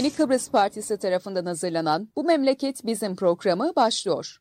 Yeni 0.00 0.12
Kıbrıs 0.12 0.50
Partisi 0.50 0.98
tarafından 0.98 1.46
hazırlanan 1.46 2.08
Bu 2.16 2.24
Memleket 2.24 2.86
Bizim 2.86 3.16
programı 3.16 3.72
başlıyor. 3.76 4.36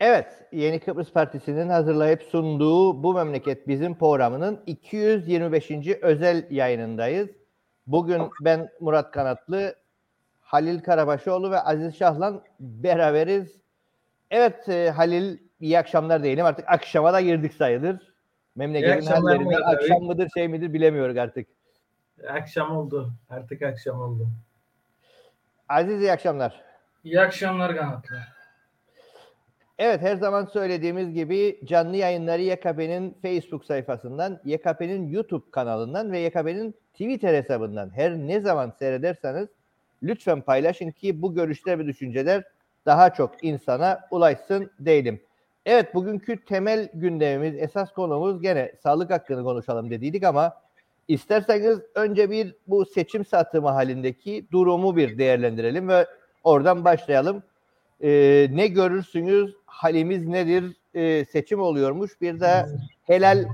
Evet, 0.00 0.37
Yeni 0.52 0.80
Kıbrıs 0.80 1.12
Partisi'nin 1.12 1.68
hazırlayıp 1.68 2.22
sunduğu 2.22 3.02
Bu 3.02 3.14
Memleket 3.14 3.68
Bizim 3.68 3.98
programının 3.98 4.60
225. 4.66 5.70
özel 6.02 6.46
yayınındayız. 6.50 7.28
Bugün 7.86 8.22
ben 8.40 8.70
Murat 8.80 9.10
Kanatlı, 9.10 9.74
Halil 10.40 10.80
Karabaşoğlu 10.80 11.50
ve 11.50 11.60
Aziz 11.60 11.96
Şahlan 11.96 12.42
beraberiz. 12.60 13.60
Evet 14.30 14.68
e, 14.68 14.90
Halil, 14.90 15.38
iyi 15.60 15.78
akşamlar 15.78 16.22
diyelim. 16.22 16.44
Artık 16.44 16.64
akşama 16.68 17.12
da 17.12 17.20
girdik 17.20 17.54
sayılır. 17.54 18.12
Memleketin 18.56 19.06
hallerinde 19.06 19.56
akşam 19.56 20.02
mıdır 20.02 20.28
şey 20.34 20.48
midir 20.48 20.72
bilemiyoruz 20.72 21.16
artık. 21.16 21.48
Akşam 22.28 22.76
oldu. 22.76 23.12
Artık 23.30 23.62
akşam 23.62 24.00
oldu. 24.00 24.28
Aziz 25.68 26.00
iyi 26.00 26.12
akşamlar. 26.12 26.62
İyi 27.04 27.20
akşamlar 27.20 27.76
Kanatlı. 27.76 28.37
Evet 29.78 30.02
her 30.02 30.16
zaman 30.16 30.44
söylediğimiz 30.44 31.14
gibi 31.14 31.60
canlı 31.64 31.96
yayınları 31.96 32.42
YKP'nin 32.42 33.16
Facebook 33.22 33.64
sayfasından, 33.64 34.40
YKP'nin 34.44 35.06
YouTube 35.06 35.50
kanalından 35.50 36.12
ve 36.12 36.18
YKP'nin 36.18 36.74
Twitter 36.92 37.34
hesabından 37.34 37.90
her 37.96 38.14
ne 38.16 38.40
zaman 38.40 38.72
seyrederseniz 38.78 39.48
lütfen 40.02 40.40
paylaşın 40.40 40.90
ki 40.90 41.22
bu 41.22 41.34
görüşler 41.34 41.78
ve 41.78 41.86
düşünceler 41.86 42.44
daha 42.86 43.14
çok 43.14 43.44
insana 43.44 44.00
ulaşsın 44.10 44.70
değilim. 44.80 45.20
Evet 45.66 45.94
bugünkü 45.94 46.44
temel 46.44 46.88
gündemimiz, 46.94 47.62
esas 47.62 47.92
konumuz 47.92 48.42
gene 48.42 48.72
sağlık 48.82 49.10
hakkını 49.10 49.44
konuşalım 49.44 49.90
dediydik 49.90 50.24
ama 50.24 50.52
isterseniz 51.08 51.78
önce 51.94 52.30
bir 52.30 52.54
bu 52.66 52.84
seçim 52.84 53.24
satımı 53.24 53.68
halindeki 53.68 54.46
durumu 54.52 54.96
bir 54.96 55.18
değerlendirelim 55.18 55.88
ve 55.88 56.06
oradan 56.44 56.84
başlayalım 56.84 57.42
e, 58.02 58.10
ne 58.52 58.66
görürsünüz 58.66 59.57
halimiz 59.68 60.26
nedir 60.26 60.76
e, 60.94 61.24
seçim 61.24 61.60
oluyormuş. 61.60 62.20
Bir 62.20 62.40
de 62.40 62.66
helal 63.04 63.44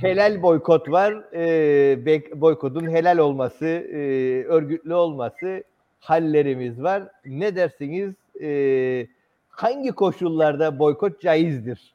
helal 0.00 0.42
boykot 0.42 0.90
var. 0.90 1.34
E, 1.34 2.40
boykotun 2.40 2.90
helal 2.90 3.18
olması 3.18 3.66
e, 3.66 3.98
örgütlü 4.44 4.94
olması 4.94 5.64
hallerimiz 6.00 6.82
var. 6.82 7.02
Ne 7.26 7.56
dersiniz? 7.56 8.14
E, 8.42 9.06
hangi 9.48 9.92
koşullarda 9.92 10.78
boykot 10.78 11.20
caizdir? 11.20 11.94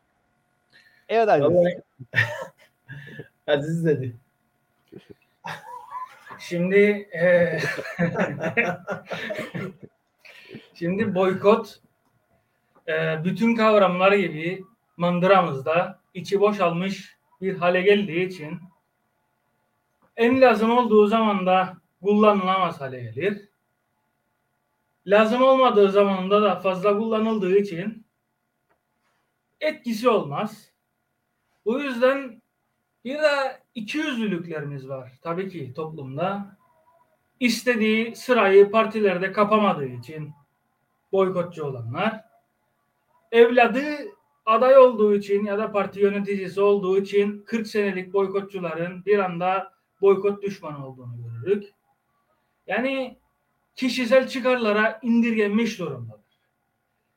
Evet 1.09 1.29
Aziz. 1.29 1.57
Aziz 3.47 3.85
dedi. 3.85 4.13
Şimdi 6.39 7.07
e, 7.13 7.59
Şimdi 10.73 11.15
boykot 11.15 11.79
e, 12.87 13.23
bütün 13.23 13.55
kavramlar 13.55 14.11
gibi 14.11 14.65
mandıramızda 14.97 15.99
içi 16.13 16.39
boşalmış 16.39 17.17
bir 17.41 17.57
hale 17.57 17.81
geldiği 17.81 18.27
için 18.27 18.59
en 20.17 20.41
lazım 20.41 20.77
olduğu 20.77 21.07
zaman 21.07 21.45
da 21.45 21.77
kullanılamaz 22.01 22.81
hale 22.81 23.01
gelir. 23.01 23.49
Lazım 25.07 25.41
olmadığı 25.41 25.91
zamanda 25.91 26.41
da 26.41 26.59
fazla 26.59 26.97
kullanıldığı 26.97 27.57
için 27.57 28.05
etkisi 29.59 30.09
olmaz. 30.09 30.71
Bu 31.65 31.79
yüzden 31.79 32.41
bir 33.05 33.15
de 33.15 33.61
iki 33.75 33.97
yüzlülüklerimiz 33.97 34.89
var 34.89 35.11
tabii 35.21 35.49
ki 35.49 35.73
toplumda. 35.73 36.57
İstediği 37.39 38.15
sırayı 38.15 38.71
partilerde 38.71 39.31
kapamadığı 39.31 39.87
için 39.87 40.31
boykotçu 41.11 41.65
olanlar. 41.65 42.30
Evladı 43.31 43.83
aday 44.45 44.77
olduğu 44.77 45.15
için 45.15 45.45
ya 45.45 45.57
da 45.57 45.71
parti 45.71 45.99
yöneticisi 45.99 46.61
olduğu 46.61 46.97
için 46.97 47.43
40 47.45 47.67
senelik 47.67 48.13
boykotçuların 48.13 49.05
bir 49.05 49.19
anda 49.19 49.73
boykot 50.01 50.43
düşmanı 50.43 50.87
olduğunu 50.87 51.15
görürük. 51.23 51.73
Yani 52.67 53.17
kişisel 53.75 54.27
çıkarlara 54.27 54.99
indirgenmiş 55.01 55.79
durumdadır. 55.79 56.21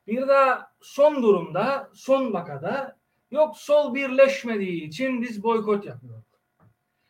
Bir 0.07 0.27
de 0.27 0.57
son 0.81 1.23
durumda, 1.23 1.89
son 1.93 2.33
vakada 2.33 2.97
yok 3.31 3.57
sol 3.57 3.95
birleşmediği 3.95 4.83
için 4.83 5.21
biz 5.21 5.43
boykot 5.43 5.85
yapıyoruz. 5.85 6.25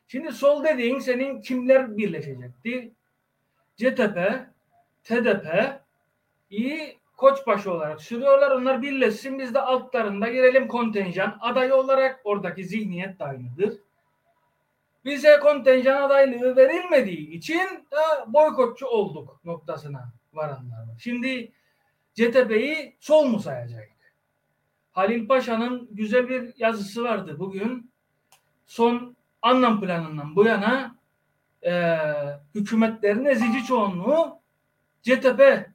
Şimdi 0.07 0.31
sol 0.31 0.63
dediğin 0.63 0.99
senin 0.99 1.41
kimler 1.41 1.97
birleşecekti? 1.97 2.93
CTP, 3.77 4.17
TDP, 5.03 5.45
iyi 6.49 6.99
koçbaşı 7.17 7.73
olarak 7.73 8.01
sürüyorlar. 8.01 8.51
Onlar 8.51 8.81
birleşsin 8.81 9.39
biz 9.39 9.53
de 9.53 9.61
altlarında 9.61 10.29
girelim 10.29 10.67
kontenjan 10.67 11.37
adayı 11.41 11.75
olarak 11.75 12.21
oradaki 12.23 12.65
zihniyet 12.65 13.19
de 13.19 13.23
aynıdır. 13.23 13.73
Bize 15.05 15.39
kontenjan 15.39 16.01
adaylığı 16.01 16.55
verilmediği 16.55 17.29
için 17.29 17.87
boykotçu 18.27 18.87
olduk 18.87 19.39
noktasına 19.45 20.11
varanlar 20.33 20.77
var. 20.77 20.97
Şimdi 20.99 21.51
CTP'yi 22.13 22.95
sol 22.99 23.25
mu 23.25 23.39
sayacak? 23.39 23.89
Halil 24.91 25.27
Paşa'nın 25.27 25.87
güzel 25.91 26.29
bir 26.29 26.53
yazısı 26.57 27.03
vardı 27.03 27.35
bugün. 27.39 27.91
Son 28.65 29.15
anlam 29.41 29.81
planından 29.81 30.35
bu 30.35 30.45
yana 30.45 30.95
e, 31.65 31.97
hükümetlerin 32.55 33.25
ezici 33.25 33.63
çoğunluğu 33.63 34.39
CTP 35.01 35.69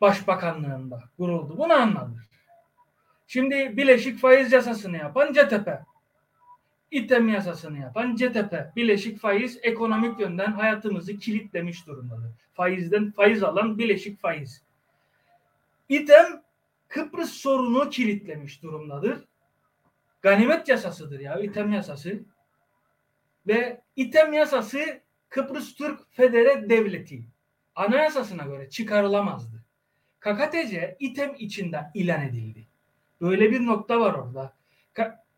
Başbakanlığında 0.00 1.02
kuruldu. 1.16 1.58
Bunu 1.58 1.72
anladık. 1.72 2.28
Şimdi 3.26 3.76
bileşik 3.76 4.18
faiz 4.18 4.52
yasasını 4.52 4.96
yapan 4.96 5.32
CTP. 5.32 5.68
İTEM 6.90 7.28
yasasını 7.28 7.78
yapan 7.78 8.16
CTP. 8.16 8.76
Bileşik 8.76 9.20
faiz 9.20 9.58
ekonomik 9.62 10.20
yönden 10.20 10.52
hayatımızı 10.52 11.18
kilitlemiş 11.18 11.86
durumdadır. 11.86 12.30
Faizden 12.54 13.10
faiz 13.10 13.42
alan 13.42 13.78
bileşik 13.78 14.20
faiz. 14.20 14.62
İTEM 15.88 16.42
Kıbrıs 16.88 17.30
sorunu 17.30 17.90
kilitlemiş 17.90 18.62
durumdadır. 18.62 19.24
Ganimet 20.22 20.68
yasasıdır 20.68 21.20
ya 21.20 21.40
İTEM 21.40 21.72
yasası. 21.72 22.20
Ve 23.46 23.80
İTEM 23.96 24.32
yasası 24.32 25.00
Kıbrıs 25.28 25.74
Türk 25.74 26.00
Federe 26.10 26.70
Devleti 26.70 27.22
anayasasına 27.74 28.42
göre 28.42 28.70
çıkarılamazdı. 28.70 29.57
KKTC 30.20 30.96
item 30.98 31.34
içinde 31.38 31.90
ilan 31.94 32.22
edildi. 32.22 32.66
Böyle 33.20 33.50
bir 33.50 33.66
nokta 33.66 34.00
var 34.00 34.14
orada. 34.14 34.52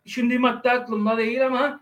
Şimdi 0.05 0.39
madde 0.39 0.71
aklımda 0.71 1.17
değil 1.17 1.47
ama 1.47 1.81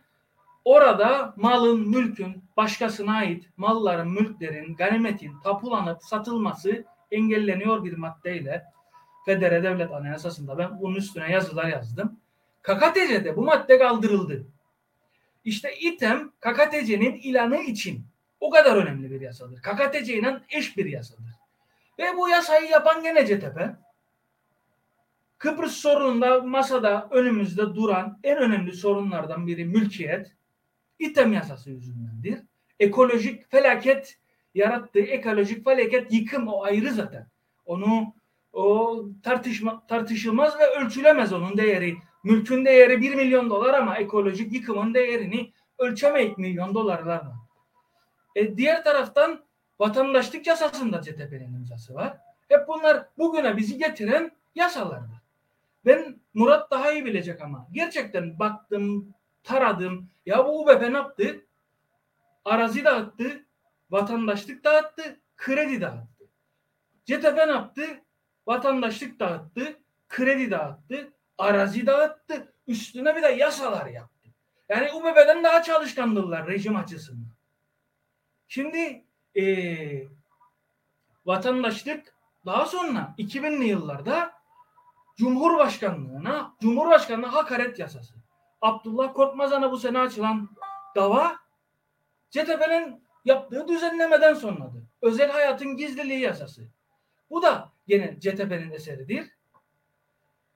orada 0.65 1.35
malın, 1.37 1.89
mülkün, 1.89 2.45
başkasına 2.57 3.17
ait 3.17 3.49
malların, 3.57 4.09
mülklerin, 4.09 4.77
ganimetin 4.77 5.33
tapulanıp 5.45 6.05
satılması 6.05 6.85
engelleniyor 7.11 7.85
bir 7.85 7.97
maddeyle. 7.97 8.65
Federe 9.25 9.63
Devlet 9.63 9.93
Anayasası'nda 9.93 10.59
ben 10.59 10.81
bunun 10.81 10.95
üstüne 10.95 11.33
yazılar 11.33 11.69
yazdım. 11.69 12.21
KKTC'de 12.63 13.37
bu 13.37 13.45
madde 13.45 13.79
kaldırıldı. 13.79 14.47
İşte 15.45 15.77
İTEM 15.81 16.31
KKTC'nin 16.41 17.15
ilanı 17.15 17.57
için 17.57 18.07
o 18.41 18.51
kadar 18.51 18.77
önemli 18.77 19.11
bir 19.11 19.21
yasadır. 19.21 19.63
KKTC 19.63 20.41
eş 20.51 20.77
bir 20.77 20.85
yasadır. 20.85 21.38
Ve 21.99 22.17
bu 22.17 22.29
yasayı 22.29 22.71
yapan 22.71 23.03
gene 23.03 23.27
CTP. 23.27 23.61
Kıbrıs 25.39 25.73
sorununda 25.73 26.41
masada 26.41 27.09
önümüzde 27.11 27.75
duran 27.75 28.19
en 28.23 28.39
önemli 28.39 28.73
sorunlardan 28.73 29.47
biri 29.47 29.65
mülkiyet. 29.65 30.33
İTEM 30.99 31.33
yasası 31.33 31.71
yüzündendir. 31.71 32.41
Ekolojik 32.81 33.51
felaket 33.51 34.19
yarattığı 34.55 35.01
ekolojik 35.01 35.65
felaket 35.65 36.13
yıkım 36.13 36.49
o 36.49 36.63
ayrı 36.63 36.93
zaten. 36.93 37.27
Onu 37.67 38.15
o 38.53 39.05
tartışma, 39.23 39.87
tartışılmaz 39.87 40.59
ve 40.59 40.67
ölçülemez 40.67 41.33
onun 41.33 41.57
değeri. 41.57 41.97
Mülkün 42.25 42.65
değeri 42.65 43.01
1 43.01 43.15
milyon 43.15 43.51
dolar 43.51 43.75
ama 43.75 43.97
ekolojik 43.97 44.53
yıkımın 44.53 44.95
değerini 44.95 45.53
ölçemeyik 45.79 46.39
milyon 46.39 46.75
dolarlarla. 46.75 47.35
E, 48.37 48.57
diğer 48.57 48.85
taraftan 48.85 49.48
vatandaşlık 49.81 50.47
yasasında 50.47 51.03
CTP'nin 51.03 51.55
imzası 51.55 51.95
var. 51.95 52.17
Hep 52.49 52.69
bunlar 52.69 53.07
bugüne 53.19 53.57
bizi 53.57 53.79
getiren 53.79 54.33
yasalardır. 54.55 55.19
Ben 55.87 56.17
Murat 56.35 56.71
daha 56.71 56.93
iyi 56.93 57.05
bilecek 57.05 57.43
ama 57.43 57.67
gerçekten 57.73 58.39
baktım, 58.39 59.15
taradım. 59.43 60.11
Ya 60.27 60.45
bu 60.45 60.63
UBP 60.63 60.81
ne 60.81 60.97
yaptı? 60.97 61.41
arazi 62.49 62.85
dağıttı, 62.85 63.45
vatandaşlık 63.91 64.65
dağıttı, 64.65 65.21
kredi 65.37 65.81
dağıttı. 65.81 66.25
CTP 67.05 67.37
ne 67.37 67.53
yaptı? 67.53 67.83
Vatandaşlık 68.47 69.21
dağıttı, 69.21 69.77
kredi 70.09 70.51
dağıttı, 70.51 71.13
arazi 71.39 71.87
dağıttı, 71.87 72.53
üstüne 72.67 73.17
bir 73.17 73.23
de 73.23 73.29
yasalar 73.29 73.87
yaptı. 73.87 74.29
Yani 74.69 74.93
UBB'den 74.93 75.45
daha 75.45 75.63
çalışkandırlar 75.63 76.47
rejim 76.47 76.77
açısından. 76.77 77.33
Şimdi 78.49 79.05
eee 79.39 80.09
vatandaşlık 81.27 82.15
daha 82.47 82.67
sonra 82.67 83.15
2000'li 83.19 83.65
yıllarda 83.65 84.33
Cumhurbaşkanlığına, 85.17 86.55
Cumhurbaşkanlığı 86.61 87.27
hakaret 87.27 87.79
yasası. 87.79 88.15
Abdullah 88.61 89.15
Korkmazan'a 89.15 89.73
bu 89.73 89.77
sene 89.77 89.99
açılan 89.99 90.49
dava 90.97 91.37
CTP'nin 92.31 93.05
yaptığı 93.25 93.69
düzenlemeden 93.69 94.35
sonradır. 94.35 94.83
Özel 95.03 95.31
hayatın 95.31 95.77
gizliliği 95.77 96.21
yasası. 96.21 96.63
Bu 97.31 97.43
da 97.43 97.73
gene 97.87 98.21
CTP'nin 98.21 98.71
eseridir. 98.71 99.31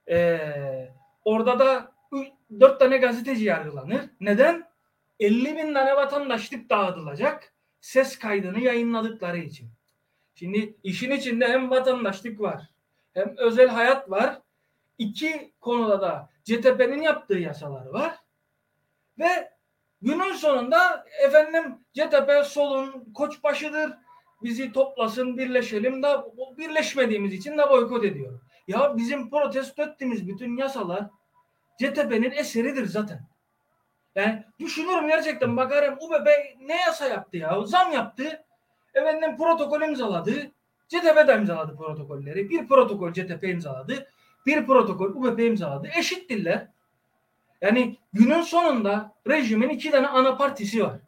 Ee, 0.08 0.88
orada 1.24 1.58
da 1.58 1.92
dört 2.60 2.80
tane 2.80 2.98
gazeteci 2.98 3.44
yargılanır. 3.44 4.10
Neden? 4.20 4.68
50 5.20 5.56
bin 5.56 5.74
tane 5.74 5.96
vatandaşlık 5.96 6.70
dağıtılacak 6.70 7.52
ses 7.82 8.18
kaydını 8.18 8.60
yayınladıkları 8.60 9.38
için. 9.38 9.70
Şimdi 10.34 10.76
işin 10.82 11.10
içinde 11.10 11.48
hem 11.48 11.70
vatandaşlık 11.70 12.40
var 12.40 12.70
hem 13.14 13.34
özel 13.36 13.68
hayat 13.68 14.10
var. 14.10 14.42
İki 14.98 15.52
konuda 15.60 16.00
da 16.00 16.30
CTP'nin 16.44 17.02
yaptığı 17.02 17.38
yasalar 17.38 17.86
var. 17.86 18.16
Ve 19.18 19.52
günün 20.02 20.32
sonunda 20.32 21.06
efendim 21.24 21.78
CTP 21.92 22.46
solun 22.46 23.12
koçbaşıdır. 23.14 23.92
Bizi 24.42 24.72
toplasın 24.72 25.38
birleşelim 25.38 26.02
da 26.02 26.26
birleşmediğimiz 26.58 27.34
için 27.34 27.58
de 27.58 27.70
boykot 27.70 28.04
ediyor. 28.04 28.40
Ya 28.68 28.96
bizim 28.96 29.30
protesto 29.30 29.82
ettiğimiz 29.82 30.28
bütün 30.28 30.56
yasalar 30.56 31.10
CTP'nin 31.78 32.30
eseridir 32.30 32.86
zaten. 32.86 33.31
Yani 34.14 34.44
düşünüyorum 34.60 35.08
gerçekten 35.08 35.56
bakarım 35.56 35.94
UBB 36.00 36.26
ne 36.60 36.76
yasa 36.80 37.08
yaptı 37.08 37.36
ya? 37.36 37.64
Zam 37.64 37.92
yaptı. 37.92 38.44
Efendim 38.94 39.36
protokol 39.36 39.80
imzaladı. 39.80 40.50
CTP 40.88 41.28
de 41.28 41.34
imzaladı 41.34 41.76
protokolleri. 41.76 42.50
Bir 42.50 42.68
protokol 42.68 43.12
CTP 43.12 43.44
imzaladı. 43.44 44.06
Bir 44.46 44.66
protokol 44.66 45.06
UBP 45.06 45.40
imzaladı. 45.40 45.88
Eşit 45.96 46.30
diller. 46.30 46.66
Yani 47.60 47.96
günün 48.12 48.42
sonunda 48.42 49.14
rejimin 49.28 49.68
iki 49.68 49.90
tane 49.90 50.08
ana 50.08 50.36
partisi 50.36 50.84
var. 50.84 50.98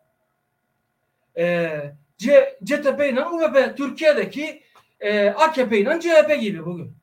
Ee, 1.36 1.92
C, 2.18 2.58
CTP 2.64 3.00
ile 3.00 3.26
UBP 3.26 3.76
Türkiye'deki 3.76 4.62
e, 5.00 5.28
AKP 5.28 5.78
ile 5.78 6.00
CHP 6.00 6.40
gibi 6.40 6.66
bugün. 6.66 6.96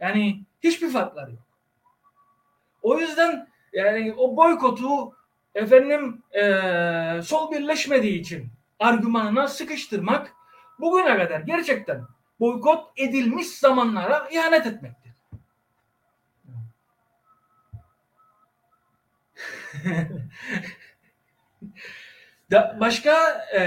Yani 0.00 0.44
hiçbir 0.60 0.90
farkları 0.90 1.30
yok. 1.30 1.42
O 2.82 2.98
yüzden 2.98 3.48
yani 3.72 4.14
o 4.16 4.36
boykotu 4.36 5.12
efendim 5.54 6.22
e, 6.32 6.42
sol 7.22 7.52
birleşmediği 7.52 8.20
için 8.20 8.46
argümanına 8.78 9.48
sıkıştırmak 9.48 10.32
bugüne 10.80 11.18
kadar 11.18 11.40
gerçekten 11.40 12.02
boykot 12.40 12.84
edilmiş 12.96 13.46
zamanlara 13.46 14.28
ihanet 14.30 14.66
etmektir. 14.66 15.12
başka 22.80 23.12
e, 23.54 23.60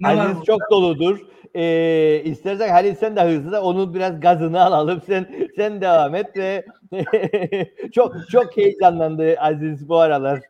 ne 0.00 0.16
var 0.16 0.24
Aziz 0.24 0.34
burada? 0.34 0.44
çok 0.44 0.60
doludur. 0.70 1.20
Ee, 1.54 2.22
istersen 2.24 2.68
Halil 2.68 2.94
sen 2.94 3.16
de 3.16 3.22
hızlı 3.22 3.60
onun 3.60 3.94
biraz 3.94 4.20
gazını 4.20 4.60
alalım. 4.60 5.02
Sen 5.06 5.48
sen 5.56 5.80
devam 5.80 6.14
et 6.14 6.36
ve 6.36 6.66
çok 7.92 8.14
çok 8.30 8.56
heyecanlandı 8.56 9.36
Aziz 9.38 9.88
bu 9.88 9.98
aralar. 9.98 10.40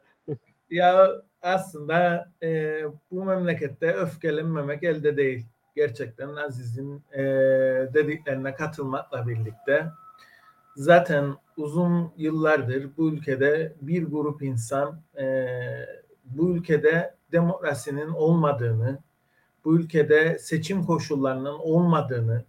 Ya 0.71 1.09
aslında 1.43 2.29
e, 2.43 2.81
bu 3.11 3.25
memlekette 3.25 3.93
öfkelenmemek 3.93 4.83
elde 4.83 5.17
değil. 5.17 5.47
Gerçekten 5.77 6.29
Aziz'in 6.29 7.05
e, 7.13 7.23
dediklerine 7.95 8.55
katılmakla 8.55 9.29
birlikte 9.29 9.87
zaten 10.77 11.35
uzun 11.57 12.13
yıllardır 12.17 12.97
bu 12.97 13.11
ülkede 13.11 13.75
bir 13.81 14.05
grup 14.05 14.43
insan 14.43 15.03
e, 15.19 15.47
bu 16.25 16.57
ülkede 16.57 17.15
demokrasinin 17.33 18.09
olmadığını, 18.09 18.99
bu 19.65 19.77
ülkede 19.77 20.39
seçim 20.39 20.85
koşullarının 20.85 21.59
olmadığını 21.59 22.45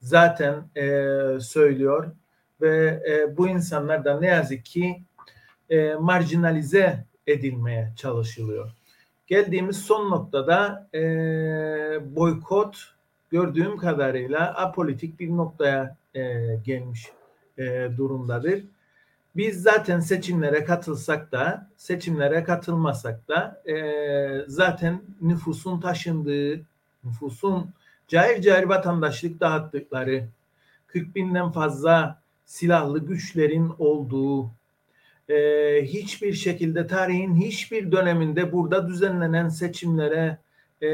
zaten 0.00 0.54
e, 0.76 1.06
söylüyor 1.40 2.12
ve 2.60 3.02
e, 3.08 3.36
bu 3.36 3.48
insanlar 3.48 4.04
da 4.04 4.20
ne 4.20 4.26
yazık 4.26 4.64
ki 4.64 5.02
e, 5.70 5.94
marjinalize 5.94 7.04
edilmeye 7.26 7.92
çalışılıyor. 7.96 8.72
Geldiğimiz 9.26 9.76
son 9.76 10.10
noktada 10.10 10.88
e, 10.94 11.00
boykot 12.16 12.94
gördüğüm 13.30 13.76
kadarıyla 13.76 14.54
apolitik 14.54 15.20
bir 15.20 15.30
noktaya 15.30 15.96
e, 16.14 16.54
gelmiş 16.64 17.08
e, 17.58 17.88
durumdadır. 17.96 18.64
Biz 19.36 19.62
zaten 19.62 20.00
seçimlere 20.00 20.64
katılsak 20.64 21.32
da, 21.32 21.70
seçimlere 21.76 22.44
katılmasak 22.44 23.28
da 23.28 23.62
e, 23.66 23.76
zaten 24.46 25.02
nüfusun 25.20 25.80
taşındığı, 25.80 26.60
nüfusun 27.04 27.70
cahil 28.08 28.42
cahil 28.42 28.68
vatandaşlık 28.68 29.40
dağıttıkları, 29.40 30.28
40 30.86 31.16
binden 31.16 31.50
fazla 31.50 32.22
silahlı 32.46 32.98
güçlerin 32.98 33.72
olduğu, 33.78 34.50
e, 35.28 35.34
hiçbir 35.84 36.32
şekilde 36.32 36.86
tarihin 36.86 37.34
hiçbir 37.34 37.92
döneminde 37.92 38.52
burada 38.52 38.88
düzenlenen 38.88 39.48
seçimlere 39.48 40.38
e, 40.82 40.88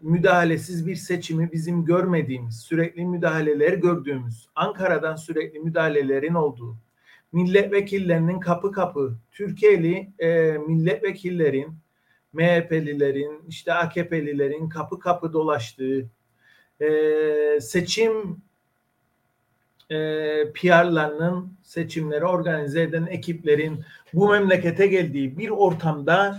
müdahalesiz 0.00 0.86
bir 0.86 0.94
seçimi 0.94 1.52
bizim 1.52 1.84
görmediğimiz, 1.84 2.60
sürekli 2.60 3.06
müdahaleler 3.06 3.72
gördüğümüz, 3.72 4.48
Ankara'dan 4.54 5.16
sürekli 5.16 5.58
müdahalelerin 5.58 6.34
olduğu, 6.34 6.76
milletvekillerinin 7.32 8.40
kapı 8.40 8.72
kapı, 8.72 9.18
Türkiye'li 9.32 10.12
e, 10.18 10.58
milletvekillerin, 10.58 11.78
MHP'lilerin, 12.32 13.42
işte 13.48 13.72
AKP'lilerin 13.72 14.68
kapı 14.68 14.98
kapı 14.98 15.32
dolaştığı, 15.32 16.10
e, 16.80 17.60
seçim 17.60 18.42
e, 19.90 19.96
PR'larının 20.52 21.52
seçimleri 21.62 22.24
organize 22.24 22.82
eden 22.82 23.06
ekiplerin 23.06 23.84
bu 24.14 24.28
memlekete 24.28 24.86
geldiği 24.86 25.38
bir 25.38 25.50
ortamda 25.50 26.38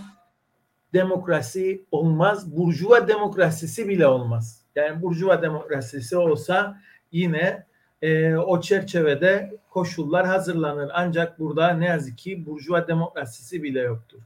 demokrasi 0.92 1.84
olmaz. 1.90 2.56
Burjuva 2.56 3.08
demokrasisi 3.08 3.88
bile 3.88 4.06
olmaz. 4.06 4.62
Yani 4.74 5.02
burjuva 5.02 5.42
demokrasisi 5.42 6.16
olsa 6.16 6.80
yine 7.12 7.66
e, 8.02 8.34
o 8.34 8.60
çerçevede 8.60 9.50
koşullar 9.70 10.26
hazırlanır. 10.26 10.90
Ancak 10.94 11.38
burada 11.38 11.70
ne 11.70 11.86
yazık 11.86 12.18
ki 12.18 12.46
burjuva 12.46 12.88
demokrasisi 12.88 13.62
bile 13.62 13.80
yoktur. 13.80 14.18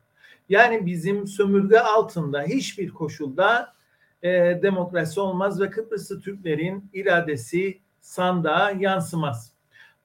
Yani 0.48 0.86
bizim 0.86 1.26
sömürge 1.26 1.78
altında 1.78 2.42
hiçbir 2.42 2.88
koşulda 2.88 3.74
e, 4.22 4.30
demokrasi 4.62 5.20
olmaz 5.20 5.60
ve 5.60 5.70
Kıbrıslı 5.70 6.20
Türklerin 6.20 6.90
iradesi 6.92 7.83
sandığa 8.04 8.70
yansımaz. 8.70 9.52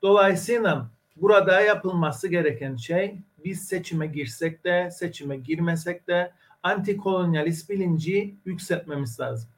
Dolayısıyla 0.02 0.90
burada 1.16 1.62
yapılması 1.62 2.28
gereken 2.28 2.76
şey 2.76 3.18
biz 3.46 3.68
seçime 3.68 4.08
girsek 4.08 4.64
de 4.64 4.92
seçime 4.92 5.38
girmesek 5.38 6.08
de 6.08 6.32
antikolonyalist 6.64 7.70
bilinci 7.70 8.36
yükseltmemiz 8.46 9.20
lazım. 9.20 9.50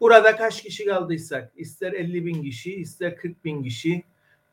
Burada 0.00 0.36
kaç 0.36 0.62
kişi 0.62 0.86
kaldıysak 0.86 1.52
ister 1.56 1.92
50 1.92 2.26
bin 2.26 2.42
kişi 2.42 2.74
ister 2.74 3.16
40 3.16 3.44
bin 3.44 3.62
kişi 3.62 4.02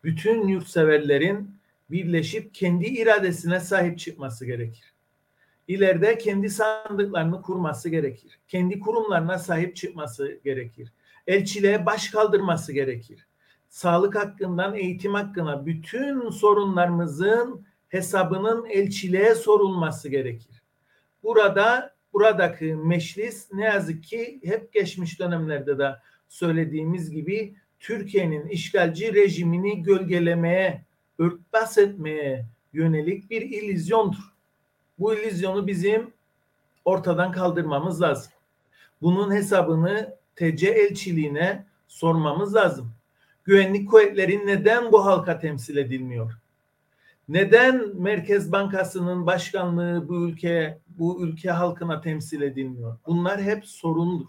bütün 0.03 0.47
yurtseverlerin 0.47 1.55
birleşip 1.91 2.53
kendi 2.53 2.85
iradesine 2.85 3.59
sahip 3.59 3.99
çıkması 3.99 4.45
gerekir. 4.45 4.93
İleride 5.67 6.17
kendi 6.17 6.49
sandıklarını 6.49 7.41
kurması 7.41 7.89
gerekir. 7.89 8.39
Kendi 8.47 8.79
kurumlarına 8.79 9.39
sahip 9.39 9.75
çıkması 9.75 10.39
gerekir. 10.43 10.91
Elçiliğe 11.29 11.85
baş 11.85 12.09
kaldırması 12.09 12.73
gerekir. 12.73 13.27
Sağlık 13.67 14.15
hakkından 14.15 14.75
eğitim 14.75 15.13
hakkına 15.13 15.65
bütün 15.65 16.29
sorunlarımızın 16.29 17.65
hesabının 17.89 18.65
elçiliğe 18.65 19.35
sorulması 19.35 20.09
gerekir. 20.09 20.63
Burada 21.23 21.95
buradaki 22.13 22.65
meclis 22.65 23.53
ne 23.53 23.63
yazık 23.63 24.03
ki 24.03 24.39
hep 24.43 24.73
geçmiş 24.73 25.19
dönemlerde 25.19 25.77
de 25.77 25.95
söylediğimiz 26.27 27.11
gibi 27.11 27.55
Türkiye'nin 27.79 28.47
işgalci 28.47 29.13
rejimini 29.13 29.83
gölgelemeye, 29.83 30.85
örtbas 31.19 31.77
etmeye 31.77 32.45
yönelik 32.73 33.29
bir 33.29 33.41
illüzyondur. 33.41 34.33
Bu 34.99 35.13
illüzyonu 35.13 35.67
bizim 35.67 36.13
ortadan 36.85 37.31
kaldırmamız 37.31 38.01
lazım. 38.01 38.31
Bunun 39.01 39.31
hesabını 39.31 40.18
TC 40.39 40.67
elçiliğine 40.67 41.65
sormamız 41.87 42.55
lazım. 42.55 42.91
Güvenlik 43.43 43.89
kuvvetleri 43.89 44.47
neden 44.47 44.91
bu 44.91 45.05
halka 45.05 45.39
temsil 45.39 45.77
edilmiyor? 45.77 46.33
Neden 47.29 48.01
Merkez 48.01 48.51
Bankası'nın 48.51 49.25
başkanlığı 49.25 50.09
bu 50.09 50.29
ülke 50.29 50.79
bu 50.87 51.23
ülke 51.23 51.51
halkına 51.51 52.01
temsil 52.01 52.41
edilmiyor? 52.41 52.97
Bunlar 53.07 53.41
hep 53.41 53.65
sorundur 53.65 54.27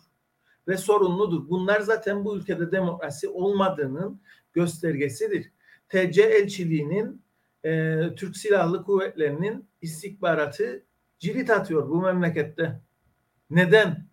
ve 0.68 0.76
sorunludur. 0.76 1.48
Bunlar 1.48 1.80
zaten 1.80 2.24
bu 2.24 2.36
ülkede 2.36 2.72
demokrasi 2.72 3.28
olmadığının 3.28 4.20
göstergesidir. 4.52 5.52
TC 5.88 6.22
elçiliğinin 6.22 7.22
e, 7.64 8.00
Türk 8.16 8.36
Silahlı 8.36 8.84
Kuvvetleri'nin 8.84 9.68
istihbaratı 9.82 10.82
cirit 11.18 11.50
atıyor 11.50 11.88
bu 11.88 12.02
memlekette. 12.02 12.80
Neden? 13.50 14.09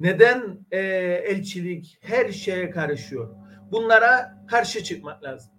Neden 0.00 0.58
e, 0.70 0.78
elçilik 1.24 1.98
her 2.00 2.32
şeye 2.32 2.70
karışıyor? 2.70 3.34
Bunlara 3.72 4.44
karşı 4.48 4.84
çıkmak 4.84 5.22
lazım. 5.22 5.52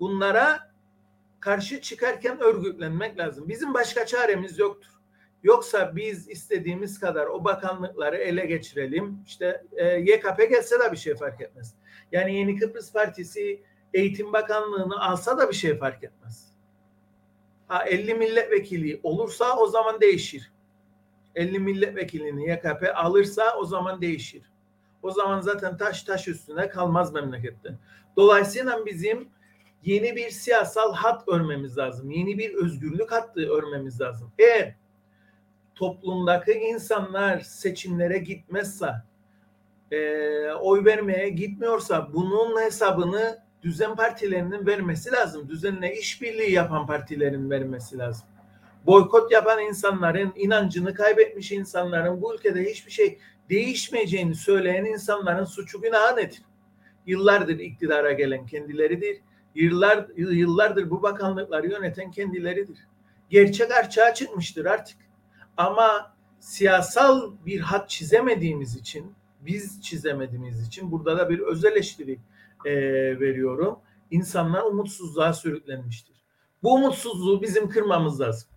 Bunlara 0.00 0.72
karşı 1.40 1.80
çıkarken 1.80 2.40
örgütlenmek 2.40 3.18
lazım. 3.18 3.48
Bizim 3.48 3.74
başka 3.74 4.06
çaremiz 4.06 4.58
yoktur. 4.58 4.90
Yoksa 5.42 5.96
biz 5.96 6.28
istediğimiz 6.28 7.00
kadar 7.00 7.26
o 7.26 7.44
bakanlıkları 7.44 8.16
ele 8.16 8.46
geçirelim. 8.46 9.18
İşte 9.26 9.64
e, 9.72 9.86
YKP 9.86 10.50
gelse 10.50 10.80
de 10.80 10.92
bir 10.92 10.96
şey 10.96 11.14
fark 11.14 11.40
etmez. 11.40 11.74
Yani 12.12 12.34
Yeni 12.34 12.56
Kıbrıs 12.56 12.92
Partisi 12.92 13.62
Eğitim 13.94 14.32
Bakanlığı'nı 14.32 15.02
alsa 15.02 15.38
da 15.38 15.48
bir 15.48 15.54
şey 15.54 15.78
fark 15.78 16.04
etmez. 16.04 16.48
Ha 17.68 17.84
50 17.84 18.14
milletvekili 18.14 19.00
olursa 19.02 19.56
o 19.56 19.66
zaman 19.66 20.00
değişir. 20.00 20.52
50 21.38 21.58
milletvekilini 21.58 22.50
YKP 22.50 22.92
alırsa 22.94 23.56
o 23.58 23.64
zaman 23.64 24.00
değişir. 24.00 24.42
O 25.02 25.10
zaman 25.10 25.40
zaten 25.40 25.76
taş 25.76 26.02
taş 26.02 26.28
üstüne 26.28 26.68
kalmaz 26.68 27.12
memlekette. 27.12 27.74
Dolayısıyla 28.16 28.86
bizim 28.86 29.28
yeni 29.84 30.16
bir 30.16 30.30
siyasal 30.30 30.94
hat 30.94 31.28
örmemiz 31.28 31.78
lazım. 31.78 32.10
Yeni 32.10 32.38
bir 32.38 32.54
özgürlük 32.54 33.12
hattı 33.12 33.40
örmemiz 33.40 34.00
lazım. 34.00 34.32
Eğer 34.38 34.74
toplumdaki 35.74 36.52
insanlar 36.52 37.40
seçimlere 37.40 38.18
gitmezse, 38.18 38.90
e, 39.90 39.98
oy 40.52 40.84
vermeye 40.84 41.28
gitmiyorsa 41.28 42.12
bunun 42.12 42.60
hesabını 42.60 43.38
düzen 43.62 43.96
partilerinin 43.96 44.66
vermesi 44.66 45.12
lazım. 45.12 45.48
Düzenle 45.48 45.96
işbirliği 45.96 46.52
yapan 46.52 46.86
partilerin 46.86 47.50
vermesi 47.50 47.98
lazım. 47.98 48.28
Boykot 48.86 49.32
yapan 49.32 49.60
insanların, 49.60 50.32
inancını 50.36 50.94
kaybetmiş 50.94 51.52
insanların 51.52 52.22
bu 52.22 52.34
ülkede 52.34 52.70
hiçbir 52.70 52.90
şey 52.90 53.18
değişmeyeceğini 53.50 54.34
söyleyen 54.34 54.84
insanların 54.84 55.44
suçu 55.44 55.80
günahı 55.80 56.16
nedir? 56.16 56.42
Yıllardır 57.06 57.58
iktidara 57.58 58.12
gelen 58.12 58.46
kendileridir. 58.46 59.20
Yıllar, 59.54 60.08
yıllardır 60.16 60.90
bu 60.90 61.02
bakanlıkları 61.02 61.66
yöneten 61.66 62.10
kendileridir. 62.10 62.78
Gerçek 63.30 63.72
açığa 63.72 64.14
çıkmıştır 64.14 64.64
artık. 64.64 64.96
Ama 65.56 66.14
siyasal 66.40 67.32
bir 67.46 67.60
hat 67.60 67.90
çizemediğimiz 67.90 68.76
için, 68.76 69.12
biz 69.40 69.82
çizemediğimiz 69.82 70.66
için 70.66 70.92
burada 70.92 71.18
da 71.18 71.30
bir 71.30 71.38
öz 71.38 71.64
eleştiri 71.64 72.18
e, 72.64 72.74
veriyorum. 73.20 73.78
İnsanlar 74.10 74.62
umutsuzluğa 74.62 75.32
sürüklenmiştir. 75.32 76.16
Bu 76.62 76.74
umutsuzluğu 76.74 77.42
bizim 77.42 77.68
kırmamız 77.68 78.20
lazım. 78.20 78.48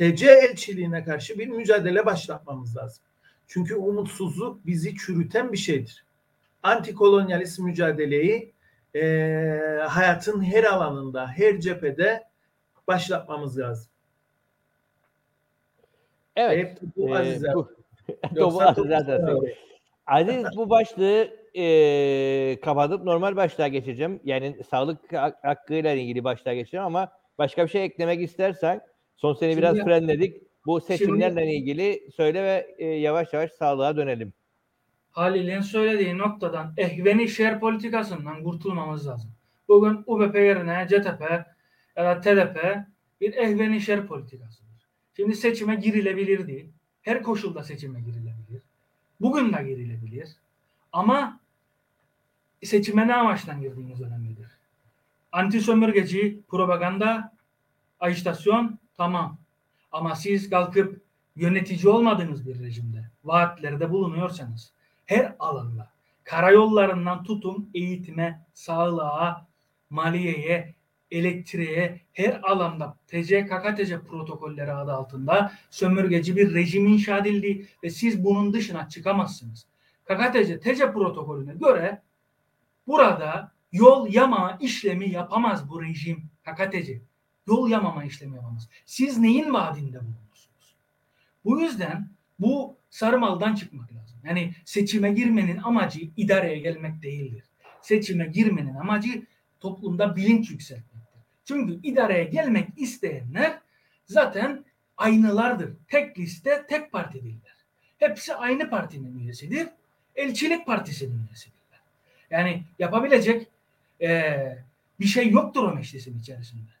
TC 0.00 0.26
elçiliğine 0.26 1.04
karşı 1.04 1.38
bir 1.38 1.48
mücadele 1.48 2.06
başlatmamız 2.06 2.76
lazım. 2.76 3.04
Çünkü 3.46 3.74
umutsuzluk 3.76 4.66
bizi 4.66 4.96
çürüten 4.96 5.52
bir 5.52 5.56
şeydir. 5.56 6.04
Antikolonyalist 6.62 7.58
mücadeleyi 7.58 8.52
e, 8.94 9.00
hayatın 9.88 10.42
her 10.42 10.64
alanında, 10.64 11.28
her 11.28 11.60
cephede 11.60 12.24
başlatmamız 12.88 13.58
lazım. 13.58 13.90
Evet. 16.36 16.58
Hep 16.58 16.78
bu 16.96 17.08
e, 17.08 17.18
Aziz 17.18 17.44
abi. 17.44 17.54
bu, 17.54 17.70
Yoksa 18.34 18.66
Aziz. 18.76 19.08
Aziz 20.06 20.46
bu 20.56 20.70
başlığı 20.70 21.30
e, 21.54 22.60
kapatıp 22.60 23.04
normal 23.04 23.36
başlığa 23.36 23.68
geçeceğim. 23.68 24.20
Yani 24.24 24.56
sağlık 24.70 25.12
hak- 25.12 25.44
hakkıyla 25.44 25.92
ilgili 25.92 26.24
başlığa 26.24 26.54
geçeceğim 26.54 26.86
ama 26.86 27.12
başka 27.38 27.64
bir 27.64 27.70
şey 27.70 27.84
eklemek 27.84 28.22
istersen 28.22 28.89
son 29.20 29.36
biraz 29.40 29.76
Şimdi- 29.76 29.84
frenledik. 29.84 30.42
Bu 30.66 30.80
seçimlerle 30.80 31.54
ilgili 31.54 32.10
söyle 32.16 32.42
ve 32.42 32.74
e, 32.78 32.86
yavaş 32.86 33.32
yavaş 33.32 33.52
sağlığa 33.52 33.96
dönelim. 33.96 34.32
Halil'in 35.12 35.60
söylediği 35.60 36.18
noktadan 36.18 36.74
ehveni 36.76 37.28
şer 37.28 37.60
politikasından 37.60 38.42
kurtulmamız 38.42 39.08
lazım. 39.08 39.30
Bugün 39.68 40.02
UBP 40.06 40.34
yerine 40.34 40.86
CTP 40.90 41.20
ya 41.96 42.04
da 42.04 42.20
TDP 42.20 42.84
bir 43.20 43.34
ehveni 43.34 43.80
şer 43.80 44.06
politikasıdır. 44.06 44.86
Şimdi 45.16 45.34
seçime 45.36 45.74
girilebilir 45.74 46.46
değil. 46.46 46.68
Her 47.02 47.22
koşulda 47.22 47.64
seçime 47.64 48.00
girilebilir. 48.00 48.62
Bugün 49.20 49.52
de 49.52 49.62
girilebilir. 49.62 50.28
Ama 50.92 51.40
seçime 52.62 53.08
ne 53.08 53.14
amaçtan 53.14 53.60
girdiğiniz 53.60 54.00
önemlidir. 54.00 54.46
Anti 55.32 55.60
sömürgeci 55.60 56.40
propaganda, 56.48 57.32
ajitasyon 58.00 58.79
tamam. 59.00 59.38
Ama 59.92 60.14
siz 60.14 60.50
kalkıp 60.50 61.02
yönetici 61.36 61.88
olmadığınız 61.88 62.46
bir 62.46 62.60
rejimde 62.60 63.10
vaatlerde 63.24 63.90
bulunuyorsanız 63.90 64.72
her 65.06 65.36
alanda 65.38 65.90
karayollarından 66.24 67.24
tutun 67.24 67.70
eğitime, 67.74 68.46
sağlığa, 68.52 69.46
maliyeye, 69.90 70.74
elektriğe 71.10 72.00
her 72.12 72.40
alanda 72.42 72.96
TC 73.06 73.46
KKTC 73.46 74.00
protokolleri 74.00 74.72
adı 74.72 74.92
altında 74.92 75.52
sömürgeci 75.70 76.36
bir 76.36 76.54
rejim 76.54 76.86
inşa 76.86 77.18
edildi 77.18 77.68
ve 77.84 77.90
siz 77.90 78.24
bunun 78.24 78.52
dışına 78.52 78.88
çıkamazsınız. 78.88 79.66
KKTC 80.04 80.60
TC 80.60 80.92
protokolüne 80.92 81.54
göre 81.54 82.02
burada 82.86 83.52
yol 83.72 84.12
yama 84.12 84.58
işlemi 84.60 85.10
yapamaz 85.10 85.70
bu 85.70 85.82
rejim 85.82 86.30
KKTC. 86.44 87.09
Yol 87.50 87.70
yamama 87.70 88.04
işlemi 88.04 88.36
yapamaz. 88.36 88.68
Siz 88.86 89.18
neyin 89.18 89.52
vaadinde 89.54 90.00
bulunursunuz? 90.00 90.74
Bu 91.44 91.60
yüzden 91.60 92.08
bu 92.38 92.76
sarmaldan 92.90 93.54
çıkmak 93.54 93.92
lazım. 93.92 94.18
Yani 94.24 94.54
seçime 94.64 95.12
girmenin 95.12 95.56
amacı 95.56 96.00
idareye 96.16 96.58
gelmek 96.58 97.02
değildir. 97.02 97.44
Seçime 97.82 98.26
girmenin 98.26 98.74
amacı 98.74 99.26
toplumda 99.60 100.16
bilinç 100.16 100.50
yükseltmektir. 100.50 101.20
Çünkü 101.44 101.80
idareye 101.82 102.24
gelmek 102.24 102.68
isteyenler 102.76 103.58
zaten 104.06 104.64
aynılardır. 104.96 105.72
Tek 105.88 106.18
liste, 106.18 106.66
tek 106.68 106.92
partidirler. 106.92 107.56
Hepsi 107.98 108.34
aynı 108.34 108.70
partinin 108.70 109.18
üyesidir. 109.18 109.68
Elçilik 110.16 110.66
partisinin 110.66 111.26
üyesidirler. 111.26 111.80
Yani 112.30 112.62
yapabilecek 112.78 113.46
eee, 114.00 114.64
bir 115.00 115.06
şey 115.06 115.30
yoktur 115.30 115.62
o 115.64 115.74
meclisin 115.74 116.18
içerisinde. 116.18 116.79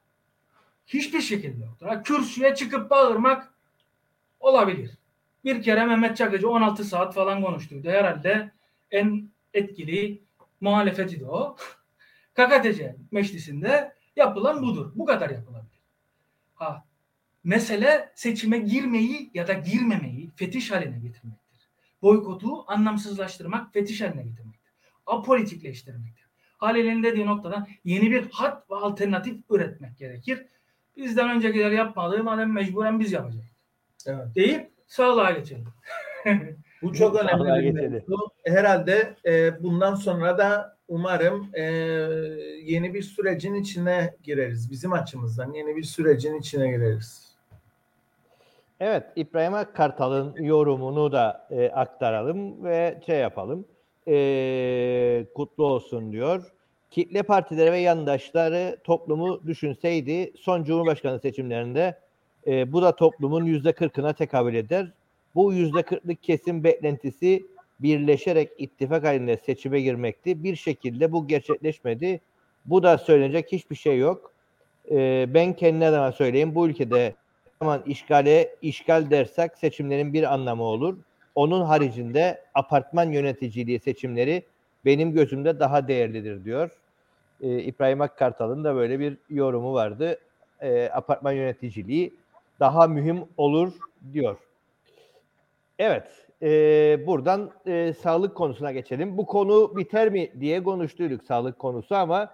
Hiçbir 0.92 1.20
şekilde 1.20 1.64
yoktur. 1.64 1.86
Ha, 1.86 2.02
kürsüye 2.02 2.54
çıkıp 2.54 2.90
bağırmak 2.90 3.54
olabilir. 4.40 4.90
Bir 5.44 5.62
kere 5.62 5.84
Mehmet 5.84 6.16
Çakıcı 6.16 6.50
16 6.50 6.84
saat 6.84 7.14
falan 7.14 7.42
konuştuydu. 7.42 7.88
Herhalde 7.88 8.50
en 8.90 9.28
etkili 9.54 10.22
muhalefeti 10.60 11.20
de 11.20 11.26
o. 11.26 11.56
KKTC 12.34 12.96
meclisinde 13.10 13.94
yapılan 14.16 14.62
budur. 14.62 14.92
Bu 14.94 15.04
kadar 15.04 15.30
yapılabilir. 15.30 15.80
Ha, 16.54 16.84
mesele 17.44 18.12
seçime 18.14 18.58
girmeyi 18.58 19.30
ya 19.34 19.46
da 19.46 19.52
girmemeyi 19.52 20.30
fetiş 20.36 20.70
haline 20.70 20.98
getirmektir. 20.98 21.68
Boykotu 22.02 22.64
anlamsızlaştırmak, 22.66 23.72
fetiş 23.72 24.00
haline 24.00 24.22
getirmektir. 24.22 24.72
Apolitikleştirmektir. 25.06 26.26
Halil'in 26.58 27.02
dediği 27.02 27.26
noktada 27.26 27.66
yeni 27.84 28.10
bir 28.10 28.30
hat 28.30 28.70
ve 28.70 28.74
alternatif 28.74 29.36
üretmek 29.50 29.98
gerekir. 29.98 30.46
Bizden 30.96 31.30
öncekiler 31.30 31.70
yapmadığı 31.70 32.24
madem 32.24 32.52
mecburen 32.52 33.00
biz 33.00 33.12
yapacağız. 33.12 33.44
Evet. 34.06 34.26
Deyip 34.34 34.70
sağlığa 34.86 35.30
geçelim. 35.30 35.68
Bu 36.82 36.92
çok 36.92 37.16
önemli 37.16 37.64
bir 37.64 37.72
mevzu. 37.72 38.16
Herhalde 38.44 39.14
e, 39.26 39.62
bundan 39.62 39.94
sonra 39.94 40.38
da 40.38 40.76
umarım 40.88 41.50
e, 41.54 41.62
yeni 42.64 42.94
bir 42.94 43.02
sürecin 43.02 43.54
içine 43.54 44.14
gireriz. 44.22 44.70
Bizim 44.70 44.92
açımızdan 44.92 45.52
yeni 45.52 45.76
bir 45.76 45.82
sürecin 45.82 46.34
içine 46.34 46.70
gireriz. 46.70 47.36
Evet, 48.80 49.04
İbrahim 49.16 49.72
Kartal'ın 49.74 50.36
yorumunu 50.42 51.12
da 51.12 51.48
e, 51.50 51.70
aktaralım 51.70 52.64
ve 52.64 53.00
şey 53.06 53.18
yapalım. 53.18 53.64
E, 54.08 55.26
kutlu 55.34 55.64
olsun 55.64 56.12
diyor. 56.12 56.52
Kitle 56.90 57.22
partileri 57.22 57.72
ve 57.72 57.78
yandaşları 57.78 58.78
toplumu 58.84 59.40
düşünseydi 59.46 60.32
son 60.36 60.64
Cumhurbaşkanı 60.64 61.20
seçimlerinde 61.20 61.98
e, 62.46 62.72
bu 62.72 62.82
da 62.82 62.96
toplumun 62.96 63.44
yüzde 63.44 63.72
kırkına 63.72 64.12
tekabül 64.12 64.54
eder. 64.54 64.92
Bu 65.34 65.52
yüzde 65.52 65.82
kırklık 65.82 66.22
kesim 66.22 66.64
beklentisi 66.64 67.42
birleşerek 67.80 68.50
ittifak 68.58 69.04
halinde 69.04 69.36
seçime 69.36 69.80
girmekti. 69.80 70.44
Bir 70.44 70.56
şekilde 70.56 71.12
bu 71.12 71.26
gerçekleşmedi. 71.26 72.20
Bu 72.64 72.82
da 72.82 72.98
söylenecek 72.98 73.52
hiçbir 73.52 73.76
şey 73.76 73.98
yok. 73.98 74.32
Ee, 74.90 75.26
ben 75.28 75.52
kendi 75.52 75.86
adıma 75.86 76.12
söyleyeyim. 76.12 76.54
Bu 76.54 76.68
ülkede 76.68 77.14
zaman 77.62 77.82
işgale 77.86 78.54
işgal 78.62 79.10
dersek 79.10 79.58
seçimlerin 79.58 80.12
bir 80.12 80.34
anlamı 80.34 80.62
olur. 80.62 80.96
Onun 81.34 81.62
haricinde 81.62 82.44
apartman 82.54 83.12
yöneticiliği 83.12 83.80
seçimleri 83.80 84.42
benim 84.84 85.12
gözümde 85.12 85.60
daha 85.60 85.88
değerlidir 85.88 86.44
diyor. 86.44 86.70
Ee, 87.42 87.58
İbrahim 87.58 88.00
Akkartal'ın 88.00 88.64
da 88.64 88.74
böyle 88.74 89.00
bir 89.00 89.18
yorumu 89.30 89.72
vardı. 89.72 90.18
Ee, 90.60 90.90
apartman 90.92 91.32
yöneticiliği 91.32 92.14
daha 92.60 92.86
mühim 92.86 93.24
olur 93.36 93.72
diyor. 94.12 94.36
Evet, 95.78 96.26
e, 96.42 96.48
buradan 97.06 97.50
e, 97.66 97.92
sağlık 97.92 98.34
konusuna 98.34 98.72
geçelim. 98.72 99.18
Bu 99.18 99.26
konu 99.26 99.76
biter 99.76 100.08
mi 100.12 100.30
diye 100.40 100.62
konuştuyduk 100.62 101.24
sağlık 101.24 101.58
konusu 101.58 101.94
ama 101.94 102.30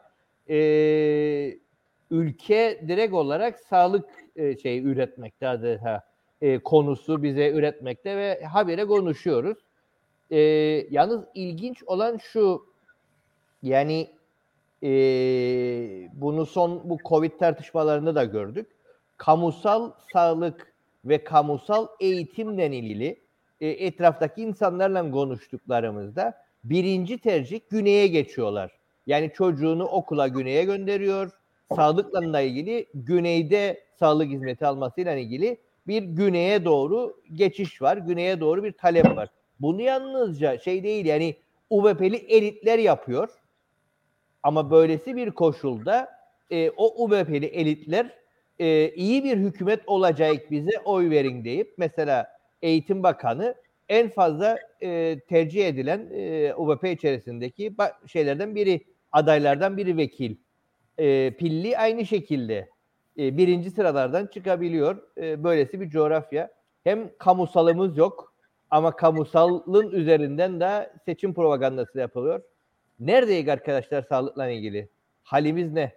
e, 0.49 0.57
ülke 2.11 2.85
direkt 2.89 3.15
olarak 3.15 3.61
sağlık 3.61 4.09
e, 4.37 4.57
şey 4.57 4.79
üretmekte 4.79 5.49
adeta 5.49 6.03
e, 6.41 6.59
konusu 6.59 7.23
bize 7.23 7.51
üretmekte 7.51 8.17
ve 8.17 8.45
habire 8.45 8.87
konuşuyoruz. 8.87 9.59
E, 10.31 10.39
yalnız 10.91 11.25
ilginç 11.35 11.83
olan 11.83 12.17
şu 12.17 12.67
yani 13.63 14.16
e, 14.87 14.91
bunu 16.15 16.47
son 16.47 16.91
bu 16.91 16.99
Covid 17.05 17.33
tartışmalarında 17.39 18.15
da 18.15 18.25
gördük. 18.25 18.67
Kamusal 19.17 19.91
sağlık 20.13 20.73
ve 21.05 21.25
kamusal 21.25 21.87
eğitimle 22.01 22.67
ilgili 22.67 23.21
e, 23.61 23.69
etraftaki 23.69 24.43
insanlarla 24.43 25.11
konuştuklarımızda 25.11 26.35
birinci 26.65 27.19
tercih 27.19 27.61
güneye 27.71 28.07
geçiyorlar. 28.07 28.73
Yani 29.07 29.33
çocuğunu 29.35 29.85
okula 29.85 30.29
güneye 30.29 30.65
gönderiyor. 30.65 31.31
Sağlıkla 31.77 32.41
ilgili 32.41 32.87
güneyde 32.95 33.85
sağlık 33.99 34.29
hizmeti 34.29 34.67
almasıyla 34.67 35.17
ilgili 35.17 35.57
bir 35.87 36.03
güneye 36.03 36.65
doğru 36.65 37.21
geçiş 37.33 37.83
var. 37.83 37.97
Güneye 37.97 38.41
doğru 38.41 38.65
bir 38.65 38.73
talep 38.73 39.17
var. 39.17 39.29
Bunu 39.61 39.83
yalnızca 39.83 40.59
şey 40.59 40.83
değil 40.83 41.07
yani 41.07 41.37
UVP'li 41.71 42.17
elitler 42.17 42.79
yapıyor. 42.79 43.29
Ama 44.47 44.71
böylesi 44.71 45.17
bir 45.17 45.31
koşulda 45.31 46.09
e, 46.51 46.71
o 46.71 47.05
UVP'li 47.05 47.47
elitler 47.47 48.11
e, 48.59 48.91
iyi 48.91 49.25
bir 49.25 49.37
hükümet 49.37 49.81
olacak 49.87 50.51
bize 50.51 50.71
oy 50.85 51.11
verin 51.11 51.45
deyip 51.45 51.75
mesela 51.79 52.27
Eğitim 52.63 53.03
Bakanı 53.03 53.55
en 53.89 54.09
fazla 54.09 54.59
e, 54.83 55.21
tercih 55.29 55.69
edilen 55.69 56.09
e, 56.13 56.55
UVP 56.55 56.85
içerisindeki 56.85 57.75
şeylerden 58.07 58.55
biri, 58.55 58.85
adaylardan 59.13 59.77
biri 59.77 59.97
vekil. 59.97 60.37
E, 60.99 61.31
Pilli 61.31 61.79
aynı 61.79 62.07
şekilde 62.07 62.69
e, 63.19 63.37
birinci 63.37 63.71
sıralardan 63.71 64.27
çıkabiliyor. 64.27 65.03
E, 65.19 65.45
böylesi 65.45 65.81
bir 65.81 65.91
coğrafya. 65.91 66.51
Hem 66.85 67.11
kamusalımız 67.19 67.97
yok 67.97 68.35
ama 68.71 68.97
kamusalın 68.97 69.91
üzerinden 69.91 70.61
de 70.61 70.91
seçim 71.05 71.35
propagandası 71.35 71.99
yapılıyor. 71.99 72.43
Neredeyiz 73.01 73.49
arkadaşlar 73.49 74.03
sağlıkla 74.03 74.49
ilgili? 74.49 74.91
Halimiz 75.23 75.73
ne? 75.73 75.97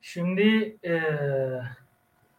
Şimdi 0.00 0.78
e, 0.84 1.02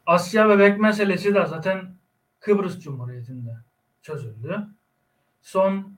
Asya 0.05 0.49
bebek 0.49 0.79
meselesi 0.79 1.35
de 1.35 1.45
zaten 1.45 1.95
Kıbrıs 2.39 2.79
Cumhuriyeti'nde 2.79 3.57
çözüldü. 4.01 4.67
Son 5.41 5.97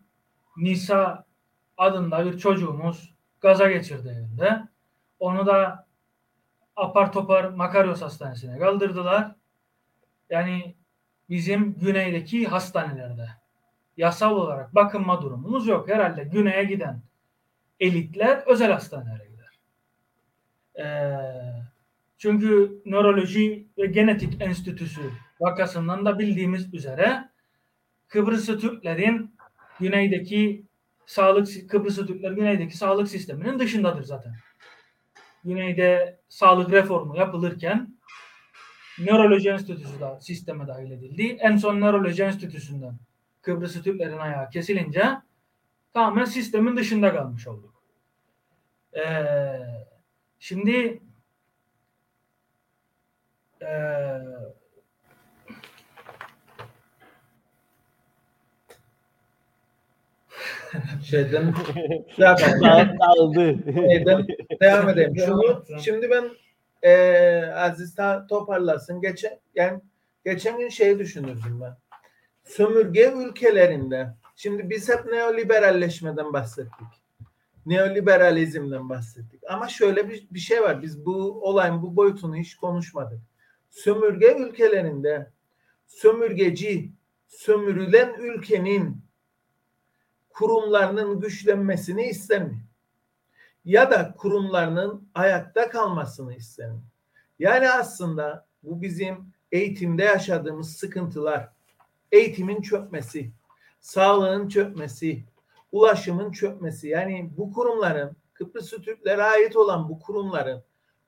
Nisa 0.58 1.26
adında 1.78 2.26
bir 2.26 2.38
çocuğumuz 2.38 3.16
gaza 3.42 3.72
geçirdi 3.72 4.08
evinde. 4.08 4.62
Onu 5.20 5.46
da 5.46 5.88
apar 6.76 7.12
topar 7.12 7.44
Makaryos 7.44 8.02
Hastanesi'ne 8.02 8.60
kaldırdılar. 8.60 9.36
Yani 10.30 10.76
bizim 11.30 11.74
güneydeki 11.74 12.48
hastanelerde 12.48 13.28
yasal 13.98 14.36
olarak 14.36 14.76
bakınma 14.76 15.22
durumumuz 15.22 15.68
yok. 15.68 15.90
Herhalde 15.90 16.24
güneye 16.24 16.64
giden 16.64 17.02
elitler 17.80 18.44
özel 18.46 18.72
hastanelere 18.72 19.28
gider. 19.28 19.60
Ee, 20.80 21.68
çünkü 22.18 22.82
Nöroloji 22.86 23.68
ve 23.78 23.86
Genetik 23.86 24.42
Enstitüsü 24.42 25.12
vakasından 25.40 26.06
da 26.06 26.20
bildiğimiz 26.20 26.74
üzere 26.74 27.30
Kıbrıslı 28.08 28.60
Türklerin 28.60 29.36
güneydeki 29.80 30.66
sağlık 31.06 31.70
Kıbrıslı 31.70 32.08
Türkler 32.08 32.32
güneydeki 32.32 32.78
sağlık 32.78 33.08
sisteminin 33.08 33.60
dışındadır 33.60 34.04
zaten. 34.04 34.34
Güneyde 35.44 36.20
sağlık 36.30 36.72
reformu 36.72 37.18
yapılırken 37.18 37.98
Nöroloji 39.00 39.50
Enstitüsü 39.50 40.00
de 40.00 40.22
sisteme 40.22 40.68
dahil 40.68 40.92
edildi. 40.92 41.38
En 41.40 41.58
son 41.58 41.82
Nöroloji 41.82 42.24
Enstitüsü'nden 42.24 42.98
Kıbrıslı 43.48 43.84
Türklerin 43.84 44.18
ayağı 44.18 44.50
kesilince 44.50 45.04
tamamen 45.94 46.26
sistemin 46.26 46.78
dışında 46.78 47.14
kalmış 47.14 47.48
olduk. 47.48 47.84
Ee, 48.98 49.60
şimdi 50.40 51.02
ee, 53.62 54.20
şeyden 61.04 61.54
dağıldı. 62.20 63.74
şeyden 63.74 64.28
devam 64.62 64.90
edeyim. 64.90 65.18
Şunu, 65.18 65.64
şimdi 65.84 66.10
ben 66.10 66.30
e, 66.84 67.52
Aziz 67.56 67.96
ta, 67.96 68.28
toparlasın. 68.28 69.02
Geçen 69.02 69.40
yani 69.56 69.82
geçen 70.26 70.60
gün 70.60 70.70
şeyi 70.70 71.00
düşünürdüm 71.00 71.62
ben. 71.62 71.87
Sömürge 72.48 73.14
ülkelerinde 73.18 74.14
şimdi 74.36 74.70
biz 74.70 74.90
hep 74.90 75.06
neoliberalleşmeden 75.06 76.34
bahsettik. 76.34 76.88
Neoliberalizmden 77.66 78.90
bahsettik. 78.90 79.42
Ama 79.50 79.68
şöyle 79.68 80.10
bir, 80.10 80.28
bir 80.32 80.40
şey 80.40 80.62
var. 80.62 80.82
Biz 80.82 81.06
bu 81.06 81.42
olayın 81.42 81.82
bu 81.82 81.96
boyutunu 81.96 82.36
hiç 82.36 82.56
konuşmadık. 82.56 83.20
Sömürge 83.70 84.38
ülkelerinde 84.40 85.32
sömürgeci, 85.88 86.92
sömürülen 87.28 88.14
ülkenin 88.20 89.02
kurumlarının 90.30 91.20
güçlenmesini 91.20 92.04
ister 92.04 92.44
mi? 92.44 92.64
Ya 93.66 93.92
da 93.92 94.14
kurumlarının 94.18 95.10
ayakta 95.16 95.70
kalmasını 95.70 96.36
ister 96.36 96.72
mi? 96.72 96.82
Yani 97.40 97.70
aslında 97.70 98.48
bu 98.64 98.82
bizim 98.82 99.34
eğitimde 99.52 100.04
yaşadığımız 100.04 100.78
sıkıntılar, 100.78 101.50
eğitimin 102.12 102.62
çökmesi, 102.62 103.32
sağlığın 103.80 104.48
çökmesi, 104.48 105.24
ulaşımın 105.72 106.32
çökmesi. 106.32 106.88
Yani 106.88 107.32
bu 107.38 107.54
kurumların 107.54 108.18
Kıbrıs 108.34 108.70
Türklere 108.70 109.24
ait 109.24 109.56
olan 109.56 109.90
bu 109.90 110.00
kurumların 110.00 110.64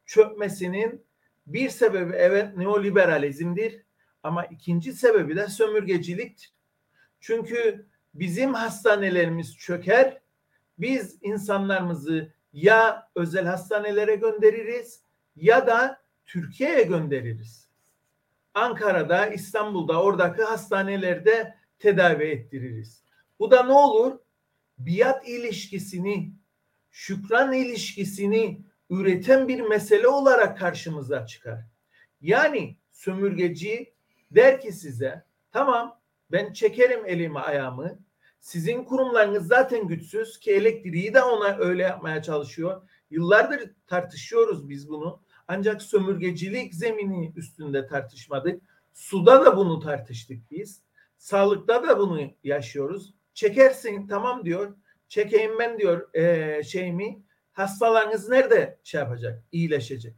çökmesinin 0.05 1.05
bir 1.47 1.69
sebebi 1.69 2.15
evet 2.15 2.57
neoliberalizmdir 2.57 3.83
ama 4.23 4.45
ikinci 4.45 4.93
sebebi 4.93 5.35
de 5.35 5.47
sömürgeciliktir. 5.47 6.53
Çünkü 7.19 7.85
bizim 8.13 8.53
hastanelerimiz 8.53 9.57
çöker. 9.57 10.21
Biz 10.77 11.17
insanlarımızı 11.21 12.33
ya 12.53 13.09
özel 13.15 13.45
hastanelere 13.45 14.15
göndeririz 14.15 15.03
ya 15.35 15.67
da 15.67 16.01
Türkiye'ye 16.25 16.83
göndeririz. 16.83 17.68
Ankara'da, 18.53 19.27
İstanbul'da, 19.27 20.01
oradaki 20.03 20.43
hastanelerde 20.43 21.55
tedavi 21.79 22.23
ettiririz. 22.23 23.03
Bu 23.39 23.51
da 23.51 23.63
ne 23.63 23.73
olur? 23.73 24.19
Biat 24.77 25.27
ilişkisini, 25.27 26.33
şükran 26.89 27.53
ilişkisini 27.53 28.61
üreten 28.89 29.47
bir 29.47 29.59
mesele 29.59 30.07
olarak 30.07 30.59
karşımıza 30.59 31.25
çıkar. 31.25 31.59
Yani 32.21 32.77
sömürgeci 32.91 33.93
der 34.31 34.61
ki 34.61 34.71
size 34.71 35.23
tamam 35.51 35.99
ben 36.31 36.53
çekerim 36.53 37.05
elimi 37.05 37.39
ayağımı. 37.39 37.99
Sizin 38.39 38.83
kurumlarınız 38.83 39.47
zaten 39.47 39.87
güçsüz 39.87 40.39
ki 40.39 40.51
elektriği 40.51 41.13
de 41.13 41.23
ona 41.23 41.57
öyle 41.57 41.83
yapmaya 41.83 42.21
çalışıyor. 42.21 42.81
Yıllardır 43.09 43.71
tartışıyoruz 43.87 44.69
biz 44.69 44.89
bunu. 44.89 45.21
Ancak 45.51 45.81
sömürgecilik 45.81 46.75
zemini 46.75 47.33
üstünde 47.35 47.87
tartışmadık. 47.87 48.61
Suda 48.93 49.45
da 49.45 49.57
bunu 49.57 49.79
tartıştık 49.79 50.51
biz. 50.51 50.81
Sağlıkta 51.17 51.83
da 51.87 51.99
bunu 51.99 52.21
yaşıyoruz. 52.43 53.13
Çekersin 53.33 54.07
tamam 54.07 54.45
diyor. 54.45 54.75
Çekeyim 55.07 55.59
ben 55.59 55.79
diyor 55.79 56.13
e, 56.13 56.63
şeyimi. 56.63 57.23
Hastalarınız 57.51 58.29
nerede 58.29 58.79
şey 58.83 59.01
yapacak? 59.01 59.43
İyileşecek. 59.51 60.15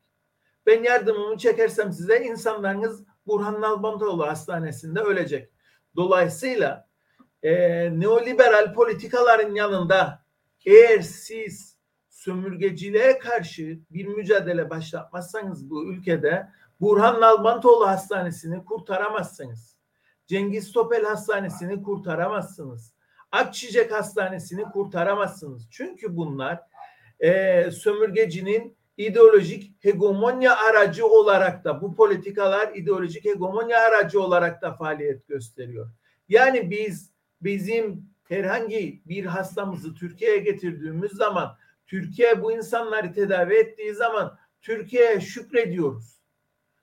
Ben 0.66 0.84
yardımımı 0.84 1.38
çekersem 1.38 1.92
size 1.92 2.24
insanlarınız 2.24 3.04
Burhan 3.28 3.62
Nalbantoğlu 3.62 4.28
Hastanesi'nde 4.28 5.00
ölecek. 5.00 5.50
Dolayısıyla 5.96 6.90
e, 7.44 7.52
neoliberal 8.00 8.74
politikaların 8.74 9.56
yanında 9.56 10.26
eğer 10.66 11.02
siz 11.02 11.71
sömürgeciliğe 12.22 13.20
karşı 13.20 13.80
bir 13.92 14.06
mücadele 14.06 14.70
başlatmazsanız 14.70 15.70
bu 15.70 15.86
ülkede 15.86 16.48
Burhan 16.82 17.22
Nalbantoğlu 17.22 17.88
Hastanesi'ni 17.88 18.66
kurtaramazsınız. 18.66 19.76
Cengiz 20.28 20.72
Topel 20.72 21.04
Hastanesi'ni 21.04 21.84
kurtaramazsınız. 21.84 22.94
Akçiçek 23.32 23.92
Hastanesi'ni 23.92 24.64
kurtaramazsınız. 24.64 25.68
Çünkü 25.72 26.18
bunlar 26.18 26.60
e, 27.20 27.72
sömürgecinin 27.72 28.78
ideolojik 28.98 29.84
hegemonya 29.86 30.58
aracı 30.58 31.08
olarak 31.08 31.64
da 31.64 31.82
bu 31.82 31.96
politikalar 31.96 32.76
ideolojik 32.76 33.26
hegemonya 33.26 33.80
aracı 33.80 34.22
olarak 34.22 34.62
da 34.62 34.74
faaliyet 34.74 35.28
gösteriyor. 35.28 35.90
Yani 36.30 36.72
biz 36.72 37.12
bizim 37.42 38.06
herhangi 38.24 39.02
bir 39.06 39.26
hastamızı 39.26 39.96
Türkiye'ye 39.96 40.38
getirdiğimiz 40.38 41.12
zaman 41.12 41.58
Türkiye 41.92 42.42
bu 42.42 42.52
insanları 42.52 43.14
tedavi 43.14 43.54
ettiği 43.54 43.94
zaman 43.94 44.38
Türkiye'ye 44.62 45.22
şükrediyoruz. 45.22 46.22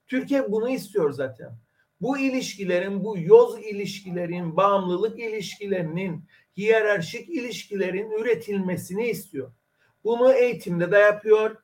Türkiye 0.06 0.52
bunu 0.52 0.70
istiyor 0.70 1.10
zaten. 1.10 1.58
Bu 2.00 2.18
ilişkilerin, 2.18 3.04
bu 3.04 3.18
yoz 3.18 3.58
ilişkilerin, 3.58 4.56
bağımlılık 4.56 5.18
ilişkilerinin, 5.18 6.24
hiyerarşik 6.56 7.28
ilişkilerin 7.28 8.10
üretilmesini 8.10 9.08
istiyor. 9.08 9.52
Bunu 10.04 10.32
eğitimde 10.32 10.92
de 10.92 10.98
yapıyor, 10.98 11.56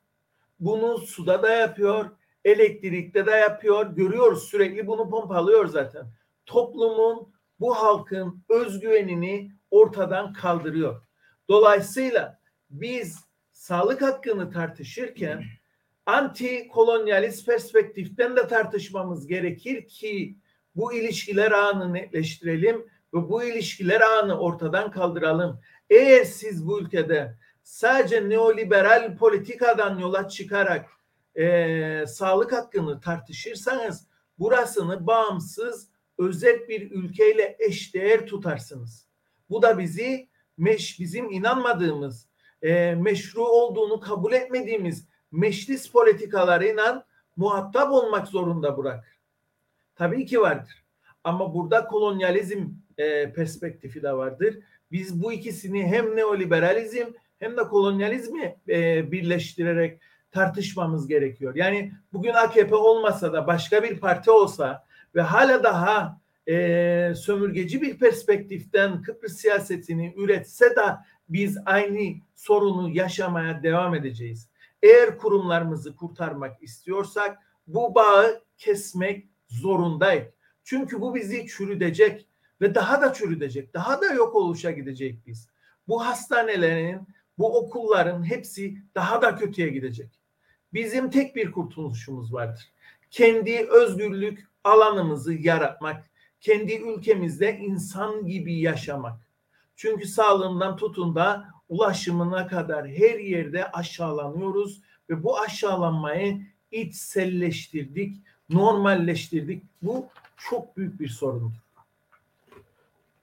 bunu 0.60 0.98
suda 0.98 1.42
da 1.42 1.50
yapıyor, 1.50 2.10
elektrikte 2.44 3.26
de 3.26 3.30
yapıyor. 3.30 3.86
Görüyoruz 3.86 4.42
sürekli 4.42 4.86
bunu 4.86 5.10
pompalıyor 5.10 5.66
zaten. 5.66 6.06
Toplumun, 6.46 7.32
bu 7.60 7.74
halkın 7.74 8.44
özgüvenini 8.48 9.52
ortadan 9.70 10.32
kaldırıyor. 10.32 11.02
Dolayısıyla 11.48 12.40
biz 12.70 13.33
sağlık 13.64 14.02
hakkını 14.02 14.50
tartışırken 14.50 15.44
anti 16.06 16.68
kolonyalist 16.68 17.46
perspektiften 17.46 18.36
de 18.36 18.48
tartışmamız 18.48 19.26
gerekir 19.26 19.88
ki 19.88 20.36
bu 20.76 20.94
ilişkiler 20.94 21.52
ağını 21.52 21.92
netleştirelim 21.92 22.76
ve 23.14 23.28
bu 23.28 23.44
ilişkiler 23.44 24.00
ağını 24.00 24.38
ortadan 24.38 24.90
kaldıralım. 24.90 25.60
Eğer 25.90 26.24
siz 26.24 26.66
bu 26.66 26.80
ülkede 26.80 27.38
sadece 27.62 28.28
neoliberal 28.28 29.16
politikadan 29.16 29.98
yola 29.98 30.28
çıkarak 30.28 30.90
e, 31.34 32.04
sağlık 32.06 32.52
hakkını 32.52 33.00
tartışırsanız 33.00 34.06
burasını 34.38 35.06
bağımsız 35.06 35.88
özel 36.18 36.68
bir 36.68 36.90
ülkeyle 36.90 37.56
eşdeğer 37.58 38.26
tutarsınız. 38.26 39.08
Bu 39.50 39.62
da 39.62 39.78
bizi 39.78 40.28
meş, 40.56 41.00
bizim 41.00 41.30
inanmadığımız, 41.30 42.33
e, 42.64 42.94
meşru 42.94 43.44
olduğunu 43.44 44.00
kabul 44.00 44.32
etmediğimiz 44.32 45.08
meclis 45.32 45.90
politikalarıyla 45.90 47.06
muhatap 47.36 47.92
olmak 47.92 48.28
zorunda 48.28 48.78
bırakır. 48.78 49.18
Tabii 49.96 50.26
ki 50.26 50.40
vardır. 50.40 50.84
Ama 51.24 51.54
burada 51.54 51.86
kolonyalizm 51.86 52.66
e, 52.98 53.32
perspektifi 53.32 54.02
de 54.02 54.12
vardır. 54.12 54.58
Biz 54.92 55.22
bu 55.22 55.32
ikisini 55.32 55.86
hem 55.86 56.16
neoliberalizm 56.16 57.06
hem 57.38 57.56
de 57.56 57.62
kolonyalizmi 57.62 58.56
e, 58.68 59.12
birleştirerek 59.12 60.00
tartışmamız 60.30 61.08
gerekiyor. 61.08 61.54
Yani 61.56 61.92
bugün 62.12 62.32
AKP 62.32 62.74
olmasa 62.74 63.32
da 63.32 63.46
başka 63.46 63.82
bir 63.82 64.00
parti 64.00 64.30
olsa 64.30 64.84
ve 65.14 65.20
hala 65.20 65.64
daha 65.64 66.20
e, 66.48 67.14
sömürgeci 67.16 67.82
bir 67.82 67.98
perspektiften 67.98 69.02
Kıbrıs 69.02 69.36
siyasetini 69.36 70.14
üretse 70.16 70.76
de 70.76 70.96
biz 71.28 71.58
aynı 71.66 72.16
sorunu 72.34 72.88
yaşamaya 72.88 73.62
devam 73.62 73.94
edeceğiz. 73.94 74.48
Eğer 74.82 75.18
kurumlarımızı 75.18 75.96
kurtarmak 75.96 76.62
istiyorsak 76.62 77.38
bu 77.66 77.94
bağı 77.94 78.42
kesmek 78.58 79.28
zorundayız. 79.48 80.28
Çünkü 80.64 81.00
bu 81.00 81.14
bizi 81.14 81.46
çürütecek 81.46 82.28
ve 82.60 82.74
daha 82.74 83.02
da 83.02 83.12
çürütecek, 83.12 83.74
daha 83.74 84.00
da 84.00 84.06
yok 84.06 84.34
oluşa 84.34 84.70
gidecek 84.70 85.26
biz. 85.26 85.48
Bu 85.88 86.06
hastanelerin, 86.06 87.00
bu 87.38 87.58
okulların 87.58 88.30
hepsi 88.30 88.76
daha 88.94 89.22
da 89.22 89.36
kötüye 89.36 89.68
gidecek. 89.68 90.20
Bizim 90.72 91.10
tek 91.10 91.36
bir 91.36 91.52
kurtuluşumuz 91.52 92.32
vardır. 92.32 92.72
Kendi 93.10 93.66
özgürlük 93.70 94.48
alanımızı 94.64 95.34
yaratmak, 95.34 96.10
kendi 96.40 96.74
ülkemizde 96.74 97.58
insan 97.58 98.26
gibi 98.26 98.60
yaşamak. 98.60 99.20
Çünkü 99.76 100.08
sağlığından 100.08 100.76
tutun 100.76 101.14
da 101.14 101.44
ulaşımına 101.68 102.46
kadar 102.46 102.88
her 102.88 103.18
yerde 103.18 103.70
aşağılanıyoruz 103.70 104.82
ve 105.10 105.22
bu 105.22 105.38
aşağılanmayı 105.38 106.40
içselleştirdik, 106.70 108.16
normalleştirdik. 108.50 109.62
Bu 109.82 110.06
çok 110.36 110.76
büyük 110.76 111.00
bir 111.00 111.08
sorundur. 111.08 111.64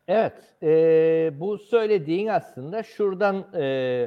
Evet, 0.07 0.33
e, 0.63 1.31
bu 1.39 1.57
söylediğin 1.57 2.27
aslında 2.27 2.83
şuradan 2.83 3.47
e, 3.53 3.63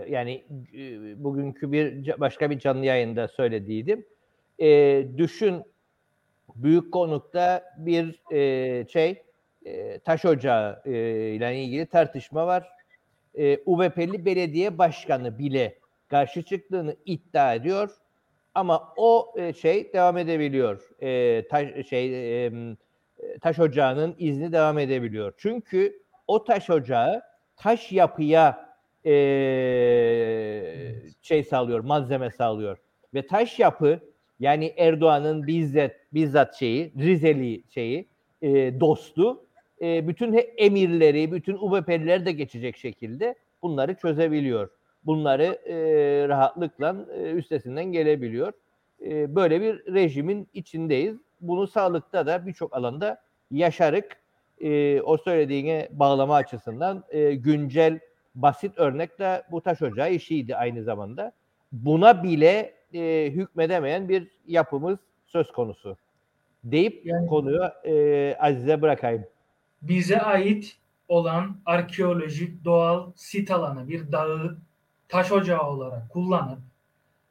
yani 0.08 0.44
e, 0.74 1.24
bugünkü 1.24 1.72
bir 1.72 2.20
başka 2.20 2.50
bir 2.50 2.58
canlı 2.58 2.84
yayında 2.84 3.28
söylediydim. 3.28 4.06
E, 4.58 5.06
düşün 5.16 5.62
büyük 6.56 6.92
konukta 6.92 7.64
bir 7.78 8.32
e, 8.32 8.86
şey 8.88 9.22
e, 9.64 9.98
taş 9.98 10.24
ocağı 10.24 10.82
e, 10.84 10.90
ile 11.30 11.62
ilgili 11.62 11.86
tartışma 11.86 12.46
var. 12.46 12.68
E, 13.38 13.58
UBP'li 13.66 14.24
belediye 14.24 14.78
başkanı 14.78 15.38
bile 15.38 15.78
karşı 16.08 16.42
çıktığını 16.42 16.96
iddia 17.04 17.54
ediyor. 17.54 17.90
Ama 18.54 18.92
o 18.96 19.34
e, 19.36 19.52
şey 19.52 19.92
devam 19.92 20.18
edebiliyor. 20.18 20.90
E, 21.02 21.42
taş 21.48 21.86
şey 21.86 22.46
e, 22.46 22.52
taş 23.40 23.58
ocağının 23.58 24.14
izni 24.18 24.52
devam 24.52 24.78
edebiliyor. 24.78 25.32
Çünkü 25.36 26.02
o 26.26 26.44
taş 26.44 26.70
ocağı 26.70 27.22
taş 27.56 27.92
yapıya 27.92 28.74
e, 29.06 29.12
şey 31.22 31.44
sağlıyor, 31.44 31.80
malzeme 31.80 32.30
sağlıyor. 32.30 32.78
Ve 33.14 33.26
taş 33.26 33.58
yapı 33.58 34.00
yani 34.40 34.74
Erdoğan'ın 34.76 35.46
bizzat 35.46 35.92
bizzat 36.14 36.54
şeyi, 36.54 36.92
Rizeli 36.98 37.62
şeyi, 37.70 38.08
e, 38.42 38.80
dostu 38.80 39.46
e, 39.84 40.08
bütün 40.08 40.40
emirleri, 40.56 41.32
bütün 41.32 41.54
UBP'liler 41.54 42.26
de 42.26 42.32
geçecek 42.32 42.76
şekilde 42.76 43.34
bunları 43.62 43.94
çözebiliyor. 43.94 44.70
Bunları 45.06 45.58
e, 45.66 45.76
rahatlıkla 46.28 47.06
e, 47.14 47.30
üstesinden 47.30 47.84
gelebiliyor. 47.84 48.52
E, 49.06 49.34
böyle 49.34 49.60
bir 49.60 49.94
rejimin 49.94 50.48
içindeyiz. 50.54 51.16
Bunu 51.40 51.66
sağlıkta 51.66 52.26
da 52.26 52.46
birçok 52.46 52.76
alanda 52.76 53.22
yaşarık. 53.50 54.16
E, 54.60 55.00
o 55.00 55.16
söylediğine 55.16 55.88
bağlama 55.92 56.34
açısından 56.34 57.04
e, 57.10 57.34
güncel 57.34 58.00
basit 58.34 58.78
örnek 58.78 59.18
de 59.18 59.42
bu 59.50 59.60
taş 59.60 59.82
ocağı 59.82 60.12
işiydi 60.12 60.56
aynı 60.56 60.84
zamanda. 60.84 61.32
Buna 61.72 62.22
bile 62.22 62.74
e, 62.94 63.30
hükmedemeyen 63.30 64.08
bir 64.08 64.28
yapımız 64.46 64.98
söz 65.26 65.52
konusu. 65.52 65.96
Deyip 66.64 67.06
yani, 67.06 67.26
konuyu 67.26 67.62
e, 67.84 68.36
Aziz'e 68.38 68.82
bırakayım. 68.82 69.24
Bize 69.88 70.20
ait 70.20 70.76
olan 71.08 71.60
arkeolojik 71.66 72.64
doğal 72.64 73.12
sit 73.16 73.50
alanı 73.50 73.88
bir 73.88 74.12
dağı 74.12 74.58
taş 75.08 75.32
ocağı 75.32 75.70
olarak 75.70 76.10
kullanıp 76.10 76.58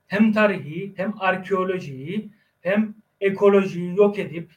hem 0.07 0.31
tarihi 0.31 0.93
hem 0.97 1.21
arkeolojiyi 1.21 2.29
hem 2.61 2.95
ekolojiyi 3.21 3.95
yok 3.97 4.19
edip 4.19 4.51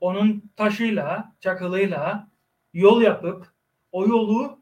onun 0.00 0.50
taşıyla, 0.56 1.32
çakılıyla 1.40 2.28
yol 2.74 3.02
yapıp 3.02 3.46
o 3.92 4.06
yolu 4.06 4.58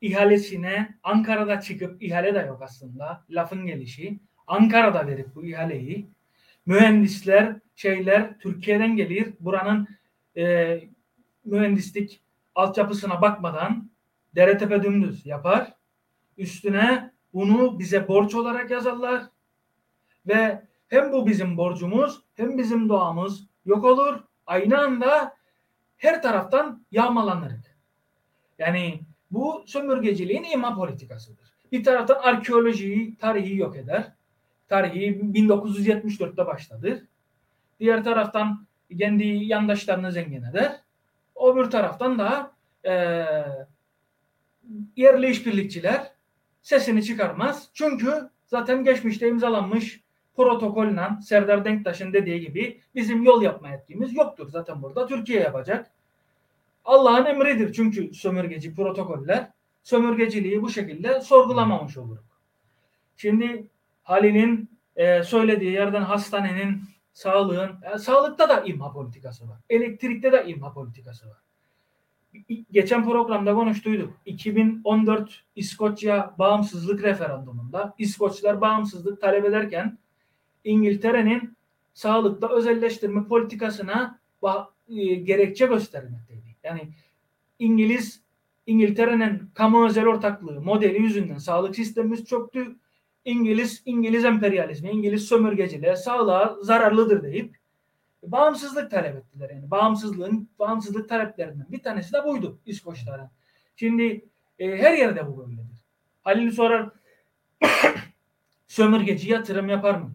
ihalesine 0.00 0.98
Ankara'da 1.02 1.60
çıkıp 1.60 2.02
ihale 2.02 2.34
de 2.34 2.38
yok 2.38 2.62
aslında 2.62 3.24
lafın 3.30 3.66
gelişi 3.66 4.18
Ankara'da 4.46 5.06
verip 5.06 5.34
bu 5.34 5.44
ihaleyi 5.44 6.06
mühendisler 6.66 7.56
şeyler 7.76 8.38
Türkiye'den 8.38 8.96
gelir 8.96 9.32
buranın 9.40 9.88
e, 10.36 10.80
mühendislik 11.44 12.22
altyapısına 12.54 13.22
bakmadan 13.22 13.90
dere 14.34 14.58
tepe 14.58 14.82
dümdüz 14.82 15.26
yapar 15.26 15.72
üstüne 16.38 17.12
bunu 17.34 17.78
bize 17.78 18.08
borç 18.08 18.34
olarak 18.34 18.70
yazarlar 18.70 19.22
ve 20.26 20.62
hem 20.88 21.12
bu 21.12 21.26
bizim 21.26 21.56
borcumuz 21.56 22.22
hem 22.34 22.58
bizim 22.58 22.88
doğamız 22.88 23.46
yok 23.64 23.84
olur 23.84 24.20
aynı 24.46 24.78
anda 24.78 25.36
her 25.96 26.22
taraftan 26.22 26.86
yağmalanır. 26.90 27.52
Yani 28.58 29.00
bu 29.30 29.64
sömürgeciliğin 29.66 30.44
ima 30.44 30.74
politikasıdır. 30.74 31.52
Bir 31.72 31.84
taraftan 31.84 32.14
arkeolojiyi, 32.22 33.16
tarihi 33.16 33.56
yok 33.56 33.76
eder 33.76 34.12
tarihi 34.72 35.20
1974'te 35.34 36.46
başladı. 36.46 37.08
Diğer 37.80 38.04
taraftan 38.04 38.66
kendi 38.98 39.24
yandaşlarını 39.24 40.12
zengin 40.12 40.42
eder. 40.42 40.80
Öbür 41.42 41.70
taraftan 41.70 42.18
da 42.18 42.52
e, 42.84 43.24
yerli 44.96 45.30
işbirlikçiler 45.30 46.12
sesini 46.62 47.04
çıkarmaz. 47.04 47.68
Çünkü 47.74 48.30
zaten 48.46 48.84
geçmişte 48.84 49.28
imzalanmış 49.28 50.00
protokolle 50.36 51.08
Serdar 51.22 51.64
Denktaş'ın 51.64 52.12
dediği 52.12 52.40
gibi 52.40 52.80
bizim 52.94 53.22
yol 53.22 53.42
yapma 53.42 53.68
yetkimiz 53.68 54.16
yoktur. 54.16 54.48
Zaten 54.48 54.82
burada 54.82 55.06
Türkiye 55.06 55.40
yapacak. 55.40 55.90
Allah'ın 56.84 57.24
emridir 57.24 57.72
çünkü 57.72 58.14
sömürgeci 58.14 58.74
protokoller. 58.74 59.48
Sömürgeciliği 59.82 60.62
bu 60.62 60.70
şekilde 60.70 61.20
sorgulamamış 61.20 61.96
oluruz. 61.96 62.24
Şimdi 63.16 63.66
Halil'in 64.02 64.70
e, 64.96 65.22
söylediği 65.22 65.72
yerden 65.72 66.02
hastanenin, 66.02 66.82
sağlığın, 67.12 67.70
e, 67.94 67.98
sağlıkta 67.98 68.48
da 68.48 68.60
imha 68.60 68.92
politikası 68.92 69.48
var. 69.48 69.58
Elektrikte 69.70 70.32
de 70.32 70.44
imha 70.46 70.72
politikası 70.72 71.28
var. 71.28 71.36
Geçen 72.70 73.04
programda 73.04 73.54
konuştuyduk. 73.54 74.12
2014 74.26 75.44
İskoçya 75.56 76.34
bağımsızlık 76.38 77.02
referandumunda 77.02 77.94
İskoçlar 77.98 78.60
bağımsızlık 78.60 79.20
talep 79.20 79.44
ederken 79.44 79.98
İngiltere'nin 80.64 81.56
sağlıkta 81.94 82.48
özelleştirme 82.48 83.24
politikasına 83.24 84.18
e, 84.88 85.14
gerekçe 85.14 85.66
göstermekteydi. 85.66 86.56
Yani 86.64 86.88
İngiliz 87.58 88.22
İngiltere'nin 88.66 89.50
kamu 89.54 89.86
özel 89.86 90.06
ortaklığı 90.06 90.60
modeli 90.60 91.02
yüzünden 91.02 91.38
sağlık 91.38 91.76
sistemimiz 91.76 92.24
çöktü. 92.24 92.76
İngiliz 93.24 93.82
İngiliz 93.86 94.24
emperyalizmi, 94.24 94.90
İngiliz 94.90 95.24
sömürgeciliğe, 95.24 95.96
sağlığa 95.96 96.56
zararlıdır 96.62 97.22
deyip 97.22 97.56
bağımsızlık 98.22 98.90
talep 98.90 99.16
ettiler. 99.16 99.50
Yani 99.50 99.70
bağımsızlığın 99.70 100.48
bağımsızlık 100.58 101.08
taleplerinden 101.08 101.66
bir 101.70 101.82
tanesi 101.82 102.12
de 102.12 102.24
buydu 102.24 102.58
İskoçların. 102.66 103.30
Şimdi 103.76 104.24
e, 104.58 104.76
her 104.78 104.94
yerde 104.94 105.26
bu 105.26 105.38
böyledir. 105.38 105.84
Halil 106.22 106.50
sorar 106.50 106.90
sömürgeci 108.66 109.30
yatırım 109.30 109.68
yapar 109.68 109.94
mı? 109.94 110.14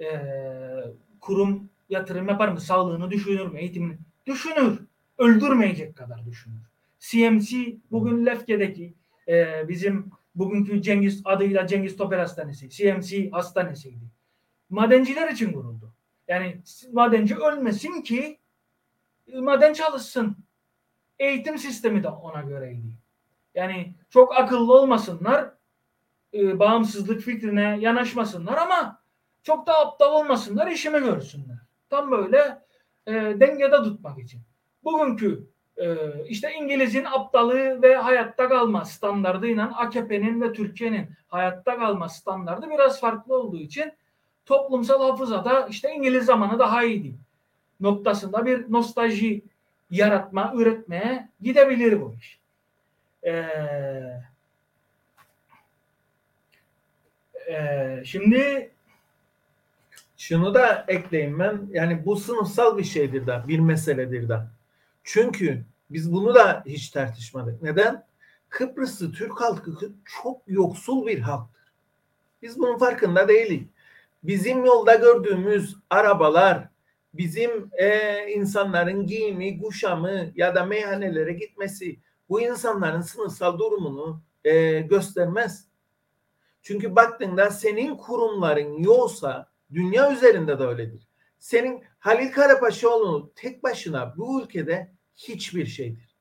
E, 0.00 0.06
kurum 1.20 1.70
yatırım 1.88 2.28
yapar 2.28 2.48
mı? 2.48 2.60
Sağlığını 2.60 3.10
düşünür 3.10 3.46
mü? 3.46 3.60
Eğitimini 3.60 3.98
düşünür. 4.26 4.80
Öldürmeyecek 5.18 5.96
kadar 5.96 6.26
düşünür. 6.26 6.62
CMC 6.98 7.76
bugün 7.90 8.26
Lefke'deki 8.26 8.94
e, 9.28 9.68
bizim 9.68 10.10
bugünkü 10.34 10.82
Cengiz 10.82 11.22
adıyla 11.24 11.66
Cengiz 11.66 11.96
Topel 11.96 12.18
Hastanesi, 12.18 12.70
CMC 12.70 13.30
hastanesiydi. 13.30 14.04
Madenciler 14.70 15.28
için 15.28 15.52
kuruldu. 15.52 15.94
Yani 16.28 16.62
madenci 16.92 17.36
ölmesin 17.36 18.02
ki 18.02 18.38
maden 19.34 19.72
çalışsın. 19.72 20.36
Eğitim 21.18 21.58
sistemi 21.58 22.02
de 22.02 22.08
ona 22.08 22.40
göreydi. 22.40 22.96
Yani 23.54 23.94
çok 24.10 24.36
akıllı 24.36 24.74
olmasınlar, 24.80 25.50
e, 26.34 26.58
bağımsızlık 26.58 27.20
fikrine 27.20 27.78
yanaşmasınlar 27.80 28.56
ama 28.56 29.02
çok 29.42 29.66
da 29.66 29.78
aptal 29.78 30.12
olmasınlar, 30.12 30.66
işimi 30.66 30.98
görsünler. 30.98 31.58
Tam 31.90 32.10
böyle 32.10 32.62
e, 33.06 33.12
dengede 33.12 33.76
tutmak 33.76 34.18
için. 34.18 34.40
Bugünkü 34.84 35.26
e, 35.34 35.51
işte 36.28 36.52
İngiliz'in 36.54 37.04
aptalı 37.04 37.82
ve 37.82 37.96
hayatta 37.96 38.48
kalma 38.48 38.84
standardıyla 38.84 39.78
AKP'nin 39.78 40.40
ve 40.40 40.52
Türkiye'nin 40.52 41.06
hayatta 41.28 41.78
kalma 41.78 42.08
standardı 42.08 42.70
biraz 42.70 43.00
farklı 43.00 43.36
olduğu 43.38 43.58
için 43.58 43.92
toplumsal 44.46 45.10
hafızada 45.10 45.66
işte 45.66 45.94
İngiliz 45.94 46.24
zamanı 46.24 46.58
daha 46.58 46.84
iyiydi 46.84 47.14
noktasında 47.82 48.46
bir 48.46 48.72
nostalji 48.72 49.42
yaratma, 49.90 50.52
üretmeye 50.56 51.28
gidebilir 51.40 52.00
bu 52.00 52.14
iş. 52.20 52.38
Ee, 53.24 53.46
e, 57.48 58.02
şimdi 58.04 58.70
şunu 60.16 60.54
da 60.54 60.84
ekleyeyim 60.88 61.38
ben. 61.38 61.60
Yani 61.70 62.06
bu 62.06 62.16
sınıfsal 62.16 62.78
bir 62.78 62.84
şeydir 62.84 63.26
de, 63.26 63.42
bir 63.48 63.58
meseledir 63.58 64.28
de. 64.28 64.40
Çünkü 65.04 65.64
biz 65.90 66.12
bunu 66.12 66.34
da 66.34 66.62
hiç 66.66 66.90
tartışmadık. 66.90 67.62
Neden? 67.62 68.06
Kıbrıs'ı 68.48 69.12
Türk 69.12 69.40
halkı 69.40 69.78
çok 70.22 70.42
yoksul 70.46 71.06
bir 71.06 71.18
halktır. 71.18 71.72
Biz 72.42 72.58
bunun 72.58 72.78
farkında 72.78 73.28
değiliz. 73.28 73.66
Bizim 74.22 74.64
yolda 74.64 74.94
gördüğümüz 74.94 75.76
arabalar, 75.90 76.68
bizim 77.14 77.70
e, 77.72 78.18
insanların 78.32 79.06
giyimi, 79.06 79.62
kuşamı 79.62 80.32
ya 80.34 80.54
da 80.54 80.64
meyhanelere 80.64 81.32
gitmesi 81.32 81.96
bu 82.28 82.40
insanların 82.40 83.00
sınıfsal 83.00 83.58
durumunu 83.58 84.22
e, 84.44 84.80
göstermez. 84.80 85.66
Çünkü 86.62 86.96
baktığında 86.96 87.50
senin 87.50 87.96
kurumların 87.96 88.78
yoksa 88.78 89.48
dünya 89.74 90.12
üzerinde 90.12 90.58
de 90.58 90.62
öyledir. 90.62 91.08
Senin 91.42 91.84
Halil 91.98 92.32
Karapaşaoğlu 92.32 93.32
tek 93.36 93.62
başına 93.62 94.14
bu 94.16 94.42
ülkede 94.42 94.92
hiçbir 95.14 95.66
şeydir. 95.66 96.16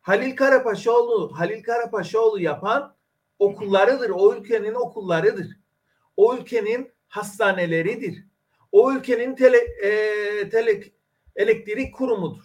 Halil 0.00 0.36
Karapaşaoğlu, 0.36 1.38
Halil 1.38 1.62
Karapaşaoğlu 1.62 2.40
yapan 2.40 2.96
okullarıdır. 3.38 4.10
O 4.10 4.34
ülkenin 4.34 4.74
okullarıdır. 4.74 5.46
O 6.16 6.36
ülkenin 6.36 6.92
hastaneleridir. 7.08 8.24
O 8.72 8.92
ülkenin 8.92 9.34
tele, 9.34 9.58
e, 9.58 10.48
tele, 10.48 10.84
elektrik 11.36 11.94
kurumudur. 11.94 12.44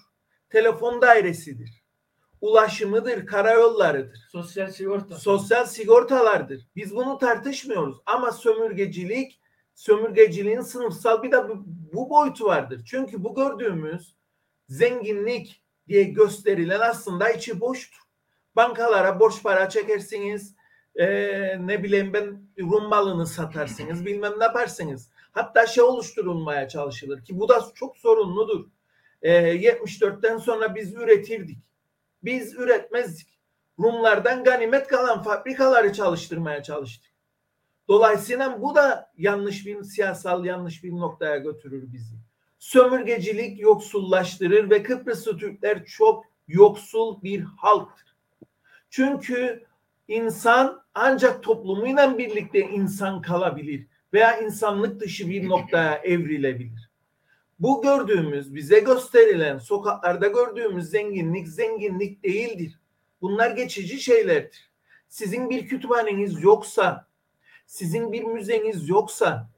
Telefon 0.50 1.02
dairesidir. 1.02 1.84
Ulaşımıdır, 2.42 3.26
karayollarıdır. 3.26 4.20
Sosyal 4.32 4.72
sigorta. 4.72 5.16
Sosyal 5.16 5.66
sigortalardır. 5.66 6.68
Biz 6.76 6.96
bunu 6.96 7.18
tartışmıyoruz 7.18 7.98
ama 8.06 8.32
sömürgecilik 8.32 9.43
sömürgeciliğin 9.76 10.62
sınıfsal 10.62 11.24
bir 11.24 11.32
de 11.32 11.50
bu, 11.50 11.64
bu 11.94 12.10
boyutu 12.10 12.46
vardır. 12.46 12.82
Çünkü 12.86 13.24
bu 13.24 13.36
gördüğümüz 13.36 14.16
zenginlik 14.70 15.64
diye 15.88 16.04
gösterilen 16.04 16.80
aslında 16.80 17.30
içi 17.30 17.60
boştur. 17.60 18.00
Bankalara 18.56 19.20
borç 19.20 19.44
para 19.44 19.70
çekersiniz, 19.70 20.56
e, 20.96 21.08
ne 21.68 21.84
bileyim 21.84 22.14
ben 22.14 22.48
Rum 22.60 22.90
malını 22.90 23.28
satarsınız, 23.28 24.06
bilmem 24.06 24.34
ne 24.40 24.44
yaparsınız. 24.44 25.10
Hatta 25.32 25.68
şey 25.68 25.84
oluşturulmaya 25.84 26.68
çalışılır 26.68 27.26
ki 27.26 27.40
bu 27.40 27.50
da 27.50 27.64
çok 27.76 27.98
sorunludur. 27.98 28.66
E, 29.22 29.32
74'ten 29.32 30.38
sonra 30.38 30.76
biz 30.76 30.94
üretirdik. 30.94 31.58
Biz 32.24 32.54
üretmezdik. 32.54 33.40
Rumlardan 33.80 34.44
ganimet 34.44 34.88
kalan 34.88 35.24
fabrikaları 35.24 35.94
çalıştırmaya 35.94 36.64
çalıştık. 36.64 37.13
Dolayısıyla 37.88 38.62
bu 38.62 38.76
da 38.76 39.12
yanlış 39.18 39.66
bir 39.66 39.84
siyasal 39.84 40.46
yanlış 40.46 40.84
bir 40.84 40.92
noktaya 40.92 41.38
götürür 41.38 41.84
bizi. 41.94 42.16
Sömürgecilik 42.60 43.60
yoksullaştırır 43.60 44.70
ve 44.70 44.84
Kıbrıslı 44.84 45.38
Türkler 45.38 45.86
çok 45.86 46.26
yoksul 46.48 47.22
bir 47.24 47.42
halktır. 47.42 48.16
Çünkü 48.90 49.64
insan 50.08 50.84
ancak 50.94 51.44
toplumuyla 51.44 52.18
birlikte 52.18 52.60
insan 52.60 53.22
kalabilir 53.22 53.88
veya 54.14 54.38
insanlık 54.38 55.00
dışı 55.00 55.30
bir 55.30 55.50
noktaya 55.50 55.96
evrilebilir. 55.96 56.90
Bu 57.60 57.82
gördüğümüz, 57.82 58.56
bize 58.56 58.80
gösterilen, 58.80 59.58
sokaklarda 59.58 60.28
gördüğümüz 60.28 60.90
zenginlik 60.90 61.48
zenginlik 61.48 62.24
değildir. 62.24 62.80
Bunlar 63.22 63.52
geçici 63.52 64.02
şeylerdir. 64.02 64.72
Sizin 65.10 65.50
bir 65.50 65.68
kütüphaneniz 65.68 66.44
yoksa, 66.44 67.08
sizin 67.74 68.12
bir 68.12 68.24
müzeniz 68.24 68.90
yoksa, 68.90 69.50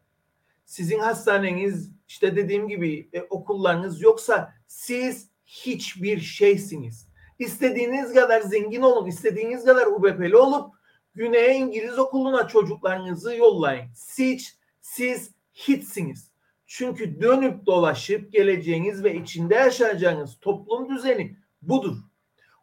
sizin 0.66 1.00
hastaneniz 1.00 1.92
işte 2.08 2.36
dediğim 2.36 2.68
gibi 2.68 3.10
e, 3.14 3.22
okullarınız 3.22 4.02
yoksa 4.02 4.54
siz 4.68 5.30
hiçbir 5.46 6.20
şeysiniz. 6.20 7.08
İstediğiniz 7.40 8.14
kadar 8.14 8.42
zengin 8.42 8.82
olun, 8.82 9.08
istediğiniz 9.08 9.66
kadar 9.66 9.88
UBP'li 9.88 10.38
olup 10.38 10.76
Güney'e 11.16 11.56
İngiliz 11.56 12.00
okuluna 12.00 12.48
çocuklarınızı 12.48 13.36
yollayın. 13.36 13.86
Siz, 13.96 14.58
siz 14.82 15.32
hiçsiniz. 15.54 16.32
Çünkü 16.66 17.22
dönüp 17.22 17.66
dolaşıp 17.66 18.32
geleceğiniz 18.32 19.04
ve 19.04 19.16
içinde 19.16 19.56
yaşayacağınız 19.56 20.40
toplum 20.40 20.90
düzeni 20.90 21.38
budur. 21.62 21.98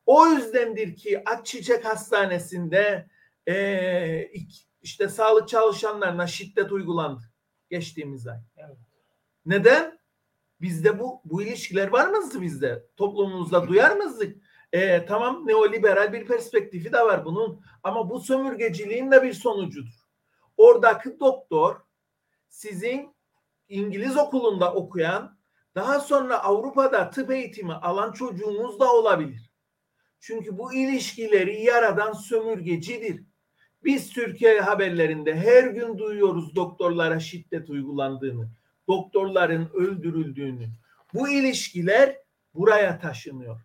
O 0.06 0.26
yüzdendir 0.26 0.96
ki 0.96 1.22
Akçiçek 1.26 1.84
Hastanesi'nde 1.84 3.06
e, 3.48 3.54
işte 4.82 5.08
sağlık 5.08 5.48
çalışanlarına 5.48 6.26
şiddet 6.26 6.72
uygulandı 6.72 7.22
geçtiğimiz 7.70 8.26
ay. 8.26 8.38
Evet. 8.56 8.76
Neden? 9.46 9.98
Bizde 10.60 10.98
bu 10.98 11.20
bu 11.24 11.42
ilişkiler 11.42 11.88
var 11.88 12.08
mıydı 12.08 12.42
bizde? 12.42 12.86
Toplumumuzda 12.96 13.68
duyar 13.68 13.96
mıydık? 13.96 14.42
E, 14.72 15.06
tamam 15.06 15.46
neoliberal 15.46 16.12
bir 16.12 16.26
perspektifi 16.26 16.92
de 16.92 17.00
var 17.00 17.24
bunun 17.24 17.64
ama 17.82 18.10
bu 18.10 18.20
sömürgeciliğin 18.20 19.10
de 19.10 19.22
bir 19.22 19.32
sonucudur. 19.32 19.94
Oradaki 20.56 21.20
doktor 21.20 21.76
sizin 22.48 23.16
İngiliz 23.68 24.16
okulunda 24.16 24.74
okuyan 24.74 25.38
daha 25.74 26.00
sonra 26.00 26.44
Avrupa'da 26.44 27.10
tıp 27.10 27.30
eğitimi 27.30 27.74
alan 27.74 28.12
çocuğunuz 28.12 28.80
da 28.80 28.92
olabilir. 28.92 29.50
Çünkü 30.20 30.58
bu 30.58 30.74
ilişkileri 30.74 31.62
yaradan 31.62 32.12
sömürgecidir. 32.12 33.24
Biz 33.84 34.10
Türkiye 34.10 34.60
haberlerinde 34.60 35.36
her 35.36 35.64
gün 35.64 35.98
duyuyoruz 35.98 36.56
doktorlara 36.56 37.20
şiddet 37.20 37.70
uygulandığını, 37.70 38.48
doktorların 38.88 39.70
öldürüldüğünü. 39.74 40.68
Bu 41.14 41.28
ilişkiler 41.28 42.18
buraya 42.54 42.98
taşınıyor. 43.00 43.60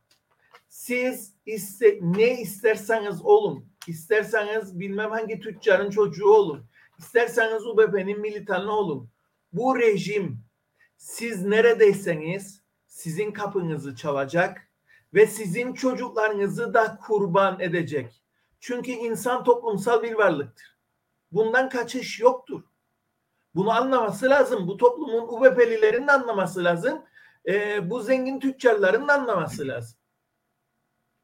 Siz 0.69 1.33
iste, 1.45 1.99
ne 2.01 2.41
isterseniz 2.41 3.21
olun, 3.21 3.65
isterseniz 3.87 4.79
bilmem 4.79 5.11
hangi 5.11 5.39
tüccarın 5.39 5.89
çocuğu 5.89 6.29
olun, 6.29 6.65
isterseniz 6.99 7.65
UBP'nin 7.65 8.19
militanı 8.19 8.71
olun. 8.71 9.09
Bu 9.53 9.79
rejim 9.79 10.39
siz 10.97 11.45
neredeyseniz 11.45 12.61
sizin 12.87 13.31
kapınızı 13.31 13.95
çalacak 13.95 14.69
ve 15.13 15.27
sizin 15.27 15.73
çocuklarınızı 15.73 16.73
da 16.73 16.99
kurban 17.07 17.59
edecek. 17.59 18.23
Çünkü 18.59 18.91
insan 18.91 19.43
toplumsal 19.43 20.03
bir 20.03 20.13
varlıktır. 20.13 20.77
Bundan 21.31 21.69
kaçış 21.69 22.19
yoktur. 22.19 22.63
Bunu 23.55 23.71
anlaması 23.71 24.29
lazım. 24.29 24.67
Bu 24.67 24.77
toplumun 24.77 25.27
UBP'lilerin 25.27 26.07
anlaması 26.07 26.63
lazım. 26.63 27.03
Ee, 27.47 27.89
bu 27.89 28.01
zengin 28.01 28.39
tüccarların 28.39 29.07
da 29.07 29.13
anlaması 29.13 29.67
lazım. 29.67 29.99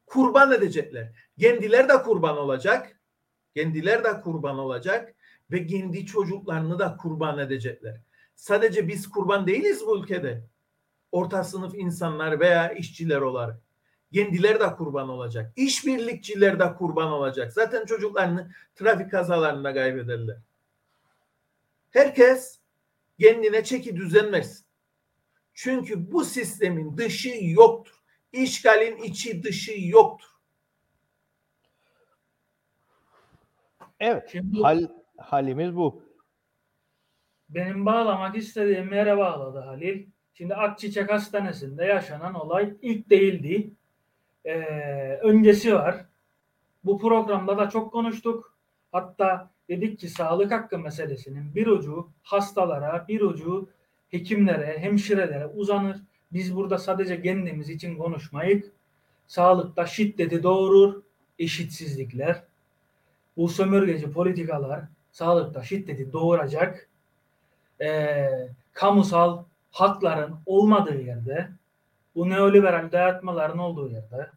Kurban 0.06 0.52
edecekler. 0.52 1.12
Kendiler 1.40 1.88
de 1.88 2.02
kurban 2.02 2.38
olacak. 2.38 3.00
Kendiler 3.54 4.04
de 4.04 4.20
kurban 4.20 4.58
olacak 4.58 5.14
ve 5.50 5.66
kendi 5.66 6.06
çocuklarını 6.06 6.78
da 6.78 6.96
kurban 6.96 7.38
edecekler. 7.38 8.00
Sadece 8.36 8.88
biz 8.88 9.10
kurban 9.10 9.46
değiliz 9.46 9.86
bu 9.86 9.98
ülkede. 9.98 10.44
Orta 11.12 11.44
sınıf 11.44 11.74
insanlar 11.74 12.40
veya 12.40 12.72
işçiler 12.72 13.20
olarak. 13.20 13.63
Kendileri 14.14 14.60
de 14.60 14.74
kurban 14.76 15.08
olacak. 15.08 15.52
İşbirlikçiler 15.56 16.58
de 16.58 16.74
kurban 16.74 17.12
olacak. 17.12 17.52
Zaten 17.52 17.84
çocuklarını 17.84 18.50
trafik 18.76 19.10
kazalarında 19.10 19.74
kaybederler. 19.74 20.36
Herkes 21.90 22.60
kendine 23.20 23.64
çeki 23.64 23.96
düzen 23.96 24.32
versin. 24.32 24.66
Çünkü 25.54 26.12
bu 26.12 26.24
sistemin 26.24 26.96
dışı 26.96 27.30
yoktur. 27.40 27.94
İşgalin 28.32 28.96
içi 28.96 29.42
dışı 29.42 29.72
yoktur. 29.78 30.28
Evet. 34.00 34.28
Şimdi 34.32 34.62
Hal, 34.62 34.88
halimiz 35.16 35.76
bu. 35.76 36.02
benim 37.48 37.86
bağlamak 37.86 38.36
istediğim 38.36 38.92
yere 38.92 39.18
bağladı 39.18 39.58
Halil. 39.58 40.06
Şimdi 40.34 40.54
Akçiçek 40.54 41.12
Hastanesi'nde 41.12 41.84
yaşanan 41.84 42.34
olay 42.34 42.74
ilk 42.82 43.10
değildi. 43.10 43.70
Ee, 44.44 45.18
öncesi 45.22 45.74
var. 45.74 46.04
Bu 46.84 46.98
programda 46.98 47.58
da 47.58 47.68
çok 47.68 47.92
konuştuk. 47.92 48.54
Hatta 48.92 49.50
dedik 49.68 49.98
ki 49.98 50.08
sağlık 50.08 50.52
hakkı 50.52 50.78
meselesinin 50.78 51.54
bir 51.54 51.66
ucu 51.66 52.08
hastalara, 52.22 53.04
bir 53.08 53.20
ucu 53.20 53.68
hekimlere, 54.10 54.78
hemşirelere 54.78 55.46
uzanır. 55.46 56.00
Biz 56.32 56.56
burada 56.56 56.78
sadece 56.78 57.22
kendimiz 57.22 57.70
için 57.70 57.98
konuşmayık. 57.98 58.72
Sağlıkta 59.26 59.86
şiddeti 59.86 60.42
doğurur, 60.42 61.02
eşitsizlikler. 61.38 62.42
Bu 63.36 63.48
sömürgeci 63.48 64.12
politikalar 64.12 64.80
sağlıkta 65.12 65.62
şiddeti 65.62 66.12
doğuracak. 66.12 66.88
Ee, 67.80 68.48
kamusal 68.72 69.44
hakların 69.70 70.36
olmadığı 70.46 71.02
yerde, 71.02 71.48
bu 72.14 72.30
neoliberal 72.30 72.92
dayatmaların 72.92 73.58
olduğu 73.58 73.90
yerde, 73.90 74.30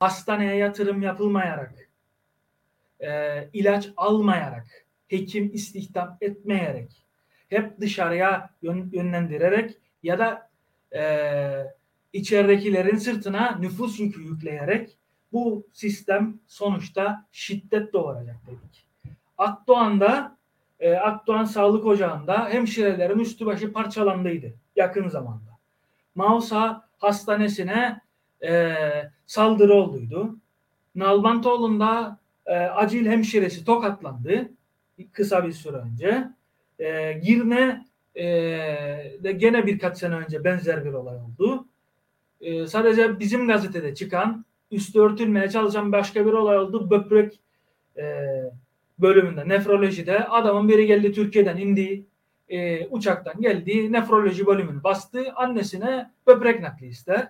hastaneye 0.00 0.56
yatırım 0.56 1.02
yapılmayarak, 1.02 1.74
e, 3.00 3.08
ilaç 3.52 3.88
almayarak, 3.96 4.86
hekim 5.08 5.50
istihdam 5.52 6.16
etmeyerek, 6.20 7.06
hep 7.48 7.80
dışarıya 7.80 8.50
yön- 8.62 8.90
yönlendirerek 8.92 9.78
ya 10.02 10.18
da 10.18 10.50
e, 10.94 11.02
içeridekilerin 12.12 12.96
sırtına 12.96 13.56
nüfus 13.60 14.00
yükü 14.00 14.22
yükleyerek 14.22 14.98
bu 15.32 15.66
sistem 15.72 16.40
sonuçta 16.46 17.26
şiddet 17.32 17.92
doğuracak 17.92 18.36
dedik. 18.46 18.86
Akdoğan'da 19.38 20.38
e, 20.80 20.94
Akdoğan 20.94 21.44
Sağlık 21.44 21.86
Ocağı'nda 21.86 22.48
hemşirelerin 22.48 23.18
üstü 23.18 23.46
başı 23.46 23.72
parçalandıydı 23.72 24.54
yakın 24.76 25.08
zamanda. 25.08 25.47
Mausa 26.18 26.88
Hastanesi'ne 26.98 28.00
e, 28.42 28.74
saldırı 29.26 29.74
olduydu. 29.74 30.36
Nalbantoğlu'nda 30.94 32.18
e, 32.46 32.54
acil 32.54 33.06
hemşiresi 33.06 33.64
tokatlandı 33.64 34.48
kısa 35.12 35.46
bir 35.46 35.52
süre 35.52 35.76
önce. 35.76 36.28
E, 36.78 37.12
Girne 37.12 37.84
e, 38.14 38.24
de 39.22 39.32
gene 39.32 39.66
birkaç 39.66 39.98
sene 39.98 40.14
önce 40.14 40.44
benzer 40.44 40.84
bir 40.84 40.92
olay 40.92 41.16
oldu. 41.16 41.66
E, 42.40 42.66
sadece 42.66 43.20
bizim 43.20 43.48
gazetede 43.48 43.94
çıkan 43.94 44.44
üstü 44.70 45.00
örtülmeye 45.00 45.50
çalışan 45.50 45.92
başka 45.92 46.26
bir 46.26 46.32
olay 46.32 46.58
oldu. 46.58 46.90
Böbrek 46.90 47.40
e, 47.96 48.04
bölümünde 48.98 49.48
nefrolojide 49.48 50.24
adamın 50.24 50.68
biri 50.68 50.86
geldi 50.86 51.12
Türkiye'den 51.12 51.56
indi 51.56 52.04
e, 52.48 52.86
uçaktan 52.86 53.40
geldi 53.40 53.92
nefroloji 53.92 54.46
bölümünü 54.46 54.84
bastı 54.84 55.32
annesine 55.36 56.10
böbrek 56.26 56.60
nakli 56.60 56.86
ister 56.86 57.28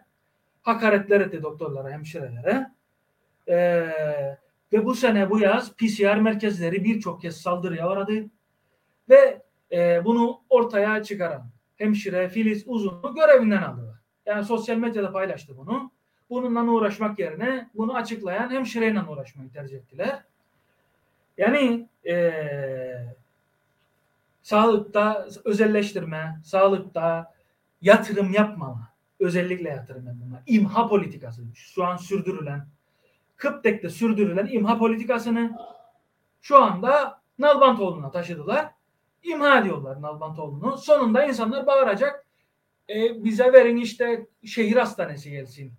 hakaretler 0.62 1.20
etti 1.20 1.42
doktorlara 1.42 1.90
hemşirelere 1.90 2.70
E, 3.48 3.56
ve 4.72 4.84
bu 4.84 4.94
sene 4.94 5.30
bu 5.30 5.40
yaz 5.40 5.72
PCR 5.76 6.16
merkezleri 6.16 6.84
birçok 6.84 7.22
kez 7.22 7.40
saldırıya 7.40 7.90
uğradı 7.90 8.24
ve 9.08 9.42
e, 9.72 10.04
bunu 10.04 10.40
ortaya 10.50 11.02
çıkaran 11.02 11.44
hemşire 11.76 12.28
Filiz 12.28 12.64
Uzun'u 12.66 13.14
görevinden 13.14 13.62
aldılar. 13.62 13.96
Yani 14.26 14.44
sosyal 14.44 14.76
medyada 14.76 15.12
paylaştı 15.12 15.56
bunu. 15.56 15.90
Bununla 16.30 16.72
uğraşmak 16.72 17.18
yerine 17.18 17.70
bunu 17.74 17.96
açıklayan 17.96 18.50
hemşireyle 18.50 19.02
uğraşmayı 19.02 19.50
tercih 19.50 19.76
ettiler. 19.76 20.22
Yani 21.38 21.88
eee 22.04 23.16
sağlıkta 24.48 25.26
özelleştirme, 25.44 26.40
sağlıkta 26.44 27.34
yatırım 27.80 28.32
yapmama, 28.32 28.92
özellikle 29.20 29.68
yatırım 29.68 30.06
yapmama, 30.06 30.42
imha 30.46 30.88
politikası 30.88 31.42
şu 31.54 31.84
an 31.84 31.96
sürdürülen, 31.96 32.66
Kıptek'te 33.36 33.88
sürdürülen 33.88 34.48
imha 34.50 34.78
politikasını 34.78 35.58
şu 36.42 36.62
anda 36.62 37.20
Nalbantoğlu'na 37.38 38.10
taşıdılar. 38.10 38.70
İmha 39.22 39.58
ediyorlar 39.58 40.02
Nalbantoğlu'nu. 40.02 40.76
Sonunda 40.76 41.24
insanlar 41.24 41.66
bağıracak. 41.66 42.26
E, 42.88 43.24
bize 43.24 43.52
verin 43.52 43.76
işte 43.76 44.26
şehir 44.44 44.76
hastanesi 44.76 45.30
gelsin. 45.30 45.72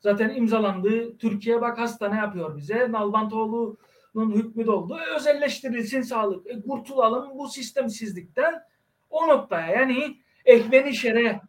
Zaten 0.00 0.34
imzalandı. 0.34 1.18
Türkiye 1.18 1.60
bak 1.60 1.78
hastane 1.78 2.16
yapıyor 2.16 2.56
bize. 2.56 2.92
Nalbantoğlu'nun 2.92 3.78
hükmü 4.14 4.66
doldu. 4.66 4.98
E, 4.98 5.14
özelleştirilsin 5.16 6.02
sağlık. 6.02 6.46
E, 6.50 6.60
kurtulalım 6.60 7.38
bu 7.38 7.48
sistemsizlikten. 7.48 8.62
O 9.10 9.28
noktaya 9.28 9.72
yani 9.72 10.16
ehvenişere 10.44 11.40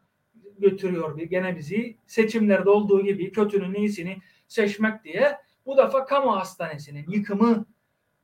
götürüyor 0.58 1.18
bir 1.18 1.26
gene 1.26 1.56
bizi. 1.56 1.98
Seçimlerde 2.08 2.70
olduğu 2.70 3.04
gibi 3.04 3.32
kötünün 3.32 3.74
iyisini 3.74 4.18
seçmek 4.48 5.04
diye 5.04 5.38
bu 5.66 5.78
defa 5.78 6.06
kamu 6.06 6.36
hastanesinin 6.36 7.06
yıkımı 7.10 7.66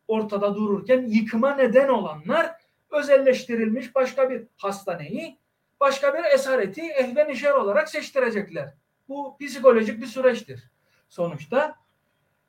ortada 0.08 0.56
dururken 0.56 1.06
yıkıma 1.08 1.56
neden 1.56 1.88
olanlar 1.88 2.52
özelleştirilmiş 2.90 3.96
başka 3.96 4.30
bir 4.30 4.44
hastaneyi 4.58 5.38
başka 5.80 6.14
bir 6.14 6.24
esareti 6.24 6.82
ehvenişer 6.82 7.52
olarak 7.52 7.90
seçtirecekler. 7.90 8.74
Bu 9.10 9.38
psikolojik 9.40 10.02
bir 10.02 10.06
süreçtir 10.06 10.72
sonuçta. 11.10 11.76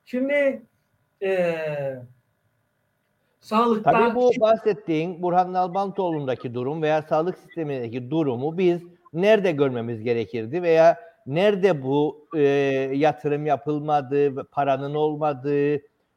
Şimdi 0.05 0.67
eee 1.23 2.03
sağlıkta 3.41 3.93
Tabii 3.93 4.15
bu 4.15 4.31
bahsettiğin 4.41 5.23
Burhan 5.23 5.53
Nalbantoğlu'ndaki 5.53 6.55
durum 6.55 6.83
veya 6.83 7.03
sağlık 7.03 7.39
sistemindeki 7.39 8.11
durumu 8.11 8.59
biz 8.59 8.83
nerede 9.13 9.53
görmemiz 9.53 10.03
gerekirdi 10.03 10.63
veya 10.63 10.99
nerede 11.27 11.83
bu 11.83 12.27
e, 12.37 12.41
yatırım 12.95 13.47
yapılmadığı, 13.47 14.45
paranın 14.45 14.95
olmadığı 14.95 15.73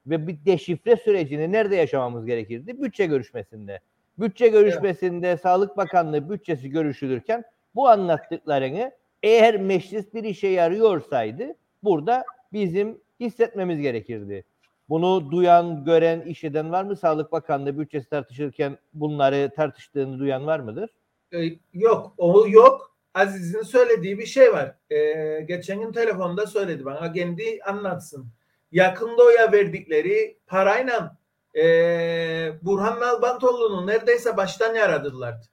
ve 0.07 0.27
bir 0.27 0.45
deşifre 0.45 0.95
sürecini 0.95 1.51
nerede 1.51 1.75
yaşamamız 1.75 2.25
gerekirdi? 2.25 2.81
Bütçe 2.81 3.05
görüşmesinde. 3.05 3.79
Bütçe 4.19 4.47
görüşmesinde 4.47 5.37
Sağlık 5.37 5.77
Bakanlığı 5.77 6.29
bütçesi 6.29 6.69
görüşülürken 6.69 7.43
bu 7.75 7.87
anlattıklarını 7.87 8.91
eğer 9.23 9.57
meclis 9.57 10.13
bir 10.13 10.23
işe 10.23 10.47
yarıyorsaydı 10.47 11.55
burada 11.83 12.23
bizim 12.53 12.97
hissetmemiz 13.19 13.79
gerekirdi. 13.79 14.43
Bunu 14.89 15.31
duyan, 15.31 15.85
gören, 15.85 16.21
işeden 16.21 16.71
var 16.71 16.83
mı? 16.83 16.95
Sağlık 16.95 17.31
Bakanlığı 17.31 17.79
bütçesi 17.79 18.09
tartışırken 18.09 18.77
bunları 18.93 19.51
tartıştığını 19.55 20.19
duyan 20.19 20.45
var 20.45 20.59
mıdır? 20.59 20.89
E, 21.33 21.37
yok, 21.73 22.13
o 22.17 22.47
yok. 22.47 22.95
Aziz'in 23.13 23.61
söylediği 23.61 24.19
bir 24.19 24.25
şey 24.25 24.53
var. 24.53 24.75
E, 24.89 25.41
geçen 25.41 25.79
gün 25.81 25.91
telefonda 25.91 26.47
söyledi 26.47 26.85
bana. 26.85 27.13
Kendi 27.13 27.59
anlatsın. 27.67 28.27
Yakın 28.71 29.17
Doğu'ya 29.17 29.51
verdikleri 29.51 30.37
parayla 30.47 31.17
e, 31.55 31.63
Burhan 32.61 32.99
Nalbantoğlu'nu 32.99 33.87
neredeyse 33.87 34.37
baştan 34.37 34.75
yaradılardı. 34.75 35.45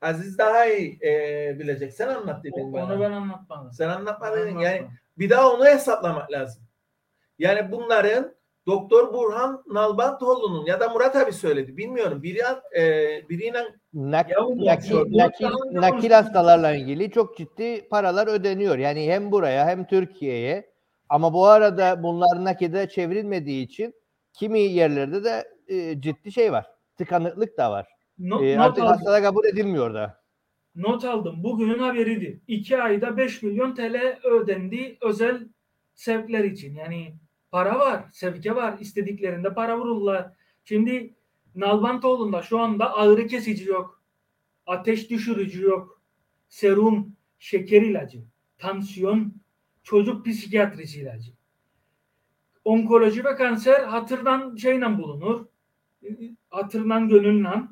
Aziz 0.00 0.38
daha 0.38 0.66
iyi 0.66 0.98
e, 1.02 1.58
bilecek. 1.58 1.94
Sen 1.94 2.08
anlat 2.08 2.44
dedin 2.44 2.70
O- 2.70 2.72
bana. 2.72 2.84
Onu 2.94 3.00
ben 3.00 3.12
anlatmadım. 3.12 3.72
Sen 3.72 3.88
anlatma 3.88 4.26
Ben 4.26 4.38
dedin. 4.38 4.58
Yani 4.58 4.88
bir 5.18 5.30
daha 5.30 5.52
onu 5.52 5.64
hesaplamak 5.64 6.32
lazım. 6.32 6.62
Yani 7.40 7.72
bunların 7.72 8.34
Doktor 8.66 9.12
Burhan 9.14 9.62
Nalbantoğlu'nun 9.66 10.66
ya 10.66 10.80
da 10.80 10.88
Murat 10.88 11.16
abi 11.16 11.32
söyledi. 11.32 11.76
Bilmiyorum. 11.76 12.22
Biri 12.22 12.38
e, 12.76 12.84
biriyle 13.28 13.58
Nak- 13.94 14.64
nakil, 14.66 15.18
nakil, 15.18 15.46
nakil 15.72 16.10
hastalarla 16.10 16.74
ilgili 16.74 17.10
çok 17.10 17.36
ciddi 17.36 17.88
paralar 17.88 18.26
ödeniyor. 18.26 18.78
Yani 18.78 19.10
hem 19.10 19.32
buraya 19.32 19.66
hem 19.66 19.86
Türkiye'ye. 19.86 20.70
Ama 21.08 21.32
bu 21.32 21.46
arada 21.46 22.02
bunlar 22.02 22.44
nakide 22.44 22.88
çevrilmediği 22.88 23.66
için 23.66 23.94
kimi 24.32 24.60
yerlerde 24.60 25.24
de 25.24 25.44
e, 25.68 26.00
ciddi 26.00 26.32
şey 26.32 26.52
var. 26.52 26.66
Tıkanıklık 26.98 27.58
da 27.58 27.70
var. 27.70 27.86
E, 28.20 28.28
not, 28.28 28.42
artık 28.42 28.82
aldım, 28.82 28.86
hastalar 28.86 29.22
kabul 29.22 29.44
edilmiyor 29.44 29.94
da. 29.94 30.20
not 30.74 31.04
aldım. 31.04 31.44
Bugünün 31.44 31.78
haberidir. 31.78 32.40
2 32.48 32.82
ayda 32.82 33.16
5 33.16 33.42
milyon 33.42 33.74
TL 33.74 34.18
ödendi 34.24 34.98
özel 35.00 35.48
sevkler 35.94 36.44
için. 36.44 36.74
Yani 36.74 37.14
para 37.50 37.78
var, 37.78 38.04
sevke 38.12 38.56
var. 38.56 38.78
İstediklerinde 38.78 39.54
para 39.54 39.78
vururlar. 39.78 40.32
Şimdi 40.64 41.14
Nalbantoğlu'nda 41.54 42.42
şu 42.42 42.58
anda 42.58 42.94
ağrı 42.94 43.26
kesici 43.26 43.68
yok. 43.68 44.02
Ateş 44.66 45.10
düşürücü 45.10 45.62
yok. 45.62 46.02
Serum, 46.48 47.16
şeker 47.38 47.82
ilacı, 47.82 48.22
tansiyon, 48.58 49.34
çocuk 49.82 50.26
psikiyatrisi 50.26 51.00
ilacı. 51.00 51.32
Onkoloji 52.64 53.24
ve 53.24 53.36
kanser 53.36 53.84
hatırdan 53.84 54.56
şeyle 54.56 54.98
bulunur. 54.98 55.46
Hatırdan 56.50 57.08
gönülle. 57.08 57.62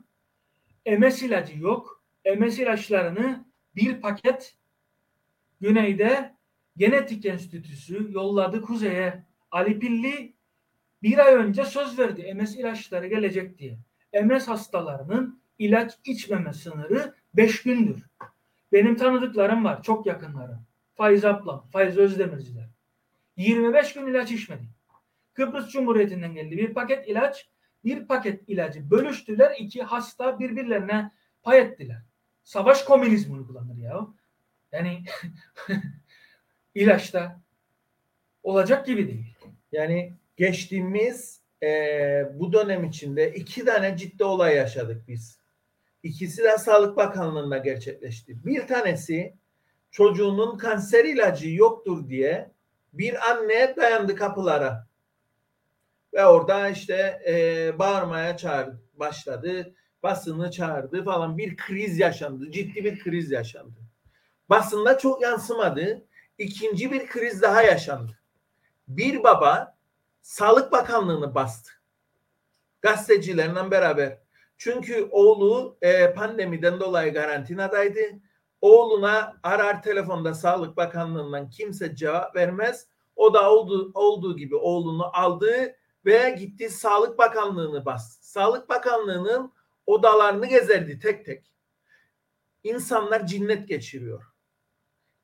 MS 0.99 1.23
ilacı 1.23 1.59
yok. 1.59 2.03
MS 2.39 2.59
ilaçlarını 2.59 3.45
bir 3.77 4.01
paket 4.01 4.57
güneyde 5.61 6.35
genetik 6.77 7.27
enstitüsü 7.27 8.13
yolladı 8.13 8.61
kuzeye. 8.61 9.28
Ali 9.51 9.79
Pilli 9.79 10.35
bir 11.03 11.19
ay 11.19 11.35
önce 11.35 11.65
söz 11.65 11.99
verdi 11.99 12.35
MS 12.35 12.57
ilaçları 12.57 13.07
gelecek 13.07 13.59
diye. 13.59 13.79
MS 14.25 14.49
hastalarının 14.49 15.43
ilaç 15.59 15.99
içmeme 16.05 16.53
sınırı 16.53 17.15
5 17.35 17.63
gündür. 17.63 18.07
Benim 18.73 18.97
tanıdıklarım 18.97 19.65
var, 19.65 19.83
çok 19.83 20.07
yakınlarım. 20.07 20.67
Faiz 20.95 21.25
ablam, 21.25 21.67
Faiz 21.73 21.99
Özdemirciler. 21.99 22.69
25 23.37 23.93
gün 23.93 24.07
ilaç 24.07 24.33
içmedi. 24.33 24.63
Kıbrıs 25.35 25.69
Cumhuriyeti'nden 25.69 26.35
geldi 26.35 26.57
bir 26.57 26.75
paket 26.75 27.09
ilaç, 27.09 27.49
bir 27.85 28.07
paket 28.07 28.49
ilacı 28.49 28.91
bölüştüler. 28.91 29.57
iki 29.59 29.83
hasta 29.83 30.39
birbirlerine 30.39 31.13
pay 31.43 31.59
ettiler. 31.59 32.03
Savaş 32.45 32.85
komünizmi 32.85 33.35
uygulanır 33.35 33.77
ya. 33.77 34.07
Yani 34.73 35.05
ilaçta 36.75 37.41
olacak 38.43 38.87
gibi 38.87 39.09
değil. 39.09 39.35
Yani 39.73 40.13
geçtiğimiz 40.37 41.41
e, 41.63 41.69
bu 42.35 42.53
dönem 42.53 42.85
içinde 42.85 43.33
iki 43.33 43.65
tane 43.65 43.97
ciddi 43.97 44.25
olay 44.25 44.57
yaşadık 44.57 45.09
biz. 45.09 45.39
İkisi 46.03 46.45
de 46.45 46.59
Sağlık 46.59 46.97
Bakanlığı'nda 46.97 47.59
gerçekleşti. 47.59 48.47
Bir 48.47 48.67
tanesi 48.67 49.35
çocuğunun 49.91 50.59
kanser 50.59 51.05
ilacı 51.05 51.51
yoktur 51.51 52.09
diye 52.09 52.51
bir 52.93 53.31
anne 53.31 53.75
dayandı 53.77 54.17
kapılara. 54.17 54.87
Ve 56.15 56.27
orada 56.27 56.69
işte 56.69 57.23
e, 57.27 57.79
bağırmaya 57.79 58.37
çağırdı, 58.37 58.83
başladı. 58.95 59.75
Basını 60.03 60.51
çağırdı 60.51 61.05
falan. 61.05 61.39
Bir 61.39 61.57
kriz 61.57 61.99
yaşandı. 61.99 62.51
Ciddi 62.51 62.85
bir 62.85 62.99
kriz 62.99 63.31
yaşandı. 63.31 63.81
Basında 64.51 64.99
çok 64.99 65.23
yansımadı. 65.23 66.07
İkinci 66.39 66.93
bir 66.93 67.07
kriz 67.07 67.43
daha 67.43 67.63
yaşandı. 67.63 68.18
Bir 68.89 69.23
baba 69.23 69.77
Sağlık 70.23 70.73
Bakanlığı'nı 70.73 71.35
bastı. 71.35 71.71
Gazetecilerle 72.83 73.71
beraber. 73.71 74.19
Çünkü 74.57 75.09
oğlu 75.11 75.79
e, 75.83 76.15
pandemiden 76.15 76.81
dolayı 76.81 77.15
karantinadaydı. 77.15 78.01
Oğluna 78.61 79.37
arar 79.43 79.83
telefonda 79.83 80.35
Sağlık 80.35 80.77
Bakanlığı'ndan 80.77 81.51
kimse 81.51 81.97
cevap 81.97 82.37
vermez. 82.37 82.87
O 83.17 83.35
da 83.35 83.53
olduğu, 83.53 83.91
olduğu 83.95 84.37
gibi 84.37 84.57
oğlunu 84.57 85.17
aldı 85.17 85.77
ve 86.05 86.31
gitti 86.39 86.71
Sağlık 86.71 87.19
Bakanlığı'nı 87.19 87.85
bastı. 87.85 88.29
Sağlık 88.29 88.69
Bakanlığı'nın 88.69 89.53
odalarını 89.87 90.47
gezerdi 90.47 90.99
tek 90.99 91.25
tek. 91.25 91.53
İnsanlar 92.65 93.27
cinnet 93.27 93.69
geçiriyor. 93.69 94.25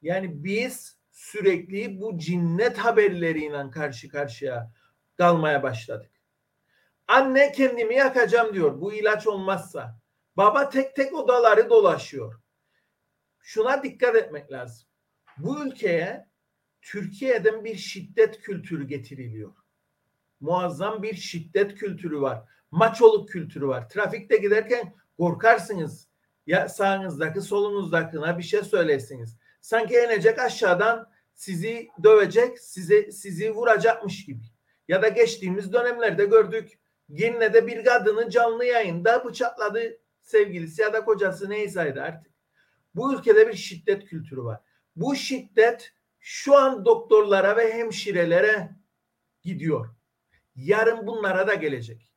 Yani 0.02 0.44
biz 0.44 0.93
sürekli 1.24 2.00
bu 2.00 2.18
cinnet 2.18 2.78
haberleriyle 2.78 3.70
karşı 3.70 4.08
karşıya 4.08 4.72
kalmaya 5.18 5.62
başladık. 5.62 6.10
Anne 7.08 7.52
kendimi 7.52 7.94
yakacağım 7.94 8.54
diyor 8.54 8.80
bu 8.80 8.92
ilaç 8.92 9.26
olmazsa. 9.26 9.98
Baba 10.36 10.68
tek 10.68 10.96
tek 10.96 11.14
odaları 11.14 11.70
dolaşıyor. 11.70 12.40
Şuna 13.40 13.82
dikkat 13.82 14.16
etmek 14.16 14.52
lazım. 14.52 14.86
Bu 15.38 15.66
ülkeye 15.66 16.28
Türkiye'den 16.82 17.64
bir 17.64 17.76
şiddet 17.76 18.40
kültürü 18.40 18.86
getiriliyor. 18.86 19.54
Muazzam 20.40 21.02
bir 21.02 21.14
şiddet 21.14 21.74
kültürü 21.74 22.20
var. 22.20 22.42
Maçoluk 22.70 23.28
kültürü 23.28 23.68
var. 23.68 23.88
Trafikte 23.88 24.36
giderken 24.36 24.94
korkarsınız. 25.18 26.08
Ya 26.46 26.68
sağınızdaki 26.68 27.40
solunuzdakine 27.40 28.38
bir 28.38 28.42
şey 28.42 28.62
söylesiniz. 28.62 29.36
Sanki 29.60 29.94
inecek 29.94 30.38
aşağıdan 30.38 31.13
sizi 31.34 31.88
dövecek, 32.02 32.58
size 32.58 33.12
sizi 33.12 33.50
vuracakmış 33.50 34.24
gibi. 34.24 34.44
Ya 34.88 35.02
da 35.02 35.08
geçtiğimiz 35.08 35.72
dönemlerde 35.72 36.24
gördük. 36.24 36.78
Ginne'de 37.14 37.66
bir 37.66 37.84
kadını 37.84 38.30
canlı 38.30 38.64
yayında 38.64 39.24
bıçakladı 39.24 39.98
sevgilisi 40.20 40.82
ya 40.82 40.92
da 40.92 41.04
kocası 41.04 41.50
neyseydi 41.50 42.02
artık. 42.02 42.32
Bu 42.94 43.14
ülkede 43.14 43.48
bir 43.48 43.54
şiddet 43.54 44.04
kültürü 44.04 44.44
var. 44.44 44.60
Bu 44.96 45.16
şiddet 45.16 45.92
şu 46.20 46.56
an 46.56 46.84
doktorlara 46.84 47.56
ve 47.56 47.74
hemşirelere 47.74 48.70
gidiyor. 49.42 49.86
Yarın 50.56 51.06
bunlara 51.06 51.46
da 51.46 51.54
gelecek. 51.54 52.12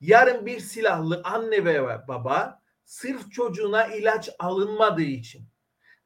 Yarın 0.00 0.46
bir 0.46 0.60
silahlı 0.60 1.20
anne 1.24 1.64
ve 1.64 2.08
baba 2.08 2.62
sırf 2.84 3.32
çocuğuna 3.32 3.86
ilaç 3.86 4.30
alınmadığı 4.38 5.02
için, 5.02 5.48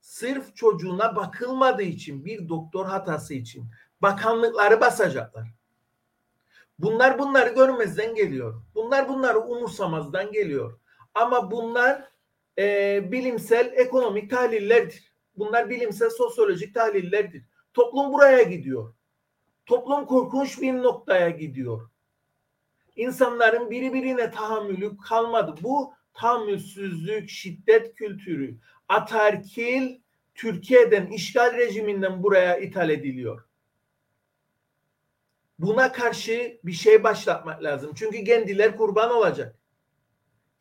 sırf 0.07 0.57
çocuğuna 0.57 1.17
bakılmadığı 1.17 1.83
için 1.83 2.25
bir 2.25 2.49
doktor 2.49 2.87
hatası 2.87 3.35
için 3.35 3.65
bakanlıkları 4.03 4.81
basacaklar. 4.81 5.49
Bunlar 6.79 7.19
bunları 7.19 7.55
görmezden 7.55 8.15
geliyor. 8.15 8.63
Bunlar 8.75 9.09
bunları 9.09 9.41
umursamazdan 9.41 10.33
geliyor. 10.33 10.79
Ama 11.15 11.51
bunlar 11.51 12.09
e, 12.59 13.13
bilimsel 13.13 13.73
ekonomik 13.77 14.31
tahlillerdir. 14.31 15.13
Bunlar 15.37 15.71
bilimsel 15.71 16.11
sosyolojik 16.11 16.75
tahlillerdir. 16.75 17.45
Toplum 17.75 18.13
buraya 18.13 18.43
gidiyor. 18.43 18.95
Toplum 19.67 20.07
korkunç 20.07 20.61
bir 20.61 20.75
noktaya 20.75 21.31
gidiyor. 21.31 21.91
İnsanların 22.97 23.71
birbirine 23.71 24.31
tahammülü 24.31 24.97
kalmadı. 24.97 25.55
Bu 25.63 25.95
tahammülsüzlük, 26.15 27.31
şiddet 27.31 27.95
kültürü, 27.95 28.59
atarkil 28.89 29.99
Türkiye'den, 30.35 31.07
işgal 31.07 31.55
rejiminden 31.57 32.23
buraya 32.23 32.59
ithal 32.59 32.91
ediliyor. 32.91 33.43
Buna 35.59 35.93
karşı 35.93 36.61
bir 36.65 36.73
şey 36.73 37.05
başlatmak 37.05 37.63
lazım. 37.63 37.93
Çünkü 37.95 38.25
kendiler 38.25 38.77
kurban 38.77 39.11
olacak. 39.11 39.57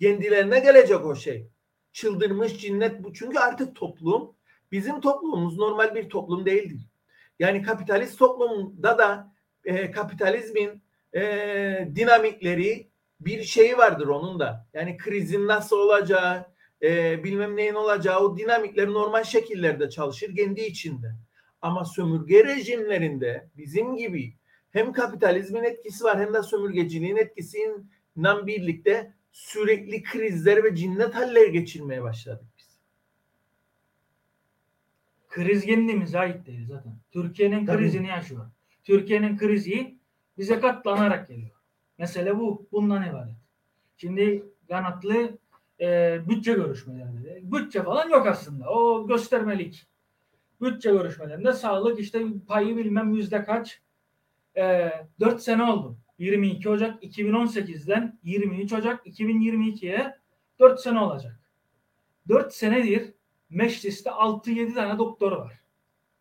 Kendilerine 0.01 0.59
gelecek 0.59 1.05
o 1.05 1.15
şey. 1.15 1.47
Çıldırmış 1.93 2.57
cinnet 2.57 3.03
bu. 3.03 3.13
Çünkü 3.13 3.39
artık 3.39 3.75
toplum, 3.75 4.35
bizim 4.71 5.01
toplumumuz 5.01 5.57
normal 5.57 5.95
bir 5.95 6.09
toplum 6.09 6.45
değildir. 6.45 6.81
Yani 7.39 7.61
kapitalist 7.61 8.19
toplumda 8.19 8.97
da 8.97 9.33
e, 9.65 9.91
kapitalizmin 9.91 10.83
e, 11.15 11.21
dinamikleri 11.95 12.89
bir 13.19 13.43
şeyi 13.43 13.77
vardır 13.77 14.07
onun 14.07 14.39
da. 14.39 14.67
Yani 14.73 14.97
krizin 14.97 15.47
nasıl 15.47 15.77
olacağı, 15.77 16.54
e, 16.85 17.23
bilmem 17.23 17.55
neyin 17.55 17.73
olacağı 17.73 18.19
o 18.19 18.37
dinamikler 18.37 18.87
normal 18.87 19.23
şekillerde 19.23 19.89
çalışır 19.89 20.35
kendi 20.35 20.61
içinde. 20.61 21.15
Ama 21.61 21.85
sömürge 21.85 22.43
rejimlerinde 22.43 23.49
bizim 23.57 23.95
gibi 23.95 24.33
hem 24.71 24.93
kapitalizmin 24.93 25.63
etkisi 25.63 26.03
var 26.03 26.19
hem 26.19 26.33
de 26.33 26.43
sömürgeciliğin 26.43 27.15
etkisiyle 27.15 27.73
birlikte 28.47 29.13
sürekli 29.31 30.03
krizler 30.03 30.63
ve 30.63 30.75
cinnet 30.75 31.15
halleri 31.15 31.51
geçirmeye 31.51 32.03
başladık 32.03 32.47
biz. 32.57 32.79
Kriz 35.29 35.65
kendimize 35.65 36.19
ait 36.19 36.45
değil 36.45 36.67
zaten. 36.67 36.97
Türkiye'nin 37.11 37.65
Tabii. 37.65 37.77
krizini 37.77 38.07
yaşıyor. 38.07 38.51
Türkiye'nin 38.83 39.37
krizi 39.37 39.97
bize 40.37 40.59
katlanarak 40.59 41.27
geliyor. 41.27 41.55
Mesele 41.97 42.37
bu. 42.37 42.67
Bundan 42.71 43.09
ibaret. 43.09 43.35
Şimdi 43.97 44.43
kanatlı 44.67 45.37
e, 45.79 46.19
bütçe 46.29 46.53
görüşmelerinde. 46.53 47.39
Bütçe 47.43 47.83
falan 47.83 48.09
yok 48.09 48.27
aslında. 48.27 48.69
O 48.69 49.07
göstermelik. 49.07 49.87
Bütçe 50.61 50.91
görüşmelerinde 50.91 51.53
sağlık 51.53 51.99
işte 51.99 52.23
payı 52.47 52.77
bilmem 52.77 53.13
yüzde 53.13 53.43
kaç. 53.43 53.81
E, 54.57 54.91
4 55.19 55.41
sene 55.41 55.63
oldu. 55.63 55.97
22 56.17 56.69
Ocak 56.69 57.03
2018'den 57.03 58.19
23 58.23 58.73
Ocak 58.73 59.07
2022'ye 59.07 60.15
4 60.59 60.79
sene 60.79 60.99
olacak. 60.99 61.39
4 62.27 62.53
senedir 62.53 63.13
mecliste 63.49 64.09
6-7 64.09 64.73
tane 64.73 64.97
doktor 64.97 65.31
var. 65.31 65.61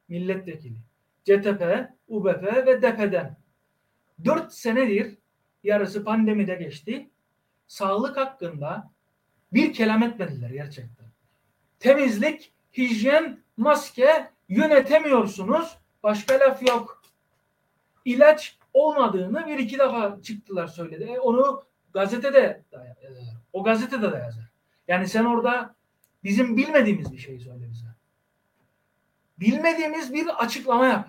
Milletvekili. 0.09 0.77
CTP, 1.25 1.89
UBP 2.09 2.67
ve 2.67 2.83
DP'den. 2.83 3.37
4 4.25 4.53
senedir 4.53 5.19
yarısı 5.63 6.05
pandemide 6.05 6.55
geçti. 6.55 7.11
Sağlık 7.67 8.17
hakkında 8.17 8.94
bir 9.55 9.73
kelam 9.73 10.03
etmediler 10.03 10.51
gerçekten. 10.51 11.07
Temizlik, 11.79 12.53
hijyen, 12.77 13.39
maske 13.57 14.31
yönetemiyorsunuz. 14.49 15.79
Başka 16.03 16.41
laf 16.41 16.63
yok. 16.69 17.03
İlaç 18.05 18.59
olmadığını 18.75 19.47
bir 19.47 19.59
iki 19.59 19.79
defa 19.79 20.19
çıktılar 20.23 20.67
söyledi. 20.67 21.05
E, 21.05 21.19
onu 21.19 21.63
gazetede 21.93 22.63
de 22.73 22.97
yazar. 23.03 23.35
O 23.53 23.65
gazetede 23.65 24.13
de 24.13 24.17
yazar. 24.17 24.51
Yani 24.89 25.09
sen 25.09 25.25
orada 25.25 25.75
bizim 26.25 26.57
bilmediğimiz 26.57 27.13
bir 27.13 27.19
şey 27.19 27.39
söyle 27.39 27.71
bize. 27.71 27.87
Bilmediğimiz 29.39 30.15
bir 30.15 30.43
açıklama 30.43 30.87
yap. 30.87 31.09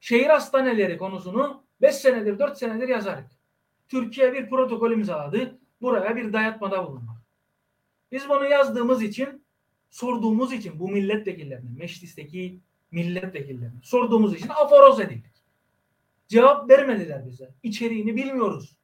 Şehir 0.00 0.26
hastaneleri 0.26 0.98
konusunu 0.98 1.64
5 1.80 1.94
senedir 1.94 2.38
4 2.38 2.58
senedir 2.58 2.88
yazarık. 2.88 3.26
Türkiye 3.88 4.32
bir 4.32 4.50
protokol 4.50 4.90
imzaladı. 4.90 5.58
Buraya 5.82 6.16
bir 6.16 6.32
dayatmada 6.32 6.86
bulunmak. 6.86 7.11
Biz 8.12 8.28
bunu 8.28 8.44
yazdığımız 8.44 9.02
için 9.02 9.44
sorduğumuz 9.90 10.52
için 10.52 10.78
bu 10.78 10.88
milletvekillerine, 10.88 11.70
meclisteki 11.78 12.60
milletvekillerine 12.90 13.80
sorduğumuz 13.82 14.34
için 14.34 14.48
aforoz 14.48 15.00
edildik. 15.00 15.32
Cevap 16.28 16.70
vermediler 16.70 17.26
bize. 17.26 17.54
İçeriğini 17.62 18.16
bilmiyoruz. 18.16 18.76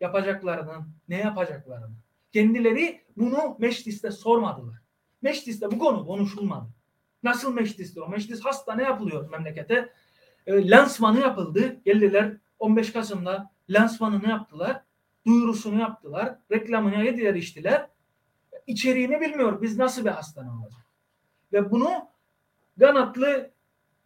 Yapacaklarını, 0.00 0.86
ne 1.08 1.18
yapacaklarını. 1.18 1.94
Kendileri 2.32 3.00
bunu 3.16 3.56
mecliste 3.58 4.10
sormadılar. 4.10 4.76
Mecliste 5.22 5.70
bu 5.70 5.78
konu 5.78 6.06
konuşulmadı. 6.06 6.68
Nasıl 7.22 7.54
meclistir 7.54 8.00
o? 8.00 8.08
Meclis 8.08 8.44
hastane 8.44 8.82
yapılıyor 8.82 9.30
memlekete. 9.30 9.92
E, 10.46 10.70
lansmanı 10.70 11.20
yapıldı. 11.20 11.80
Geldiler 11.84 12.36
15 12.58 12.92
Kasım'da 12.92 13.50
lansmanını 13.68 14.28
yaptılar. 14.28 14.82
Duyurusunu 15.26 15.80
yaptılar. 15.80 16.38
Reklamını 16.52 17.04
yediler 17.04 17.34
içtiler. 17.34 17.88
İçeriğini 18.66 19.20
bilmiyor. 19.20 19.62
Biz 19.62 19.78
nasıl 19.78 20.04
bir 20.04 20.10
hastane 20.10 20.50
olacak? 20.50 20.80
Ve 21.52 21.70
bunu 21.70 21.90
Ganatlı 22.76 23.50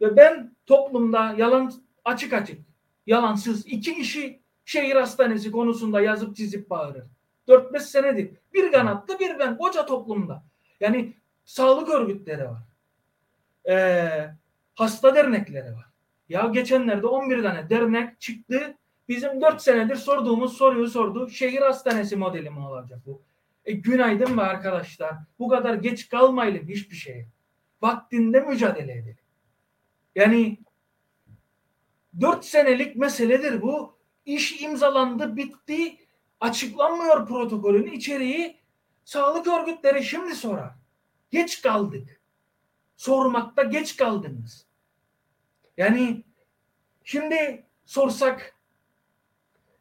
ve 0.01 0.15
ben 0.15 0.55
toplumda 0.65 1.33
yalan 1.37 1.73
açık 2.05 2.33
açık 2.33 2.61
yalansız 3.07 3.67
iki 3.67 3.95
kişi 3.95 4.41
şehir 4.65 4.95
hastanesi 4.95 5.51
konusunda 5.51 6.01
yazıp 6.01 6.35
çizip 6.35 6.69
bağırır. 6.69 7.03
4-5 7.47 7.79
senedir. 7.79 8.31
Bir 8.53 8.71
Ganatlı 8.71 9.19
bir 9.19 9.39
ben 9.39 9.57
koca 9.57 9.85
toplumda. 9.85 10.43
Yani 10.79 11.13
sağlık 11.45 11.89
örgütleri 11.89 12.45
var. 12.45 12.63
Ee, 13.69 14.29
hasta 14.75 15.15
dernekleri 15.15 15.73
var. 15.73 15.85
Ya 16.29 16.45
geçenlerde 16.45 17.07
11 17.07 17.43
tane 17.43 17.69
dernek 17.69 18.21
çıktı. 18.21 18.77
Bizim 19.09 19.41
4 19.41 19.61
senedir 19.61 19.95
sorduğumuz 19.95 20.57
soruyu 20.57 20.87
sordu. 20.87 21.29
Şehir 21.29 21.61
hastanesi 21.61 22.15
modeli 22.15 22.49
mi 22.49 22.59
olacak 22.59 22.99
bu? 23.05 23.21
E, 23.65 23.71
günaydın 23.71 24.37
be 24.37 24.41
arkadaşlar. 24.41 25.15
Bu 25.39 25.47
kadar 25.47 25.73
geç 25.73 26.09
kalmayalım 26.09 26.67
hiçbir 26.67 26.95
şeye. 26.95 27.27
Vaktinde 27.81 28.39
mücadele 28.39 28.91
edelim. 28.91 29.17
Yani 30.15 30.57
4 32.21 32.45
senelik 32.45 32.95
meseledir 32.95 33.61
bu. 33.61 33.97
İş 34.25 34.61
imzalandı, 34.61 35.35
bitti. 35.35 35.97
Açıklanmıyor 36.39 37.27
protokolün 37.27 37.91
içeriği. 37.91 38.57
Sağlık 39.05 39.47
örgütleri 39.47 40.03
şimdi 40.03 40.35
sorar. 40.35 40.71
Geç 41.31 41.61
kaldık. 41.61 42.21
Sormakta 42.97 43.63
geç 43.63 43.97
kaldınız. 43.97 44.65
Yani 45.77 46.23
şimdi 47.03 47.65
sorsak 47.85 48.55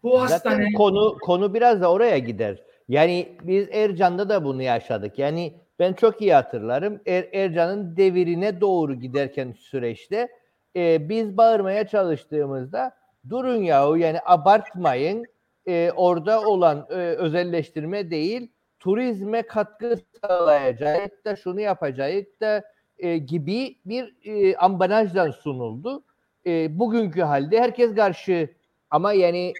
bu 0.03 0.21
hastane 0.21 0.55
Zaten 0.55 0.73
konu 0.73 1.19
konu 1.21 1.55
biraz 1.55 1.81
da 1.81 1.93
oraya 1.93 2.19
gider. 2.19 2.63
Yani 2.91 3.29
biz 3.43 3.69
Ercan'da 3.73 4.29
da 4.29 4.45
bunu 4.45 4.63
yaşadık. 4.63 5.19
Yani 5.19 5.55
ben 5.79 5.93
çok 5.93 6.23
iyi 6.23 6.35
hatırlarım. 6.35 7.01
Er, 7.07 7.29
Ercan'ın 7.33 7.97
devirine 7.97 8.61
doğru 8.61 8.95
giderken 8.95 9.53
süreçte 9.53 10.29
e, 10.77 11.09
biz 11.09 11.37
bağırmaya 11.37 11.87
çalıştığımızda 11.87 12.93
durun 13.29 13.63
yahu 13.63 13.97
yani 13.97 14.19
abartmayın. 14.25 15.25
E, 15.67 15.93
orada 15.97 16.41
olan 16.41 16.87
e, 16.91 16.95
özelleştirme 16.95 18.11
değil 18.11 18.51
turizme 18.79 19.43
katkı 19.43 19.97
sağlayacak 20.25 21.25
da 21.25 21.37
şunu 21.37 21.61
yapacak 21.61 22.41
da 22.41 22.65
e, 22.99 23.19
gibi 23.19 23.77
bir 23.85 24.15
e, 24.25 24.57
ambalajdan 24.57 25.31
sunuldu. 25.31 26.03
E, 26.47 26.79
bugünkü 26.79 27.21
halde 27.23 27.61
herkes 27.61 27.95
karşı 27.95 28.49
ama 28.91 29.13
yani 29.13 29.53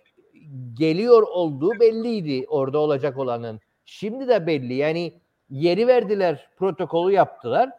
geliyor 0.75 1.23
olduğu 1.23 1.81
belliydi 1.81 2.47
orada 2.49 2.79
olacak 2.79 3.19
olanın. 3.19 3.61
Şimdi 3.85 4.29
de 4.29 4.47
belli. 4.47 4.75
Yani 4.75 5.21
yeri 5.51 5.87
verdiler, 5.87 6.49
protokolü 6.57 7.13
yaptılar. 7.13 7.71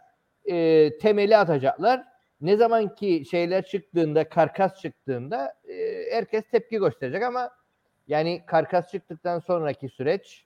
E, 0.46 0.98
temeli 0.98 1.38
atacaklar. 1.38 2.04
Ne 2.42 2.58
zaman 2.58 2.96
ki 2.96 3.24
şeyler 3.32 3.66
çıktığında, 3.66 4.30
karkas 4.30 4.82
çıktığında 4.82 5.54
e, 5.70 6.06
herkes 6.12 6.44
tepki 6.52 6.78
gösterecek 6.78 7.24
ama 7.24 7.50
yani 8.08 8.44
karkas 8.46 8.92
çıktıktan 8.92 9.40
sonraki 9.40 9.90
süreç 9.90 10.46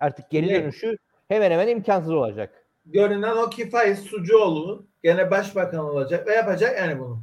artık 0.00 0.30
geri 0.30 0.48
dönüşü 0.48 0.96
hemen 1.28 1.50
hemen 1.50 1.68
imkansız 1.68 2.10
olacak. 2.10 2.66
Görünen 2.86 3.36
o 3.36 3.50
ki 3.50 3.70
Faiz 3.70 3.98
Sucuoğlu 3.98 4.86
gene 5.02 5.30
başbakan 5.30 5.84
olacak 5.84 6.26
ve 6.26 6.34
yapacak 6.34 6.78
yani 6.78 7.00
bunu. 7.00 7.22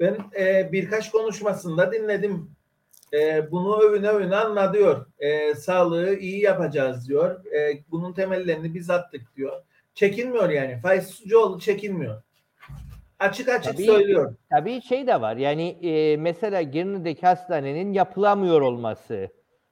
Ben 0.00 0.16
e, 0.38 0.72
birkaç 0.72 1.10
konuşmasında 1.10 1.92
dinledim. 1.92 2.53
E, 3.14 3.50
bunu 3.50 3.80
övüne 3.80 4.08
övüne 4.08 4.36
anlatıyor. 4.36 5.06
E, 5.18 5.54
sağlığı 5.54 6.14
iyi 6.14 6.40
yapacağız 6.40 7.08
diyor. 7.08 7.44
E, 7.44 7.82
bunun 7.90 8.12
temellerini 8.12 8.74
biz 8.74 8.90
attık 8.90 9.36
diyor. 9.36 9.62
Çekinmiyor 9.94 10.50
yani. 10.50 10.78
Faiz 10.82 11.06
Sucuoğlu 11.06 11.60
çekinmiyor. 11.60 12.22
Açık 13.18 13.48
açık 13.48 13.72
Tabii. 13.72 13.84
söylüyor. 13.84 14.34
Tabii 14.50 14.82
şey 14.82 15.06
de 15.06 15.20
var. 15.20 15.36
Yani 15.36 15.68
e, 15.82 16.16
mesela 16.16 16.62
Girne'deki 16.62 17.26
hastanenin 17.26 17.92
yapılamıyor 17.92 18.60
olması. 18.60 19.28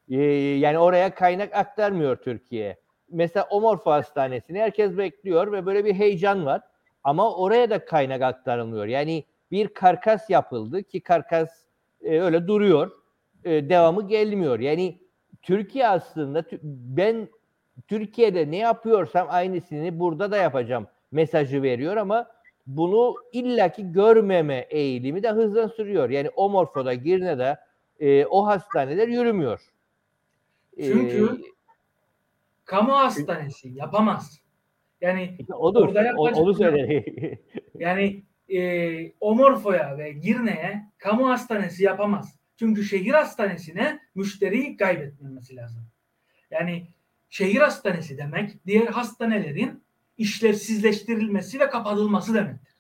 E, 0.09 0.17
yani 0.35 0.79
oraya 0.79 1.15
kaynak 1.15 1.55
aktarmıyor 1.55 2.17
Türkiye. 2.17 2.77
Mesela 3.11 3.47
Omorfo 3.51 3.91
Hastanesi'ni 3.91 4.61
herkes 4.61 4.97
bekliyor 4.97 5.53
ve 5.53 5.67
böyle 5.67 5.85
bir 5.85 5.95
heyecan 5.95 6.47
var. 6.47 6.61
Ama 7.05 7.35
oraya 7.37 7.71
da 7.71 7.85
kaynak 7.85 8.23
aktarılmıyor. 8.23 8.87
Yani 8.87 9.25
bir 9.51 9.69
karkas 9.69 10.31
yapıldı 10.31 10.83
ki 10.83 11.01
karkas 11.01 11.49
e, 12.03 12.21
öyle 12.21 12.47
duruyor. 12.47 13.02
E, 13.45 13.69
devamı 13.69 14.09
gelmiyor. 14.09 14.59
Yani 14.61 14.99
Türkiye 15.43 15.89
aslında 15.89 16.45
ben 16.63 17.29
Türkiye'de 17.89 18.51
ne 18.51 18.57
yapıyorsam 18.57 19.27
aynısını 19.31 20.01
burada 20.01 20.31
da 20.31 20.37
yapacağım 20.37 20.87
mesajı 21.13 21.63
veriyor 21.63 21.97
ama 21.97 22.27
bunu 22.67 23.15
illaki 23.33 23.93
görmeme 23.93 24.67
eğilimi 24.71 25.23
de 25.23 25.31
hızla 25.31 25.69
sürüyor. 25.69 26.11
Yani 26.11 26.31
o 26.37 26.49
morfoda, 26.51 26.95
Girne'de 26.95 27.57
e, 28.01 28.27
o 28.27 28.47
hastaneler 28.47 29.09
yürümüyor. 29.09 29.61
E, 30.77 30.85
Çünkü 30.85 31.41
kamu 32.65 32.93
hastanesi 32.93 33.69
yapamaz. 33.69 34.41
Yani 35.01 35.37
odur. 35.55 35.89
orada 35.89 35.99
O, 36.01 36.05
yaklaşık- 36.27 36.39
onu 36.43 36.55
söyle. 36.55 37.05
yani 37.79 38.23
e, 38.49 39.13
Omorfo'ya 39.21 39.99
ve 39.99 40.13
Girne'ye 40.13 40.83
kamu 40.99 41.29
hastanesi 41.29 41.85
yapamaz. 41.85 42.39
Çünkü 42.63 42.85
şehir 42.85 43.13
hastanesine 43.13 44.01
müşteriyi 44.15 44.77
kaybetmemesi 44.77 45.57
lazım. 45.57 45.87
Yani 46.51 46.87
şehir 47.31 47.61
hastanesi 47.61 48.19
demek 48.19 48.67
diğer 48.67 48.87
hastanelerin 48.87 49.85
işlevsizleştirilmesi 50.19 51.61
ve 51.61 51.71
kapatılması 51.71 52.35
demektir. 52.35 52.75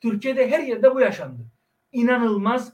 Türkiye'de 0.00 0.50
her 0.50 0.60
yerde 0.60 0.94
bu 0.94 1.00
yaşandı. 1.00 1.42
İnanılmaz 1.92 2.72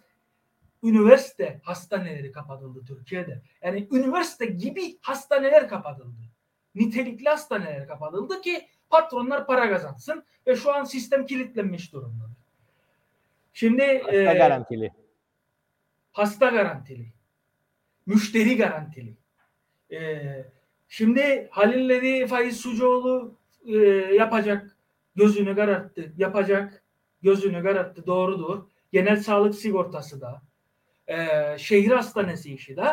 üniversite 0.83 1.61
hastaneleri 1.63 2.33
kapatıldı 2.33 2.85
Türkiye'de. 2.87 3.43
Yani 3.63 3.89
üniversite 3.93 4.47
gibi 4.47 4.99
hastaneler 5.01 5.69
kapatıldı. 5.69 6.21
Nitelikli 6.75 7.29
hastaneler 7.29 7.87
kapatıldı 7.87 8.41
ki 8.41 8.67
patronlar 8.91 9.47
para 9.47 9.71
kazansın 9.71 10.25
ve 10.47 10.57
şu 10.57 10.75
an 10.75 10.85
sistem 10.85 11.27
kilitlenmiş 11.27 11.93
durumda. 11.93 12.25
Şimdi 13.53 13.99
Hasta 14.05 14.33
e, 14.33 14.39
garantili. 14.39 15.02
Hasta 16.13 16.49
garantili, 16.49 17.13
müşteri 18.07 18.57
garantili. 18.57 19.17
Ee, 19.93 20.45
şimdi 20.89 21.49
Halilleri 21.51 22.27
Faiz 22.27 22.61
Sucuoğlu 22.61 23.39
e, 23.65 23.77
yapacak, 24.15 24.77
gözünü 25.15 25.57
kararttı, 25.57 26.13
yapacak, 26.17 26.83
gözünü 27.23 27.63
kararttı, 27.63 28.07
doğrudur. 28.07 28.63
Genel 28.93 29.17
sağlık 29.17 29.55
sigortası 29.55 30.21
da, 30.21 30.43
e, 31.07 31.19
şehir 31.59 31.91
hastanesi 31.91 32.55
işi 32.55 32.77
de 32.77 32.85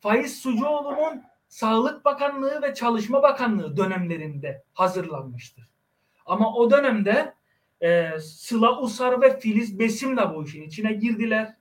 Faiz 0.00 0.42
Sucuoğlu'nun 0.42 1.22
Sağlık 1.48 2.04
Bakanlığı 2.04 2.62
ve 2.62 2.74
Çalışma 2.74 3.22
Bakanlığı 3.22 3.76
dönemlerinde 3.76 4.62
hazırlanmıştır. 4.72 5.70
Ama 6.26 6.54
o 6.54 6.70
dönemde 6.70 7.34
e, 7.80 8.10
Sıla 8.20 8.80
Usar 8.80 9.20
ve 9.20 9.40
Filiz 9.40 9.78
Besim 9.78 10.16
de 10.16 10.34
bu 10.34 10.44
işin 10.44 10.62
içine 10.62 10.92
girdiler. 10.92 11.56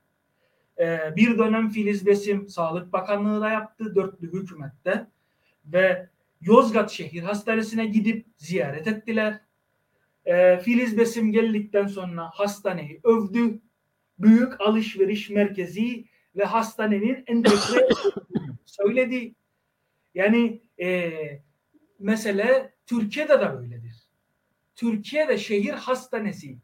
E, 0.79 1.15
bir 1.15 1.37
dönem 1.37 1.69
Filiz 1.69 2.05
Besim 2.05 2.49
Sağlık 2.49 2.93
Bakanlığı 2.93 3.41
da 3.41 3.49
yaptı 3.49 3.95
dörtlü 3.95 4.33
hükümette 4.33 5.07
ve 5.65 6.09
Yozgat 6.41 6.91
Şehir 6.91 7.23
Hastanesi'ne 7.23 7.85
gidip 7.85 8.25
ziyaret 8.37 8.87
ettiler. 8.87 9.41
E, 10.25 10.57
Filiz 10.57 10.97
Besim 10.97 11.31
geldikten 11.31 11.87
sonra 11.87 12.29
hastaneyi 12.33 12.99
övdü. 13.03 13.61
Büyük 14.19 14.61
alışveriş 14.61 15.29
merkezi 15.29 16.05
ve 16.35 16.43
hastanenin 16.43 17.23
entegre 17.27 17.87
söyledi. 18.65 19.35
Yani 20.15 20.61
e, 20.81 21.11
mesele 21.99 22.73
Türkiye'de 22.85 23.39
de 23.39 23.53
böyledir. 23.53 24.07
Türkiye'de 24.75 25.37
şehir 25.37 25.73
hastanesi 25.73 26.57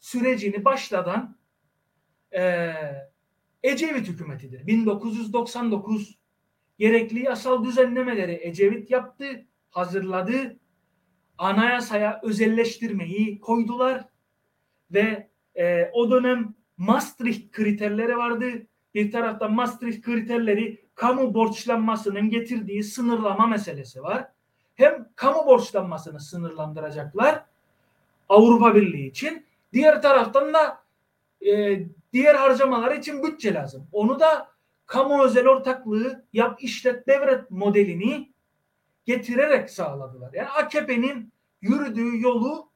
sürecini 0.00 0.64
başlatan 0.64 1.38
e, 2.34 2.72
Ecevit 3.66 4.08
hükümetidir. 4.08 4.66
1999 4.66 6.18
gerekli 6.78 7.24
yasal 7.24 7.64
düzenlemeleri 7.64 8.40
Ecevit 8.42 8.90
yaptı, 8.90 9.46
hazırladı. 9.70 10.56
Anayasaya 11.38 12.20
özelleştirmeyi 12.22 13.40
koydular 13.40 14.04
ve 14.90 15.28
e, 15.54 15.90
o 15.92 16.10
dönem 16.10 16.54
Maastricht 16.76 17.50
kriterleri 17.50 18.16
vardı. 18.16 18.46
Bir 18.94 19.10
taraftan 19.10 19.52
Maastricht 19.52 20.04
kriterleri 20.04 20.84
kamu 20.94 21.34
borçlanmasının 21.34 22.30
getirdiği 22.30 22.82
sınırlama 22.82 23.46
meselesi 23.46 24.02
var. 24.02 24.28
Hem 24.74 25.08
kamu 25.16 25.46
borçlanmasını 25.46 26.20
sınırlandıracaklar 26.20 27.44
Avrupa 28.28 28.74
Birliği 28.74 29.06
için. 29.06 29.46
Diğer 29.72 30.02
taraftan 30.02 30.54
da 30.54 30.84
e, 31.46 31.82
diğer 32.12 32.34
harcamalar 32.34 32.96
için 32.96 33.22
bütçe 33.22 33.54
lazım. 33.54 33.88
Onu 33.92 34.20
da 34.20 34.48
kamu 34.86 35.24
özel 35.24 35.46
ortaklığı 35.48 36.24
yap 36.32 36.62
işlet 36.62 37.06
devret 37.06 37.50
modelini 37.50 38.32
getirerek 39.04 39.70
sağladılar. 39.70 40.32
Yani 40.32 40.48
AKP'nin 40.48 41.32
yürüdüğü 41.60 42.20
yolu 42.20 42.70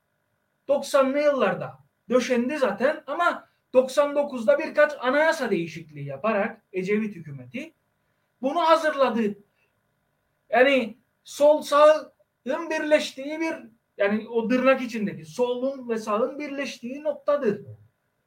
90'lı 0.68 1.18
yıllarda 1.18 1.78
döşendi 2.11 2.59
zaten 2.59 3.03
ama 3.07 3.49
99'da 3.74 4.59
birkaç 4.59 4.93
anayasa 5.01 5.51
değişikliği 5.51 6.07
yaparak 6.07 6.62
Ecevit 6.72 7.16
hükümeti 7.16 7.74
bunu 8.43 8.61
hazırladı. 8.61 9.39
Yani 10.51 10.99
sol 11.24 11.62
sağın 11.62 12.12
birleştiği 12.47 13.41
bir 13.41 13.55
yani 13.97 14.28
o 14.28 14.49
tırnak 14.49 14.83
içindeki 14.83 15.24
solun 15.24 15.89
ve 15.89 15.99
sağın 15.99 16.39
birleştiği 16.39 17.03
noktadır. 17.03 17.61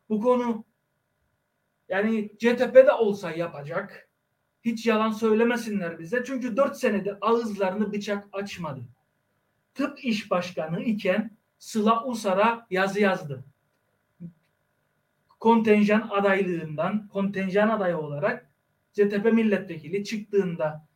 Bu 0.10 0.22
konu 0.22 0.66
yani 1.94 2.32
CTP 2.38 2.76
de 2.76 2.92
olsa 2.92 3.32
yapacak. 3.32 4.10
Hiç 4.62 4.86
yalan 4.86 5.12
söylemesinler 5.12 6.00
bize. 6.00 6.24
Çünkü 6.26 6.58
4 6.58 6.78
senedir 6.78 7.16
ağızlarını 7.22 7.94
bıçak 7.94 8.28
açmadı. 8.32 8.82
Tıp 9.74 10.06
iş 10.06 10.32
başkanı 10.32 10.84
iken 10.84 11.38
Sıla 11.60 12.06
Usar'a 12.06 12.68
yazı 12.70 13.00
yazdı. 13.00 13.44
Kontenjan 15.40 16.10
adaylığından 16.12 17.08
kontenjan 17.08 17.70
adayı 17.70 17.98
olarak 17.98 18.50
CTP 18.94 19.34
milletvekili 19.34 20.04
çıktığında 20.04 20.88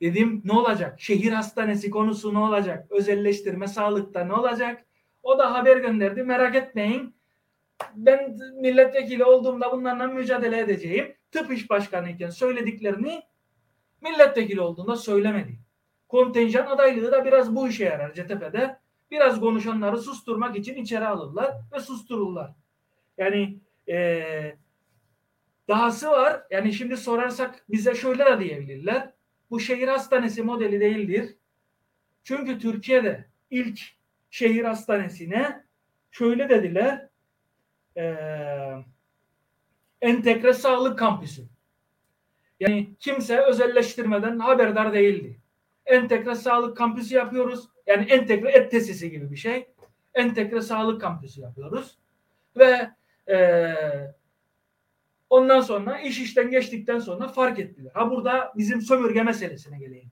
dedim 0.00 0.42
ne 0.44 0.52
olacak? 0.52 1.00
Şehir 1.00 1.32
hastanesi 1.32 1.90
konusu 1.90 2.34
ne 2.34 2.38
olacak? 2.38 2.86
Özelleştirme 2.90 3.68
sağlıkta 3.68 4.24
ne 4.24 4.32
olacak? 4.32 4.84
O 5.22 5.38
da 5.38 5.54
haber 5.54 5.76
gönderdi. 5.76 6.22
Merak 6.22 6.54
etmeyin. 6.54 7.17
Ben 7.94 8.38
milletvekili 8.54 9.24
olduğumda 9.24 9.72
bunlarla 9.72 10.06
mücadele 10.06 10.58
edeceğim. 10.58 11.14
Tıp 11.32 11.52
iş 11.52 11.70
başkanı 11.70 12.10
iken 12.10 12.30
söylediklerini 12.30 13.22
milletvekili 14.00 14.60
olduğunda 14.60 14.96
söylemedi. 14.96 15.58
Kontenjan 16.08 16.66
adaylığı 16.66 17.12
da 17.12 17.24
biraz 17.24 17.56
bu 17.56 17.68
işe 17.68 17.84
yarar 17.84 18.12
CTP'de. 18.14 18.78
Biraz 19.10 19.40
konuşanları 19.40 19.98
susturmak 19.98 20.56
için 20.56 20.74
içeri 20.74 21.06
alırlar 21.06 21.54
ve 21.72 21.80
sustururlar. 21.80 22.52
Yani 23.18 23.60
ee, 23.88 24.56
dahası 25.68 26.10
var. 26.10 26.42
Yani 26.50 26.72
şimdi 26.72 26.96
sorarsak 26.96 27.64
bize 27.68 27.94
şöyle 27.94 28.24
de 28.24 28.40
diyebilirler. 28.40 29.12
Bu 29.50 29.60
şehir 29.60 29.88
hastanesi 29.88 30.42
modeli 30.42 30.80
değildir. 30.80 31.36
Çünkü 32.22 32.58
Türkiye'de 32.58 33.24
ilk 33.50 33.80
şehir 34.30 34.64
hastanesine 34.64 35.64
şöyle 36.10 36.48
dediler. 36.48 37.07
E, 37.98 38.04
entegre 40.00 40.52
sağlık 40.52 40.98
kampüsü. 40.98 41.42
Yani 42.60 42.88
kimse 43.00 43.40
özelleştirmeden 43.40 44.38
haberdar 44.38 44.92
değildi. 44.92 45.40
Entegre 45.86 46.34
sağlık 46.34 46.76
kampüsü 46.76 47.14
yapıyoruz. 47.14 47.68
Yani 47.86 48.04
entegre 48.04 48.50
et 48.50 48.70
tesisi 48.70 49.10
gibi 49.10 49.30
bir 49.30 49.36
şey. 49.36 49.68
Entegre 50.14 50.60
sağlık 50.60 51.00
kampüsü 51.00 51.40
yapıyoruz. 51.40 51.98
Ve 52.56 52.90
eee 53.28 54.14
Ondan 55.30 55.60
sonra 55.60 56.00
iş 56.00 56.20
işten 56.20 56.50
geçtikten 56.50 56.98
sonra 56.98 57.28
fark 57.28 57.58
ettiler. 57.58 57.90
Ha 57.94 58.10
burada 58.10 58.52
bizim 58.56 58.80
sömürge 58.80 59.22
meselesine 59.22 59.78
geleyim. 59.78 60.10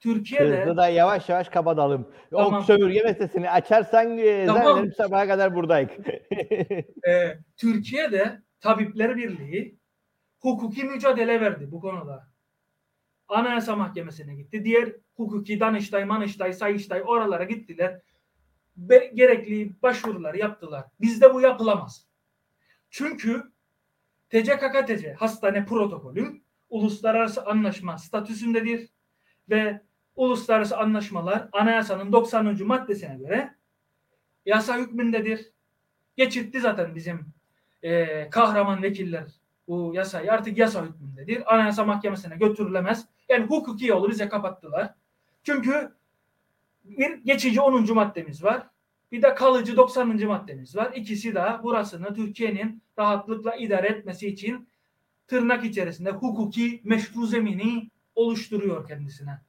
Türkiye'de 0.00 0.60
Hızlı 0.60 0.76
da 0.76 0.88
yavaş 0.88 1.28
yavaş 1.28 1.48
kapatalım. 1.48 2.12
Tamam. 2.30 2.54
O 2.54 2.62
sömürge 2.62 3.02
meselesini 3.02 3.50
açarsan 3.50 4.18
e, 4.18 4.46
Tamam. 4.46 4.62
zannederim 4.62 4.92
sabaha 4.92 5.26
kadar 5.26 5.54
buradayız. 5.54 5.90
e, 7.08 7.38
Türkiye'de 7.56 8.42
Tabipler 8.60 9.16
Birliği 9.16 9.78
hukuki 10.40 10.84
mücadele 10.84 11.40
verdi 11.40 11.70
bu 11.70 11.80
konuda. 11.80 12.28
Anayasa 13.28 13.76
Mahkemesi'ne 13.76 14.34
gitti. 14.34 14.64
Diğer 14.64 14.92
hukuki 15.14 15.60
Danıştay, 15.60 16.04
Manıştay, 16.04 16.52
Sayıştay 16.52 17.02
oralara 17.06 17.44
gittiler. 17.44 18.00
Be- 18.76 19.10
gerekli 19.14 19.82
başvuruları 19.82 20.38
yaptılar. 20.38 20.84
Bizde 21.00 21.34
bu 21.34 21.40
yapılamaz. 21.40 22.06
Çünkü 22.90 23.42
TCKKTC 24.30 25.12
hastane 25.12 25.64
protokolü 25.64 26.40
uluslararası 26.70 27.46
anlaşma 27.46 27.98
statüsündedir 27.98 28.88
ve 29.50 29.80
uluslararası 30.18 30.78
anlaşmalar 30.78 31.48
anayasanın 31.52 32.12
90. 32.12 32.66
maddesine 32.66 33.16
göre 33.16 33.54
yasa 34.46 34.78
hükmündedir. 34.78 35.52
Geçitti 36.16 36.60
zaten 36.60 36.94
bizim 36.94 37.26
e, 37.82 38.30
kahraman 38.30 38.82
vekiller 38.82 39.26
bu 39.68 39.92
yasayı 39.94 40.32
artık 40.32 40.58
yasa 40.58 40.84
hükmündedir. 40.84 41.54
Anayasa 41.54 41.84
mahkemesine 41.84 42.36
götürülemez. 42.36 43.06
Yani 43.28 43.46
hukuki 43.46 43.86
yolu 43.86 44.10
bize 44.10 44.28
kapattılar. 44.28 44.94
Çünkü 45.42 45.92
bir 46.84 47.24
geçici 47.24 47.60
10. 47.60 47.94
maddemiz 47.94 48.44
var. 48.44 48.66
Bir 49.12 49.22
de 49.22 49.34
kalıcı 49.34 49.76
90. 49.76 50.26
maddemiz 50.26 50.76
var. 50.76 50.92
İkisi 50.94 51.34
de 51.34 51.62
burasını 51.62 52.14
Türkiye'nin 52.14 52.82
rahatlıkla 52.98 53.56
idare 53.56 53.86
etmesi 53.86 54.28
için 54.28 54.68
tırnak 55.26 55.64
içerisinde 55.64 56.10
hukuki 56.10 56.80
meşru 56.84 57.26
zemini 57.26 57.90
oluşturuyor 58.14 58.88
kendisine. 58.88 59.47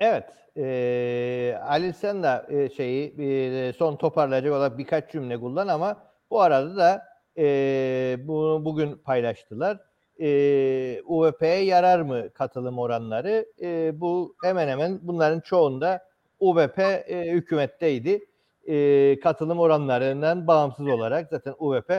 Evet. 0.00 0.24
E, 0.56 1.58
Ali 1.62 1.92
sen 1.92 2.22
de 2.22 2.42
e, 2.48 2.68
şeyi 2.70 3.14
e, 3.20 3.72
son 3.72 3.96
toparlayacak 3.96 4.52
olarak 4.52 4.78
birkaç 4.78 5.12
cümle 5.12 5.40
kullan 5.40 5.68
ama 5.68 6.02
bu 6.30 6.40
arada 6.40 6.76
da 6.76 7.02
e, 7.38 8.16
bunu 8.20 8.64
bugün 8.64 8.94
paylaştılar. 8.96 9.78
E, 10.20 11.02
UVP'ye 11.04 11.64
yarar 11.64 12.00
mı 12.00 12.30
katılım 12.34 12.78
oranları? 12.78 13.46
E, 13.62 14.00
bu 14.00 14.36
hemen 14.42 14.68
hemen 14.68 14.98
bunların 15.02 15.40
çoğunda 15.40 16.08
UVP 16.40 16.78
e, 16.78 17.30
hükümetteydi. 17.32 18.26
E, 18.66 19.20
katılım 19.20 19.58
oranlarından 19.58 20.46
bağımsız 20.46 20.86
olarak 20.88 21.28
zaten 21.30 21.54
UVP 21.58 21.90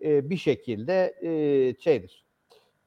e, 0.00 0.30
bir 0.30 0.36
şekilde 0.36 1.14
e, 1.22 1.30
şeydir. 1.80 2.24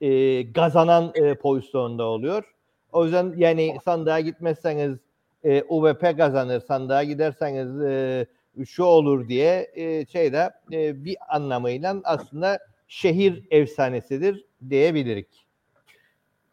E, 0.01 0.53
kazanan 0.53 1.11
e, 1.15 1.35
pozisyonda 1.35 2.03
oluyor. 2.03 2.54
O 2.91 3.03
yüzden 3.03 3.33
yani 3.37 3.77
sandığa 3.85 4.19
gitmezseniz 4.19 4.97
e, 5.43 5.63
UVP 5.63 6.17
kazanır, 6.17 6.59
sandığa 6.59 7.03
giderseniz 7.03 7.81
e, 7.81 8.25
şu 8.65 8.83
olur 8.83 9.27
diye 9.27 9.71
e, 9.73 10.05
şeyde 10.05 10.51
e, 10.71 11.05
bir 11.05 11.17
anlamıyla 11.29 12.01
aslında 12.03 12.59
şehir 12.87 13.43
efsanesidir 13.51 14.45
diyebilirik. 14.69 15.47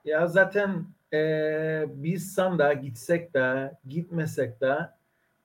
Ya 0.04 0.26
zaten 0.26 0.84
e, 1.12 1.84
biz 1.88 2.32
sandığa 2.32 2.72
gitsek 2.72 3.34
de 3.34 3.72
gitmesek 3.88 4.60
de 4.60 4.76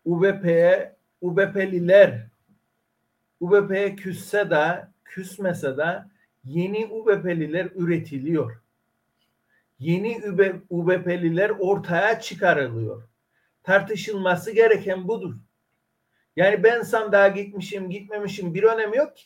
UBP'ye 0.05 0.95
UBP'liler 1.21 2.27
UBP'ye 3.39 3.95
küsse 3.95 4.49
de 4.49 4.87
küsmese 5.05 5.77
de 5.77 6.03
yeni 6.45 6.85
UBP'liler 6.85 7.67
üretiliyor. 7.75 8.61
Yeni 9.79 10.21
UBP'liler 10.69 11.49
ortaya 11.49 12.19
çıkarılıyor. 12.19 13.09
Tartışılması 13.63 14.51
gereken 14.51 15.07
budur. 15.07 15.35
Yani 16.35 16.63
ben 16.63 16.81
sandığa 16.81 17.27
gitmişim 17.27 17.89
gitmemişim 17.89 18.53
bir 18.53 18.63
önemi 18.63 18.97
yok 18.97 19.17
ki. 19.17 19.23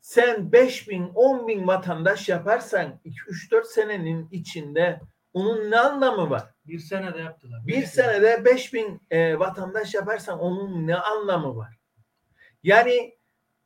Sen 0.00 0.52
5 0.52 0.88
bin 0.88 1.10
10 1.14 1.48
bin 1.48 1.66
vatandaş 1.66 2.28
yaparsan 2.28 3.00
2-3-4 3.04 3.64
senenin 3.64 4.28
içinde 4.30 5.00
onun 5.32 5.70
ne 5.70 5.78
anlamı 5.78 6.30
var? 6.30 6.54
Bir 6.66 6.78
senede 6.78 7.18
yaptılar. 7.18 7.66
Bir 7.66 7.84
senede 7.84 8.44
5 8.44 8.74
bin 8.74 9.00
e, 9.10 9.38
vatandaş 9.38 9.94
yaparsan 9.94 10.38
onun 10.38 10.86
ne 10.86 10.96
anlamı 10.96 11.56
var? 11.56 11.78
Yani 12.62 13.18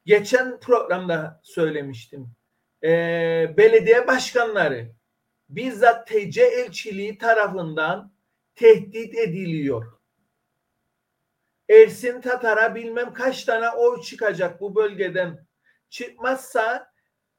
geçen 0.04 0.60
programda 0.60 1.40
söylemiştim. 1.42 2.30
E, 2.84 2.88
belediye 3.56 4.06
başkanları 4.06 4.97
bizzat 5.48 6.06
TC 6.06 6.42
elçiliği 6.42 7.18
tarafından 7.18 8.12
tehdit 8.54 9.18
ediliyor. 9.18 9.98
Ersin 11.68 12.20
Tatar'a 12.20 12.74
bilmem 12.74 13.12
kaç 13.12 13.44
tane 13.44 13.70
oy 13.70 14.02
çıkacak 14.02 14.60
bu 14.60 14.74
bölgeden. 14.74 15.46
Çıkmazsa 15.90 16.92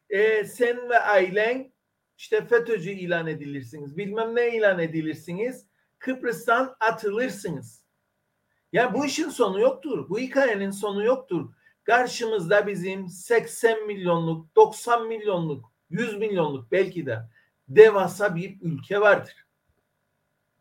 e, 0.10 0.46
sen 0.46 0.90
ve 0.90 1.00
ailen 1.00 1.74
işte 2.18 2.46
FETÖ'cü 2.46 2.92
ilan 2.92 3.28
edilirsiniz. 3.28 3.98
Bilmem 3.98 4.36
ne 4.36 4.58
ilan 4.58 4.80
edilirsiniz. 4.80 5.68
Kıbrıs'tan 6.00 6.76
atılırsınız. 6.80 7.86
Ya 8.74 8.94
bu 8.94 9.06
işin 9.06 9.30
sonu 9.30 9.60
yoktur. 9.60 10.10
Bu 10.10 10.20
hikayenin 10.20 10.72
sonu 10.72 11.04
yoktur. 11.04 11.54
Karşımızda 11.84 12.68
bizim 12.68 13.08
80 13.08 13.88
milyonluk, 13.88 14.56
90 14.56 15.08
milyonluk, 15.08 15.74
100 15.90 16.18
milyonluk 16.18 16.72
belki 16.72 17.06
de 17.06 17.20
devasa 17.70 18.36
bir 18.36 18.58
ülke 18.62 19.02
vardır. 19.02 19.46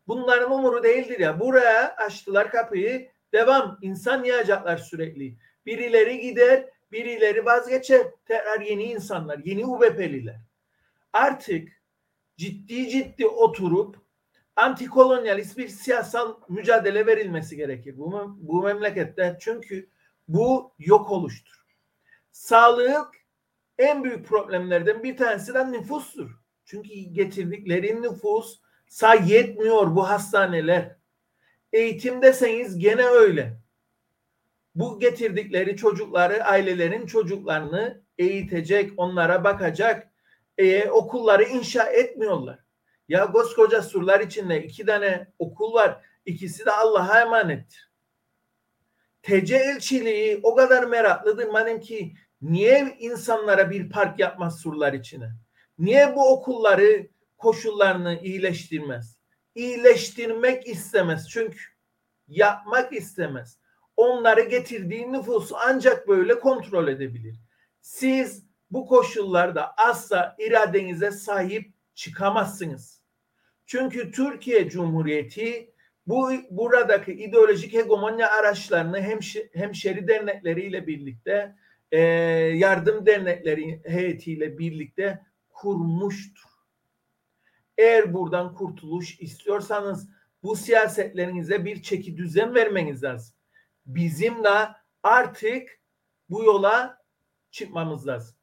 Bunların 0.07 0.51
umuru 0.51 0.83
değildir 0.83 1.19
ya. 1.19 1.39
Buraya 1.39 1.95
açtılar 1.95 2.51
kapıyı. 2.51 3.09
Devam. 3.33 3.79
İnsan 3.81 4.23
yağacaklar 4.23 4.77
sürekli. 4.77 5.37
Birileri 5.65 6.21
gider, 6.21 6.69
birileri 6.91 7.45
vazgeçer. 7.45 8.07
Tekrar 8.25 8.61
yeni 8.61 8.83
insanlar, 8.83 9.39
yeni 9.45 9.65
UBP'liler. 9.65 10.39
Artık 11.13 11.69
ciddi 12.37 12.89
ciddi 12.89 13.27
oturup 13.27 13.95
antikolonyalist 14.55 15.57
bir 15.57 15.67
siyasal 15.67 16.39
mücadele 16.49 17.05
verilmesi 17.05 17.55
gerekir 17.55 17.97
bu, 17.97 18.37
bu 18.39 18.63
memlekette. 18.63 19.37
Çünkü 19.39 19.89
bu 20.27 20.73
yok 20.79 21.11
oluştur. 21.11 21.65
Sağlık 22.31 23.07
en 23.77 24.03
büyük 24.03 24.27
problemlerden 24.27 25.03
bir 25.03 25.17
tanesi 25.17 25.53
de 25.53 25.71
nüfustur. 25.71 26.38
Çünkü 26.69 26.89
getirdikleri 26.93 28.01
nüfus 28.01 28.59
say 28.87 29.31
yetmiyor 29.31 29.95
bu 29.95 30.09
hastaneler. 30.09 30.95
Eğitim 31.73 32.21
deseniz 32.21 32.77
gene 32.77 33.05
öyle. 33.05 33.59
Bu 34.75 34.99
getirdikleri 34.99 35.77
çocukları, 35.77 36.43
ailelerin 36.43 37.05
çocuklarını 37.05 38.01
eğitecek, 38.17 38.91
onlara 38.97 39.43
bakacak 39.43 40.11
e, 40.57 40.89
okulları 40.89 41.43
inşa 41.43 41.83
etmiyorlar. 41.83 42.59
Ya 43.07 43.31
koskoca 43.31 43.81
surlar 43.81 44.19
içinde 44.19 44.63
iki 44.63 44.85
tane 44.85 45.27
okul 45.39 45.73
var. 45.73 46.05
İkisi 46.25 46.65
de 46.65 46.71
Allah'a 46.71 47.21
emanettir. 47.21 47.91
TC 49.21 49.55
elçiliği 49.55 50.39
o 50.43 50.55
kadar 50.55 50.83
meraklıdır 50.83 51.47
madem 51.47 51.79
ki 51.79 52.13
niye 52.41 52.97
insanlara 52.99 53.69
bir 53.69 53.89
park 53.89 54.19
yapmaz 54.19 54.59
surlar 54.61 54.93
içine? 54.93 55.31
Niye 55.79 56.15
bu 56.15 56.33
okulları 56.33 57.07
koşullarını 57.37 58.19
iyileştirmez? 58.23 59.19
iyileştirmek 59.55 60.67
istemez. 60.67 61.29
Çünkü 61.29 61.59
yapmak 62.27 62.93
istemez. 62.93 63.59
Onları 63.97 64.41
getirdiği 64.41 65.11
nüfusu 65.11 65.55
ancak 65.65 66.07
böyle 66.07 66.39
kontrol 66.39 66.87
edebilir. 66.87 67.35
Siz 67.81 68.45
bu 68.71 68.85
koşullarda 68.85 69.73
asla 69.77 70.35
iradenize 70.39 71.11
sahip 71.11 71.73
çıkamazsınız. 71.95 73.01
Çünkü 73.65 74.11
Türkiye 74.11 74.69
Cumhuriyeti 74.69 75.73
bu 76.07 76.31
buradaki 76.49 77.13
ideolojik 77.13 77.73
hegemonya 77.73 78.31
araçlarını 78.31 79.01
hemşi, 79.01 79.49
hemşeri 79.53 80.07
dernekleriyle 80.07 80.87
birlikte 80.87 81.55
e, 81.91 81.99
yardım 82.55 83.05
dernekleri 83.05 83.81
heyetiyle 83.85 84.57
birlikte 84.57 85.19
kurmuştur. 85.61 86.49
Eğer 87.77 88.13
buradan 88.13 88.53
kurtuluş 88.53 89.19
istiyorsanız 89.19 90.09
bu 90.43 90.55
siyasetlerinize 90.55 91.65
bir 91.65 91.81
çeki 91.81 92.17
düzen 92.17 92.55
vermeniz 92.55 93.03
lazım. 93.03 93.35
Bizim 93.85 94.43
de 94.43 94.67
artık 95.03 95.79
bu 96.29 96.43
yola 96.43 96.97
çıkmamız 97.51 98.07
lazım. 98.07 98.35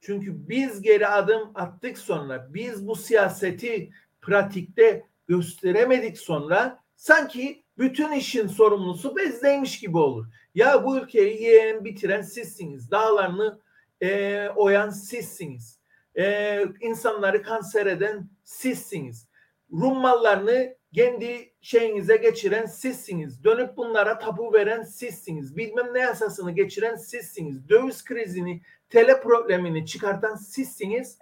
Çünkü 0.00 0.48
biz 0.48 0.82
geri 0.82 1.06
adım 1.06 1.50
attık 1.54 1.98
sonra, 1.98 2.54
biz 2.54 2.86
bu 2.86 2.96
siyaseti 2.96 3.90
pratikte 4.20 5.06
gösteremedik 5.26 6.18
sonra 6.18 6.84
sanki 6.96 7.64
bütün 7.78 8.12
işin 8.12 8.46
sorumlusu 8.46 9.16
bezdeymiş 9.16 9.80
gibi 9.80 9.98
olur. 9.98 10.26
Ya 10.54 10.84
bu 10.84 10.98
ülkeyi 10.98 11.42
yiyen 11.42 11.84
bitiren 11.84 12.22
sizsiniz. 12.22 12.90
Dağlarını 12.90 13.60
e, 14.02 14.48
oyan 14.48 14.90
sizsiniz 14.90 15.78
e, 16.18 16.64
insanları 16.80 17.42
kanser 17.42 17.86
eden 17.86 18.30
sizsiniz. 18.44 19.28
Rum 19.72 19.98
mallarını 19.98 20.76
kendi 20.94 21.54
şeyinize 21.60 22.16
geçiren 22.16 22.66
sizsiniz. 22.66 23.44
Dönüp 23.44 23.76
bunlara 23.76 24.18
tapu 24.18 24.52
veren 24.52 24.82
sizsiniz. 24.82 25.56
Bilmem 25.56 25.94
ne 25.94 26.00
yasasını 26.00 26.50
geçiren 26.50 26.96
sizsiniz. 26.96 27.68
Döviz 27.68 28.04
krizini, 28.04 28.62
tele 28.88 29.20
problemini 29.20 29.86
çıkartan 29.86 30.36
sizsiniz. 30.36 31.18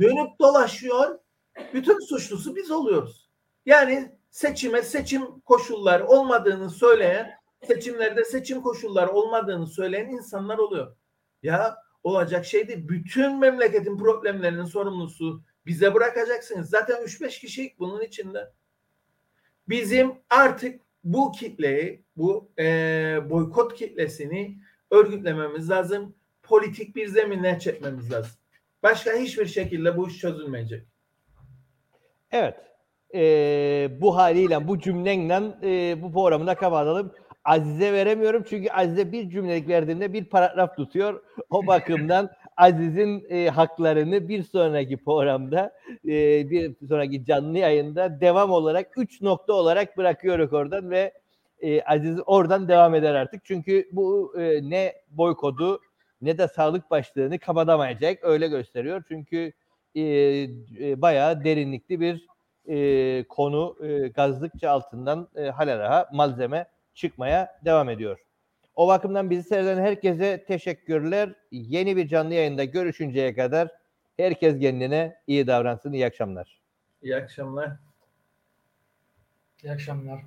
Dönüp 0.00 0.38
dolaşıyor. 0.40 1.18
Bütün 1.74 1.98
suçlusu 1.98 2.56
biz 2.56 2.70
oluyoruz. 2.70 3.30
Yani 3.66 4.12
seçime 4.30 4.82
seçim 4.82 5.40
koşulları 5.40 6.06
olmadığını 6.06 6.70
söyleyen, 6.70 7.30
seçimlerde 7.66 8.24
seçim 8.24 8.62
koşulları 8.62 9.12
olmadığını 9.12 9.66
söyleyen 9.66 10.08
insanlar 10.08 10.58
oluyor. 10.58 10.96
Ya 11.42 11.76
olacak 12.04 12.44
şey 12.44 12.68
değil. 12.68 12.88
Bütün 12.88 13.38
memleketin 13.38 13.98
problemlerinin 13.98 14.64
sorumlusu 14.64 15.42
bize 15.66 15.94
bırakacaksınız. 15.94 16.70
Zaten 16.70 16.96
3-5 16.96 17.40
kişi 17.40 17.74
bunun 17.78 18.00
içinde. 18.00 18.52
Bizim 19.68 20.12
artık 20.30 20.80
bu 21.04 21.32
kitleyi, 21.32 22.04
bu 22.16 22.50
e, 22.58 22.64
boykot 23.30 23.74
kitlesini 23.74 24.58
örgütlememiz 24.90 25.70
lazım. 25.70 26.14
Politik 26.42 26.96
bir 26.96 27.08
zeminle 27.08 27.58
çekmemiz 27.58 28.12
lazım. 28.12 28.32
Başka 28.82 29.12
hiçbir 29.12 29.46
şekilde 29.46 29.96
bu 29.96 30.08
iş 30.08 30.18
çözülmeyecek. 30.18 30.86
Evet. 32.30 32.54
E, 33.14 33.88
bu 34.00 34.16
haliyle, 34.16 34.68
bu 34.68 34.78
cümlenle 34.78 35.34
e, 35.62 36.02
bu 36.02 36.12
programı 36.12 36.46
da 36.46 36.54
kapatalım. 36.54 37.12
Aziz'e 37.44 37.92
veremiyorum 37.92 38.44
çünkü 38.48 38.68
Aziz'e 38.70 39.12
bir 39.12 39.30
cümlelik 39.30 39.68
verdiğimde 39.68 40.12
bir 40.12 40.24
paragraf 40.24 40.76
tutuyor. 40.76 41.22
O 41.50 41.66
bakımdan 41.66 42.30
Aziz'in 42.56 43.26
e, 43.28 43.48
haklarını 43.48 44.28
bir 44.28 44.42
sonraki 44.42 44.96
programda, 44.96 45.72
e, 46.04 46.50
bir 46.50 46.74
sonraki 46.88 47.24
canlı 47.24 47.58
yayında 47.58 48.20
devam 48.20 48.50
olarak 48.50 48.98
üç 48.98 49.22
nokta 49.22 49.52
olarak 49.52 49.96
bırakıyoruz 49.96 50.52
oradan 50.52 50.90
ve 50.90 51.12
e, 51.60 51.82
Aziz 51.82 52.18
oradan 52.26 52.68
devam 52.68 52.94
eder 52.94 53.14
artık. 53.14 53.44
Çünkü 53.44 53.88
bu 53.92 54.34
e, 54.38 54.70
ne 54.70 54.94
boykodu 55.10 55.80
ne 56.22 56.38
de 56.38 56.48
sağlık 56.48 56.90
başlığını 56.90 57.38
kapatamayacak 57.38 58.18
öyle 58.22 58.48
gösteriyor. 58.48 59.02
Çünkü 59.08 59.52
e, 59.94 60.02
e, 60.02 61.02
bayağı 61.02 61.44
derinlikli 61.44 62.00
bir 62.00 62.26
e, 62.68 63.24
konu 63.28 63.76
e, 63.82 64.08
gazlıkça 64.08 64.70
altından 64.70 65.28
e, 65.36 65.42
hala 65.42 66.08
malzeme 66.12 66.66
çıkmaya 66.94 67.60
devam 67.64 67.88
ediyor. 67.90 68.18
O 68.74 68.88
bakımdan 68.88 69.30
bizi 69.30 69.48
seyreden 69.48 69.82
herkese 69.82 70.44
teşekkürler. 70.44 71.32
Yeni 71.50 71.96
bir 71.96 72.08
canlı 72.08 72.34
yayında 72.34 72.64
görüşünceye 72.64 73.34
kadar 73.34 73.68
herkes 74.16 74.60
kendine 74.60 75.16
iyi 75.26 75.46
davransın. 75.46 75.92
İyi 75.92 76.06
akşamlar. 76.06 76.60
İyi 77.02 77.16
akşamlar. 77.16 77.70
İyi 79.62 79.72
akşamlar. 79.72 80.20